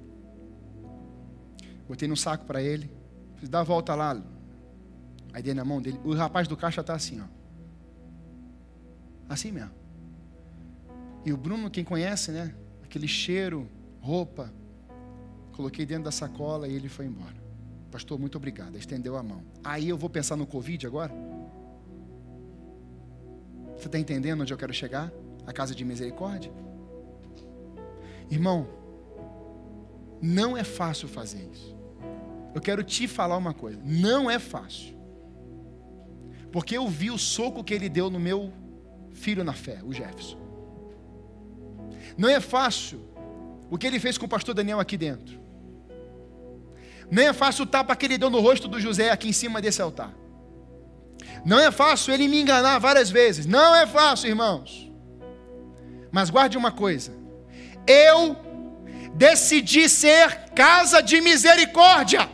Botei 1.87 2.07
no 2.07 2.17
saco 2.17 2.45
para 2.45 2.61
ele. 2.61 2.91
Fiz, 3.37 3.49
dá 3.49 3.59
a 3.59 3.63
volta 3.63 3.93
lá. 3.95 4.21
Aí 5.33 5.41
dei 5.41 5.53
na 5.53 5.65
mão 5.65 5.81
dele. 5.81 5.99
O 6.03 6.13
rapaz 6.13 6.47
do 6.47 6.55
caixa 6.55 6.81
está 6.81 6.93
assim, 6.93 7.21
ó. 7.21 7.25
Assim 9.29 9.51
mesmo. 9.51 9.82
E 11.25 11.31
o 11.31 11.37
Bruno, 11.37 11.69
quem 11.69 11.83
conhece, 11.83 12.31
né? 12.31 12.53
Aquele 12.83 13.07
cheiro, 13.07 13.69
roupa. 14.01 14.53
Coloquei 15.53 15.85
dentro 15.85 16.05
da 16.05 16.11
sacola 16.11 16.67
e 16.67 16.73
ele 16.73 16.89
foi 16.89 17.05
embora. 17.05 17.35
Pastor, 17.91 18.19
muito 18.19 18.37
obrigado. 18.37 18.75
Estendeu 18.75 19.15
a 19.15 19.23
mão. 19.23 19.43
Aí 19.63 19.87
eu 19.87 19.97
vou 19.97 20.09
pensar 20.09 20.35
no 20.35 20.47
Covid 20.47 20.85
agora? 20.85 21.13
Você 23.77 23.87
está 23.87 23.99
entendendo 23.99 24.41
onde 24.41 24.53
eu 24.53 24.57
quero 24.57 24.73
chegar? 24.73 25.11
A 25.45 25.53
casa 25.53 25.75
de 25.75 25.85
misericórdia? 25.85 26.51
Irmão, 28.29 28.67
não 30.21 30.57
é 30.57 30.63
fácil 30.63 31.07
fazer 31.07 31.47
isso. 31.51 31.75
Eu 32.55 32.61
quero 32.61 32.83
te 32.83 33.07
falar 33.07 33.37
uma 33.37 33.53
coisa: 33.53 33.79
não 33.83 34.29
é 34.29 34.39
fácil. 34.39 34.97
Porque 36.51 36.77
eu 36.77 36.87
vi 36.87 37.11
o 37.11 37.17
soco 37.17 37.63
que 37.63 37.73
ele 37.73 37.89
deu 37.89 38.09
no 38.09 38.19
meu 38.19 38.51
filho 39.11 39.43
na 39.43 39.53
fé, 39.53 39.81
o 39.83 39.91
Jefferson. 39.91 40.42
Não 42.17 42.29
é 42.29 42.39
fácil 42.39 43.01
o 43.69 43.77
que 43.77 43.87
ele 43.87 43.99
fez 43.99 44.17
com 44.17 44.25
o 44.25 44.29
pastor 44.29 44.53
Daniel 44.53 44.79
aqui 44.79 44.97
dentro. 44.97 45.39
Nem 47.09 47.27
é 47.27 47.33
fácil 47.33 47.63
o 47.63 47.67
tapa 47.67 47.95
que 47.95 48.05
ele 48.05 48.17
deu 48.17 48.29
no 48.29 48.39
rosto 48.39 48.67
do 48.67 48.79
José 48.79 49.09
aqui 49.09 49.29
em 49.29 49.33
cima 49.33 49.61
desse 49.61 49.81
altar. 49.81 50.13
Não 51.45 51.59
é 51.59 51.71
fácil 51.71 52.13
ele 52.13 52.27
me 52.27 52.41
enganar 52.41 52.79
várias 52.79 53.09
vezes. 53.09 53.45
Não 53.45 53.75
é 53.75 53.85
fácil, 53.85 54.29
irmãos. 54.29 54.91
Mas 56.11 56.29
guarde 56.29 56.57
uma 56.57 56.71
coisa: 56.71 57.13
eu 57.87 58.37
decidi 59.15 59.89
ser 59.89 60.51
casa 60.55 61.01
de 61.01 61.19
misericórdia. 61.21 62.29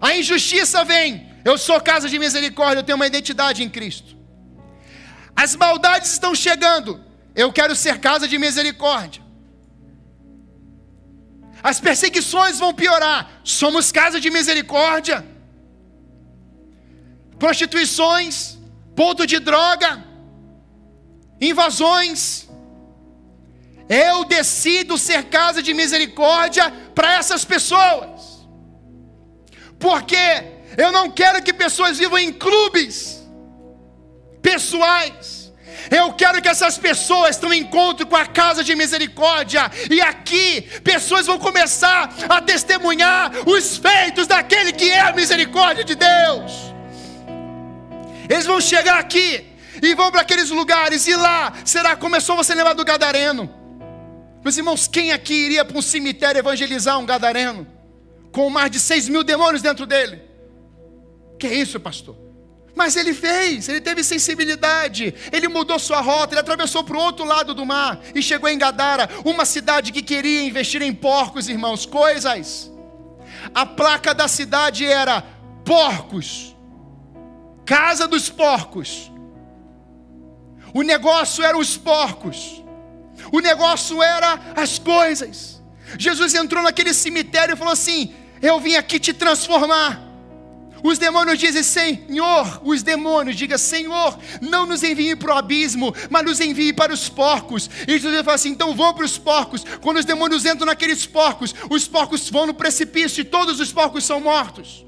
A 0.00 0.14
injustiça 0.14 0.84
vem, 0.84 1.28
eu 1.44 1.56
sou 1.56 1.80
casa 1.80 2.08
de 2.08 2.18
misericórdia, 2.18 2.80
eu 2.80 2.84
tenho 2.84 2.96
uma 2.96 3.06
identidade 3.06 3.62
em 3.62 3.68
Cristo. 3.68 4.15
As 5.36 5.54
maldades 5.54 6.12
estão 6.12 6.34
chegando, 6.34 7.04
eu 7.34 7.52
quero 7.52 7.76
ser 7.76 8.00
casa 8.00 8.26
de 8.26 8.38
misericórdia. 8.38 9.22
As 11.62 11.78
perseguições 11.78 12.58
vão 12.58 12.72
piorar. 12.72 13.40
Somos 13.44 13.92
casa 13.92 14.18
de 14.18 14.30
misericórdia. 14.30 15.26
Prostituições, 17.38 18.56
ponto 18.94 19.26
de 19.26 19.38
droga, 19.38 20.02
invasões. 21.40 22.48
Eu 23.88 24.24
decido 24.24 24.96
ser 24.96 25.24
casa 25.24 25.62
de 25.62 25.74
misericórdia 25.74 26.70
para 26.94 27.12
essas 27.14 27.44
pessoas. 27.44 28.46
Porque 29.78 30.24
eu 30.78 30.90
não 30.90 31.10
quero 31.10 31.42
que 31.42 31.52
pessoas 31.52 31.98
vivam 31.98 32.18
em 32.18 32.32
clubes 32.32 33.15
pessoais 34.48 35.36
eu 35.90 36.12
quero 36.12 36.40
que 36.42 36.48
essas 36.48 36.76
pessoas 36.78 37.36
tenham 37.36 37.54
encontro 37.54 38.06
com 38.06 38.16
a 38.16 38.26
casa 38.26 38.64
de 38.64 38.74
misericórdia, 38.74 39.70
e 39.90 40.00
aqui 40.00 40.62
pessoas 40.82 41.26
vão 41.26 41.38
começar 41.38 42.12
a 42.28 42.40
testemunhar 42.40 43.30
os 43.46 43.76
feitos 43.76 44.26
daquele 44.26 44.72
que 44.72 44.90
é 44.90 45.00
a 45.00 45.12
misericórdia 45.12 45.84
de 45.84 45.94
Deus. 45.94 46.52
Eles 48.28 48.46
vão 48.46 48.60
chegar 48.60 48.98
aqui 48.98 49.46
e 49.80 49.94
vão 49.94 50.10
para 50.10 50.22
aqueles 50.22 50.50
lugares, 50.50 51.06
e 51.06 51.14
lá 51.14 51.52
será, 51.64 51.94
começou 51.94 52.34
você 52.36 52.54
lembrar 52.54 52.72
do 52.72 52.84
Gadareno. 52.84 53.48
Meus 54.42 54.56
irmãos, 54.56 54.88
quem 54.88 55.12
aqui 55.12 55.34
iria 55.34 55.64
para 55.64 55.78
um 55.78 55.82
cemitério 55.82 56.38
evangelizar 56.38 56.98
um 56.98 57.06
Gadareno? 57.06 57.66
Com 58.32 58.50
mais 58.50 58.70
de 58.70 58.80
seis 58.80 59.08
mil 59.08 59.22
demônios 59.22 59.62
dentro 59.62 59.86
dele. 59.86 60.22
Que 61.38 61.46
é 61.46 61.54
isso, 61.54 61.78
pastor? 61.78 62.25
Mas 62.76 62.94
ele 62.94 63.14
fez, 63.14 63.70
ele 63.70 63.80
teve 63.80 64.04
sensibilidade, 64.04 65.14
ele 65.32 65.48
mudou 65.48 65.78
sua 65.78 66.02
rota, 66.02 66.34
ele 66.34 66.40
atravessou 66.40 66.84
para 66.84 66.94
o 66.94 67.00
outro 67.00 67.24
lado 67.24 67.54
do 67.54 67.64
mar 67.64 67.98
e 68.14 68.20
chegou 68.20 68.50
em 68.50 68.58
Gadara, 68.58 69.08
uma 69.24 69.46
cidade 69.46 69.90
que 69.90 70.02
queria 70.02 70.42
investir 70.42 70.82
em 70.82 70.92
porcos, 70.92 71.48
irmãos, 71.48 71.86
coisas. 71.86 72.70
A 73.54 73.64
placa 73.64 74.12
da 74.12 74.28
cidade 74.28 74.84
era 74.84 75.24
porcos, 75.64 76.54
casa 77.64 78.06
dos 78.06 78.28
porcos. 78.28 79.10
O 80.74 80.82
negócio 80.82 81.42
era 81.42 81.56
os 81.56 81.78
porcos, 81.78 82.62
o 83.32 83.40
negócio 83.40 84.02
era 84.02 84.38
as 84.54 84.78
coisas. 84.78 85.62
Jesus 85.98 86.34
entrou 86.34 86.62
naquele 86.62 86.92
cemitério 86.92 87.54
e 87.54 87.56
falou 87.56 87.72
assim: 87.72 88.14
Eu 88.42 88.60
vim 88.60 88.76
aqui 88.76 89.00
te 89.00 89.14
transformar. 89.14 90.05
Os 90.82 90.98
demônios 90.98 91.38
dizem, 91.38 91.62
Senhor, 91.62 92.60
os 92.64 92.82
demônios, 92.82 93.36
diga, 93.36 93.58
Senhor, 93.58 94.18
não 94.40 94.66
nos 94.66 94.82
envie 94.82 95.16
para 95.16 95.34
o 95.34 95.38
abismo, 95.38 95.94
mas 96.10 96.24
nos 96.24 96.40
envie 96.40 96.72
para 96.72 96.92
os 96.92 97.08
porcos. 97.08 97.68
E 97.86 97.98
Jesus 97.98 98.24
fala 98.24 98.34
assim: 98.34 98.50
então 98.50 98.74
vão 98.74 98.94
para 98.94 99.04
os 99.04 99.18
porcos. 99.18 99.64
Quando 99.80 99.98
os 99.98 100.04
demônios 100.04 100.44
entram 100.44 100.66
naqueles 100.66 101.06
porcos, 101.06 101.54
os 101.70 101.88
porcos 101.88 102.28
vão 102.28 102.46
no 102.46 102.54
precipício 102.54 103.20
e 103.20 103.24
todos 103.24 103.60
os 103.60 103.72
porcos 103.72 104.04
são 104.04 104.20
mortos. 104.20 104.84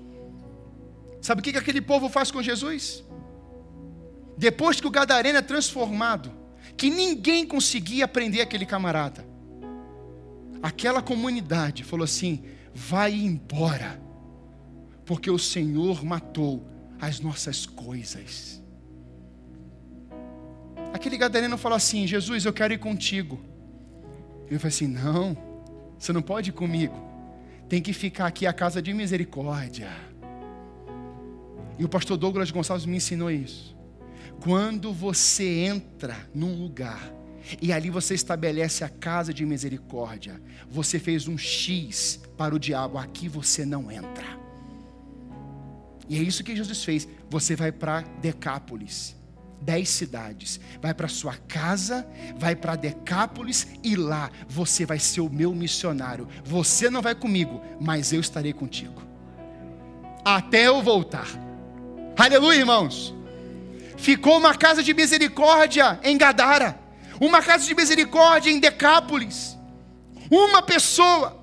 Sabe 1.21 1.41
o 1.41 1.45
que, 1.45 1.53
que 1.53 1.59
aquele 1.59 1.81
povo 1.81 2.09
faz 2.09 2.31
com 2.31 2.43
Jesus? 2.43 3.03
Depois 4.37 4.81
que 4.81 4.87
o 4.87 4.91
Gadareno 4.91 5.39
é 5.39 5.43
transformado, 5.43 6.33
que 6.77 6.91
ninguém 6.91 7.45
conseguia 7.45 8.07
prender 8.07 8.41
aquele 8.41 8.65
camarada, 8.65 9.27
aquela 10.63 11.03
comunidade 11.03 11.83
falou 11.83 12.05
assim: 12.05 12.45
vai 12.73 13.13
embora 13.13 14.08
porque 15.09 15.31
o 15.31 15.39
Senhor 15.39 16.05
matou 16.05 16.63
as 17.01 17.19
nossas 17.19 17.65
coisas. 17.65 18.63
Aquele 20.93 21.17
gadareno 21.17 21.57
falou 21.57 21.77
assim: 21.77 22.07
Jesus, 22.07 22.45
eu 22.45 22.53
quero 22.53 22.75
ir 22.75 22.79
contigo. 22.79 23.41
Ele 24.49 24.59
falou 24.59 24.69
assim: 24.69 24.87
Não, 24.87 25.35
você 25.99 26.13
não 26.13 26.21
pode 26.21 26.51
ir 26.51 26.53
comigo. 26.53 26.95
Tem 27.71 27.81
que 27.81 27.95
ficar 27.95 28.27
aqui 28.27 28.47
a 28.47 28.53
casa 28.53 28.83
de 28.83 28.93
misericórdia. 28.93 29.89
E 31.79 31.85
o 31.85 31.89
pastor 31.89 32.19
Douglas 32.19 32.51
Gonçalves 32.51 32.85
me 32.85 32.99
ensinou 32.99 33.31
isso. 33.31 33.75
Quando 34.43 34.93
você 34.93 35.65
entra 35.65 36.17
num 36.35 36.55
lugar 36.55 37.15
e 37.63 37.73
ali 37.73 37.89
você 37.89 38.13
estabelece 38.13 38.85
a 38.85 38.91
casa 38.91 39.33
de 39.33 39.47
misericórdia, 39.47 40.39
você 40.71 40.99
fez 40.99 41.27
um 41.27 41.39
X 41.39 42.21
para 42.37 42.55
o 42.55 42.59
diabo, 42.59 42.99
aqui 42.99 43.27
você 43.27 43.65
não 43.65 43.91
entra. 43.91 44.48
E 46.09 46.19
é 46.19 46.23
isso 46.23 46.43
que 46.43 46.57
Jesus 46.57 46.83
fez. 46.83 47.07
Você 47.29 47.55
vai 47.55 47.71
para 47.71 48.01
Decápolis, 48.21 49.15
dez 49.61 49.89
cidades, 49.89 50.59
vai 50.81 50.95
para 50.95 51.09
sua 51.09 51.35
casa, 51.37 52.07
vai 52.37 52.57
para 52.57 52.77
Decápolis 52.77 53.67
e 53.83 53.95
lá 53.95 54.31
você 54.49 54.87
vai 54.87 54.99
ser 54.99 55.21
o 55.21 55.31
meu 55.31 55.55
missionário. 55.55 56.29
Você 56.45 56.89
não 56.89 57.03
vai 57.03 57.15
comigo, 57.15 57.61
mas 57.81 58.13
eu 58.13 58.21
estarei 58.21 58.53
contigo. 58.53 59.03
Até 60.25 60.67
eu 60.67 60.83
voltar. 60.83 61.29
Aleluia, 62.17 62.59
irmãos. 62.59 63.15
Ficou 63.97 64.39
uma 64.39 64.55
casa 64.55 64.83
de 64.83 64.95
misericórdia 64.95 65.99
em 66.03 66.17
Gadara, 66.17 66.79
uma 67.21 67.43
casa 67.43 67.65
de 67.65 67.75
misericórdia 67.75 68.51
em 68.51 68.61
Decápolis. 68.61 69.57
Uma 70.31 70.63
pessoa 70.63 71.38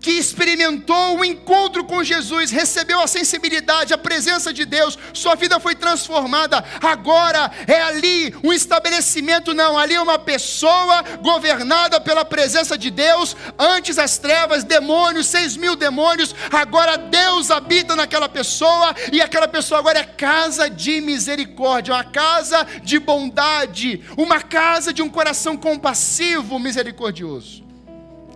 que 0.00 0.12
experimentou 0.12 1.18
o 1.18 1.24
encontro 1.24 1.84
com 1.84 2.04
Jesus, 2.04 2.50
recebeu 2.50 3.00
a 3.00 3.06
sensibilidade, 3.06 3.92
a 3.92 3.98
presença 3.98 4.52
de 4.52 4.64
Deus, 4.64 4.98
sua 5.12 5.34
vida 5.34 5.58
foi 5.58 5.74
transformada. 5.74 6.64
Agora 6.80 7.50
é 7.66 7.82
ali 7.82 8.34
um 8.44 8.52
estabelecimento, 8.52 9.52
não, 9.54 9.76
ali 9.76 9.94
é 9.94 10.00
uma 10.00 10.18
pessoa 10.18 11.02
governada 11.20 12.00
pela 12.00 12.24
presença 12.24 12.78
de 12.78 12.90
Deus. 12.90 13.36
Antes 13.58 13.98
as 13.98 14.18
trevas, 14.18 14.64
demônios, 14.64 15.26
seis 15.26 15.56
mil 15.56 15.74
demônios, 15.74 16.34
agora 16.52 16.96
Deus 16.96 17.50
habita 17.50 17.96
naquela 17.96 18.28
pessoa 18.28 18.94
e 19.12 19.20
aquela 19.20 19.48
pessoa 19.48 19.80
agora 19.80 20.00
é 20.00 20.04
casa 20.04 20.70
de 20.70 21.00
misericórdia, 21.00 21.94
uma 21.94 22.04
casa 22.04 22.66
de 22.82 22.98
bondade, 22.98 24.04
uma 24.16 24.40
casa 24.40 24.92
de 24.92 25.02
um 25.02 25.08
coração 25.08 25.56
compassivo, 25.56 26.58
misericordioso. 26.58 27.64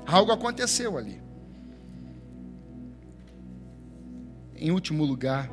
Algo 0.05 0.33
aconteceu 0.33 0.99
ali. 0.99 1.22
Em 4.63 4.71
último 4.71 5.05
lugar, 5.05 5.51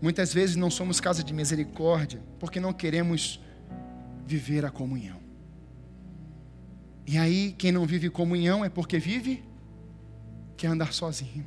muitas 0.00 0.34
vezes 0.34 0.56
não 0.56 0.68
somos 0.68 0.98
casa 0.98 1.22
de 1.22 1.32
misericórdia 1.32 2.20
porque 2.40 2.58
não 2.58 2.72
queremos 2.72 3.40
viver 4.26 4.64
a 4.64 4.70
comunhão. 4.70 5.20
E 7.06 7.16
aí, 7.16 7.54
quem 7.56 7.70
não 7.70 7.86
vive 7.86 8.10
comunhão 8.10 8.64
é 8.64 8.68
porque 8.68 8.98
vive, 8.98 9.44
quer 10.56 10.66
andar 10.66 10.92
sozinho. 10.92 11.46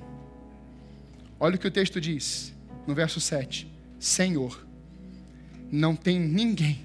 Olha 1.37 1.57
o 1.57 1.59
que 1.59 1.67
o 1.67 1.71
texto 1.71 1.99
diz, 1.99 2.53
no 2.87 2.95
verso 2.95 3.19
7: 3.19 3.69
Senhor, 3.99 4.65
não 5.69 5.97
tem 5.97 6.17
ninguém, 6.17 6.81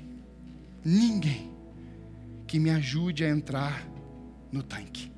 ninguém, 0.85 1.53
que 2.49 2.59
me 2.59 2.70
ajude 2.70 3.24
a 3.24 3.28
entrar 3.28 3.89
no 4.51 4.61
tanque. 4.61 5.12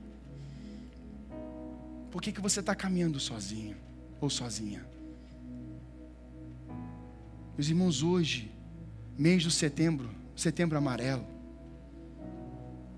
Por 2.11 2.21
que, 2.21 2.31
que 2.31 2.43
você 2.43 2.61
está 2.61 2.75
caminhando 2.75 3.19
sozinho? 3.19 3.82
Ou 4.23 4.31
sozinha. 4.31 4.87
Meus 7.57 7.69
irmãos, 7.69 8.03
hoje, 8.03 8.51
mês 9.19 9.43
de 9.43 9.51
setembro, 9.51 10.09
setembro 10.37 10.79
amarelo, 10.79 11.27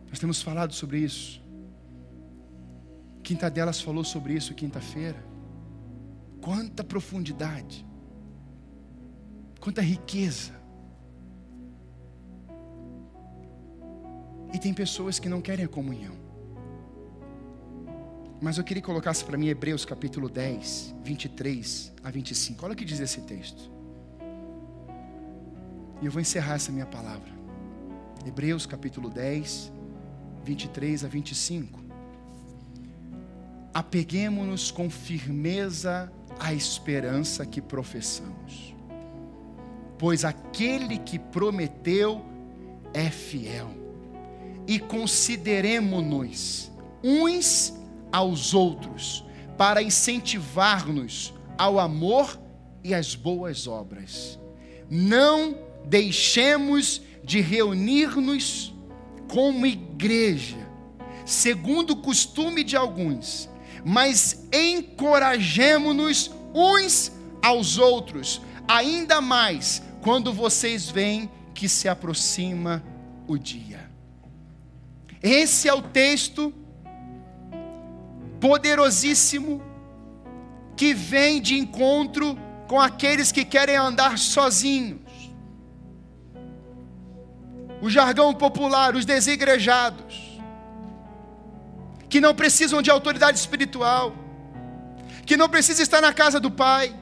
nós 0.09 0.19
temos 0.19 0.43
falado 0.43 0.73
sobre 0.75 0.99
isso. 0.99 1.43
Quinta 3.23 3.51
delas 3.51 3.81
falou 3.81 4.05
sobre 4.05 4.35
isso 4.35 4.55
quinta-feira. 4.55 5.25
Quanta 6.43 6.85
profundidade, 6.85 7.85
quanta 9.59 9.81
riqueza. 9.81 10.53
E 14.53 14.59
tem 14.59 14.75
pessoas 14.75 15.19
que 15.19 15.29
não 15.29 15.41
querem 15.41 15.65
a 15.65 15.69
comunhão. 15.69 16.24
Mas 18.41 18.59
eu 18.59 18.65
queria 18.65 18.83
que 18.83 18.87
colocasse 18.87 19.25
para 19.25 19.39
mim 19.39 19.49
Hebreus 19.49 19.85
capítulo 19.85 20.29
10, 20.29 20.95
23 21.03 21.93
a 22.03 22.11
25. 22.11 22.65
Olha 22.65 22.75
o 22.75 22.77
que 22.77 22.85
diz 22.85 23.01
esse 23.01 23.21
texto. 23.23 23.71
E 26.03 26.07
eu 26.07 26.13
vou 26.13 26.21
encerrar 26.21 26.55
essa 26.55 26.73
minha 26.73 26.87
palavra. 26.87 27.33
Hebreus 28.27 28.67
capítulo 28.67 29.09
10, 29.09 29.73
23 30.45 31.05
a 31.05 31.09
25. 31.09 31.81
Apeguemos-nos 33.73 34.71
com 34.71 34.89
firmeza 34.91 36.13
à 36.39 36.53
esperança 36.53 37.45
que 37.47 37.61
professamos, 37.61 38.75
pois 39.99 40.25
aquele 40.25 40.99
que 40.99 41.19
prometeu 41.19 42.25
é 42.93 43.11
fiel, 43.11 43.71
e 44.67 44.79
consideremos-nos 44.79 46.71
uns 47.03 47.75
aos 48.15 48.55
outros, 48.55 49.25
para 49.59 49.83
incentivar-nos 49.83 51.35
ao 51.59 51.81
amor 51.81 52.41
e 52.85 52.95
às 52.95 53.17
boas 53.17 53.67
obras. 53.67 54.39
Não 54.89 55.59
deixemos 55.85 57.03
de 57.25 57.41
reunir-nos 57.41 58.73
como 59.27 59.67
igreja, 59.67 60.65
segundo 61.27 61.95
o 61.95 61.97
costume 61.97 62.63
de 62.63 62.77
alguns, 62.77 63.51
mas 63.85 64.47
encorajemo-nos 64.53 66.31
uns 66.55 67.11
aos 67.43 67.79
outros, 67.79 68.41
ainda 68.69 69.21
mais 69.21 69.83
quando 70.03 70.33
vocês 70.33 70.89
veem 70.89 71.29
que 71.53 71.69
se 71.69 71.89
aproxima 71.89 72.81
o 73.27 73.37
dia. 73.37 73.91
Esse 75.21 75.69
é 75.69 75.75
o 75.75 75.83
texto 75.83 76.55
poderosíssimo 78.45 79.63
que 80.77 80.93
vem 80.93 81.41
de 81.41 81.59
encontro 81.59 82.37
com 82.69 82.79
aqueles 82.79 83.33
que 83.33 83.43
querem 83.43 83.75
andar 83.75 84.19
sozinhos. 84.19 85.01
O 87.81 87.89
jargão 87.89 88.35
popular, 88.35 88.95
os 88.95 89.07
desigrejados, 89.07 90.39
que 92.07 92.21
não 92.21 92.35
precisam 92.35 92.83
de 92.83 92.91
autoridade 92.91 93.39
espiritual, 93.39 94.15
que 95.25 95.39
não 95.39 95.49
precisam 95.49 95.83
estar 95.83 96.03
na 96.03 96.13
casa 96.13 96.39
do 96.39 96.51
Pai. 96.51 96.95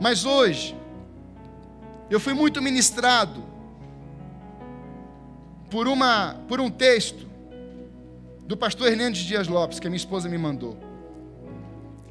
Mas 0.00 0.24
hoje, 0.24 0.76
eu 2.10 2.18
fui 2.18 2.34
muito 2.34 2.60
ministrado 2.60 3.44
por, 5.70 5.86
uma, 5.86 6.40
por 6.48 6.60
um 6.60 6.68
texto 6.68 7.33
do 8.46 8.56
pastor 8.56 8.88
Hernandes 8.88 9.22
Dias 9.22 9.48
Lopes, 9.48 9.80
que 9.80 9.86
a 9.86 9.90
minha 9.90 9.96
esposa 9.96 10.28
me 10.28 10.38
mandou. 10.38 10.78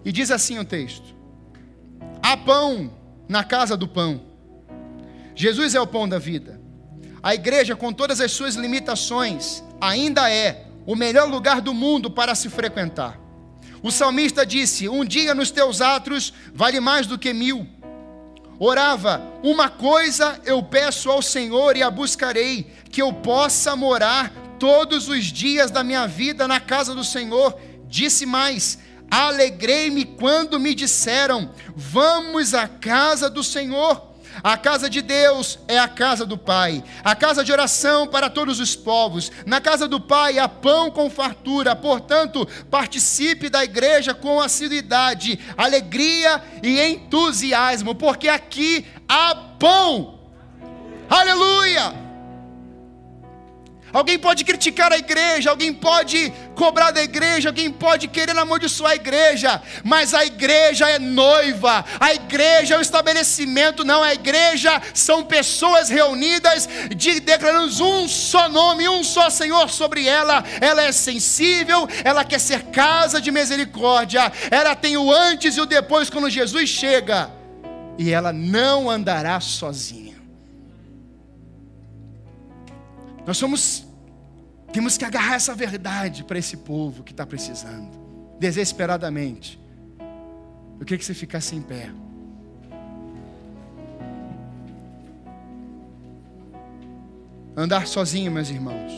E 0.04 0.12
diz 0.12 0.32
assim 0.32 0.60
o 0.60 0.66
texto: 0.66 1.16
Há 2.22 2.36
pão 2.36 2.92
na 3.28 3.44
casa 3.44 3.78
do 3.78 3.88
pão. 3.88 4.22
Jesus 5.36 5.76
é 5.76 5.82
o 5.82 5.88
pão 5.88 6.08
da 6.08 6.20
vida. 6.20 6.60
A 7.22 7.34
igreja, 7.34 7.76
com 7.76 7.94
todas 7.94 8.20
as 8.20 8.32
suas 8.32 8.56
limitações, 8.56 9.64
ainda 9.80 10.30
é 10.30 10.66
o 10.86 10.96
melhor 10.96 11.30
lugar 11.30 11.62
do 11.62 11.74
mundo 11.74 12.12
para 12.12 12.36
se 12.36 12.50
frequentar. 12.50 13.20
O 13.82 13.92
salmista 13.92 14.46
disse: 14.46 14.90
Um 14.90 15.06
dia 15.06 15.34
nos 15.34 15.52
teus 15.52 15.82
atos 15.82 16.34
vale 16.54 16.80
mais 16.80 17.08
do 17.08 17.18
que 17.18 17.34
mil. 17.34 17.68
Orava: 18.60 19.22
Uma 19.42 19.70
coisa 19.70 20.40
eu 20.46 20.62
peço 20.64 21.10
ao 21.10 21.22
Senhor 21.22 21.78
e 21.78 21.84
a 21.84 21.92
buscarei, 21.92 22.72
que 22.92 23.02
eu 23.02 23.14
possa 23.14 23.76
morar 23.76 24.32
todos 24.64 25.10
os 25.10 25.26
dias 25.26 25.70
da 25.70 25.84
minha 25.84 26.08
vida 26.08 26.48
na 26.48 26.58
casa 26.58 26.96
do 26.96 27.04
Senhor. 27.04 27.60
Disse 27.86 28.26
mais: 28.26 28.80
Alegrei-me 29.12 30.06
quando 30.06 30.58
me 30.58 30.74
disseram: 30.74 31.54
Vamos 31.76 32.54
à 32.54 32.66
casa 32.66 33.30
do 33.30 33.44
Senhor. 33.44 34.14
A 34.42 34.56
casa 34.56 34.90
de 34.90 35.02
Deus 35.02 35.60
é 35.68 35.78
a 35.78 35.88
casa 35.90 36.26
do 36.26 36.38
Pai, 36.38 36.82
a 37.04 37.14
casa 37.14 37.44
de 37.44 37.52
oração 37.52 38.08
para 38.08 38.30
todos 38.30 38.62
os 38.62 38.74
povos. 38.74 39.34
Na 39.46 39.60
casa 39.60 39.86
do 39.86 40.00
Pai 40.00 40.40
há 40.40 40.48
pão 40.48 40.90
com 40.90 41.10
fartura, 41.10 41.76
portanto, 41.76 42.48
participe 42.72 43.50
da 43.50 43.66
igreja 43.66 44.14
com 44.14 44.40
assiduidade, 44.40 45.38
alegria 45.58 46.42
e 46.64 46.80
entusiasmo, 46.80 47.94
porque 47.94 48.30
aqui 48.30 48.86
há 49.10 49.36
pão. 49.36 50.20
Aleluia! 51.10 52.03
Alguém 53.94 54.18
pode 54.18 54.44
criticar 54.44 54.92
a 54.92 54.98
igreja, 54.98 55.52
alguém 55.52 55.72
pode 55.72 56.34
cobrar 56.56 56.90
da 56.90 57.04
igreja, 57.04 57.50
alguém 57.50 57.72
pode 57.72 58.08
querer 58.08 58.36
amaldiçoar 58.36 58.94
a 58.94 58.96
igreja, 58.96 59.62
mas 59.84 60.16
a 60.16 60.26
igreja 60.26 60.90
é 60.90 60.98
noiva, 60.98 61.86
a 62.00 62.12
igreja 62.12 62.74
é 62.74 62.78
um 62.80 62.82
estabelecimento, 62.82 63.86
não, 63.86 64.02
a 64.02 64.12
igreja 64.12 64.82
são 64.96 65.24
pessoas 65.24 65.90
reunidas, 65.90 66.68
de, 66.96 67.20
declarando 67.20 67.88
um 67.88 68.08
só 68.08 68.50
nome, 68.50 68.90
um 68.90 69.04
só 69.04 69.30
Senhor 69.30 69.70
sobre 69.70 70.08
ela. 70.08 70.44
Ela 70.60 70.82
é 70.82 70.92
sensível, 70.92 71.88
ela 72.04 72.26
quer 72.26 72.40
ser 72.40 72.64
casa 72.64 73.22
de 73.22 73.30
misericórdia, 73.32 74.32
ela 74.50 74.76
tem 74.76 74.98
o 74.98 75.12
antes 75.12 75.56
e 75.56 75.62
o 75.62 75.68
depois 75.68 76.10
quando 76.10 76.32
Jesus 76.32 76.68
chega, 76.68 77.30
e 78.00 78.12
ela 78.12 78.34
não 78.34 78.90
andará 78.90 79.40
sozinha. 79.40 80.13
Nós 83.26 83.38
somos, 83.38 83.88
temos 84.72 84.98
que 84.98 85.06
agarrar 85.06 85.36
essa 85.36 85.56
verdade 85.56 86.24
para 86.24 86.38
esse 86.38 86.58
povo 86.58 87.04
que 87.04 87.12
está 87.12 87.26
precisando, 87.26 87.90
desesperadamente. 88.40 89.60
Eu 90.80 90.86
queria 90.86 90.98
que 90.98 91.06
você 91.06 91.14
ficasse 91.14 91.56
em 91.56 91.62
pé. 91.62 91.90
Andar 97.56 97.88
sozinho, 97.88 98.32
meus 98.32 98.50
irmãos. 98.50 98.92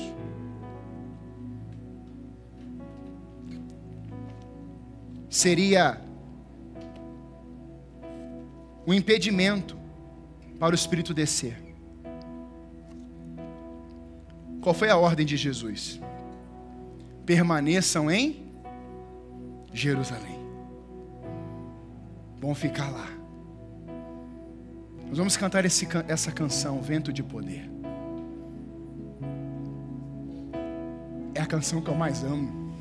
Seria 5.29 6.01
um 8.87 8.93
impedimento 8.93 9.77
para 10.57 10.71
o 10.71 10.75
Espírito 10.75 11.13
descer. 11.13 11.64
Qual 14.65 14.73
foi 14.73 14.89
a 14.89 14.97
ordem 14.97 15.23
de 15.23 15.37
Jesus? 15.37 16.01
permaneçam 17.23 18.09
em 18.09 18.47
Jerusalém. 19.71 20.39
Vão 22.41 22.55
ficar 22.55 22.89
lá. 22.89 23.07
Nós 25.07 25.19
vamos 25.19 25.37
cantar 25.37 25.65
esse, 25.65 25.87
essa 26.07 26.31
canção, 26.31 26.81
Vento 26.81 27.13
de 27.13 27.21
Poder. 27.21 27.69
É 31.35 31.41
a 31.41 31.45
canção 31.45 31.79
que 31.79 31.89
eu 31.91 31.95
mais 31.95 32.23
amo. 32.23 32.73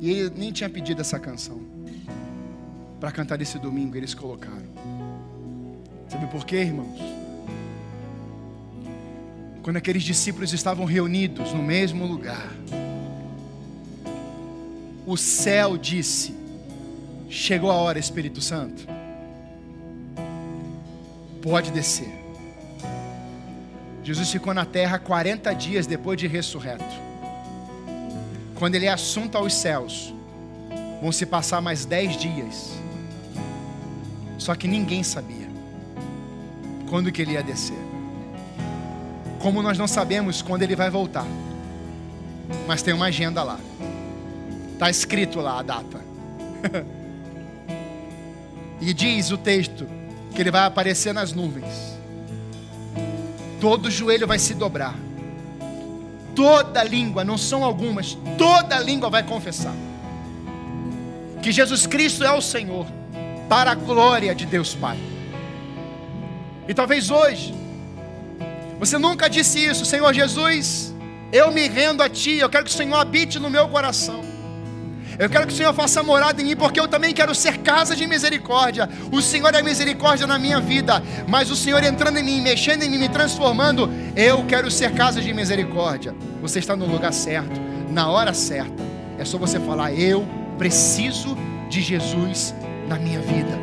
E 0.00 0.08
ele 0.08 0.30
nem 0.36 0.52
tinha 0.52 0.70
pedido 0.70 1.00
essa 1.00 1.18
canção 1.18 1.60
para 3.00 3.10
cantar 3.10 3.42
esse 3.42 3.58
domingo, 3.58 3.96
eles 3.96 4.14
colocaram. 4.14 4.68
Sabe 6.08 6.28
por 6.28 6.46
quê, 6.46 6.58
irmãos? 6.58 7.17
Quando 9.68 9.76
aqueles 9.76 10.02
discípulos 10.02 10.54
estavam 10.54 10.86
reunidos 10.86 11.52
no 11.52 11.62
mesmo 11.62 12.06
lugar, 12.06 12.50
o 15.04 15.14
céu 15.14 15.76
disse: 15.76 16.34
Chegou 17.28 17.70
a 17.70 17.74
hora, 17.74 17.98
Espírito 17.98 18.40
Santo. 18.40 18.88
Pode 21.42 21.70
descer. 21.70 22.10
Jesus 24.02 24.30
ficou 24.30 24.54
na 24.54 24.64
terra 24.64 24.98
40 24.98 25.52
dias 25.52 25.86
depois 25.86 26.18
de 26.18 26.26
ressurreto. 26.26 26.82
Quando 28.54 28.74
ele 28.74 28.86
é 28.86 28.90
assunto 28.90 29.36
aos 29.36 29.52
céus, 29.52 30.14
vão 31.02 31.12
se 31.12 31.26
passar 31.26 31.60
mais 31.60 31.84
10 31.84 32.16
dias. 32.16 32.70
Só 34.38 34.54
que 34.54 34.66
ninguém 34.66 35.02
sabia 35.02 35.46
quando 36.88 37.12
que 37.12 37.20
ele 37.20 37.32
ia 37.32 37.42
descer. 37.42 37.87
Como 39.48 39.62
nós 39.62 39.78
não 39.78 39.88
sabemos 39.88 40.42
quando 40.42 40.60
ele 40.60 40.76
vai 40.76 40.90
voltar. 40.90 41.24
Mas 42.66 42.82
tem 42.82 42.92
uma 42.92 43.06
agenda 43.06 43.42
lá. 43.42 43.58
Está 44.74 44.90
escrito 44.90 45.40
lá 45.40 45.60
a 45.60 45.62
data. 45.62 46.04
e 48.78 48.92
diz 48.92 49.30
o 49.30 49.38
texto 49.38 49.88
que 50.34 50.42
ele 50.42 50.50
vai 50.50 50.66
aparecer 50.66 51.14
nas 51.14 51.32
nuvens. 51.32 51.96
Todo 53.58 53.90
joelho 53.90 54.26
vai 54.26 54.38
se 54.38 54.52
dobrar. 54.52 54.94
Toda 56.36 56.84
língua, 56.84 57.24
não 57.24 57.38
são 57.38 57.64
algumas, 57.64 58.18
toda 58.36 58.78
língua 58.80 59.08
vai 59.08 59.22
confessar 59.22 59.74
que 61.42 61.50
Jesus 61.50 61.86
Cristo 61.86 62.22
é 62.22 62.32
o 62.34 62.42
Senhor, 62.42 62.86
para 63.48 63.70
a 63.70 63.74
glória 63.74 64.34
de 64.34 64.44
Deus 64.44 64.74
Pai. 64.74 64.98
E 66.68 66.74
talvez 66.74 67.10
hoje, 67.10 67.57
você 68.78 68.98
nunca 68.98 69.28
disse 69.28 69.64
isso, 69.64 69.84
Senhor 69.84 70.12
Jesus, 70.12 70.94
eu 71.32 71.50
me 71.50 71.68
rendo 71.68 72.02
a 72.02 72.08
Ti, 72.08 72.36
eu 72.38 72.48
quero 72.48 72.64
que 72.64 72.70
o 72.70 72.74
Senhor 72.74 72.96
habite 72.96 73.38
no 73.38 73.50
meu 73.50 73.68
coração. 73.68 74.22
Eu 75.18 75.28
quero 75.28 75.48
que 75.48 75.52
o 75.52 75.56
Senhor 75.56 75.74
faça 75.74 76.00
morada 76.00 76.40
em 76.40 76.44
mim, 76.44 76.56
porque 76.56 76.78
eu 76.78 76.86
também 76.86 77.12
quero 77.12 77.34
ser 77.34 77.58
casa 77.58 77.96
de 77.96 78.06
misericórdia. 78.06 78.88
O 79.10 79.20
Senhor 79.20 79.52
é 79.52 79.60
misericórdia 79.60 80.28
na 80.28 80.38
minha 80.38 80.60
vida, 80.60 81.02
mas 81.26 81.50
o 81.50 81.56
Senhor 81.56 81.82
entrando 81.82 82.18
em 82.18 82.22
mim, 82.22 82.40
mexendo 82.40 82.84
em 82.84 82.90
mim, 82.90 82.98
me 82.98 83.08
transformando, 83.08 83.90
eu 84.14 84.44
quero 84.46 84.70
ser 84.70 84.92
casa 84.92 85.20
de 85.20 85.34
misericórdia. 85.34 86.14
Você 86.40 86.60
está 86.60 86.76
no 86.76 86.86
lugar 86.86 87.12
certo, 87.12 87.60
na 87.90 88.08
hora 88.08 88.32
certa. 88.32 88.80
É 89.18 89.24
só 89.24 89.36
você 89.38 89.58
falar: 89.58 89.92
Eu 89.92 90.24
preciso 90.56 91.36
de 91.68 91.80
Jesus 91.80 92.54
na 92.86 92.96
minha 92.96 93.20
vida. 93.20 93.58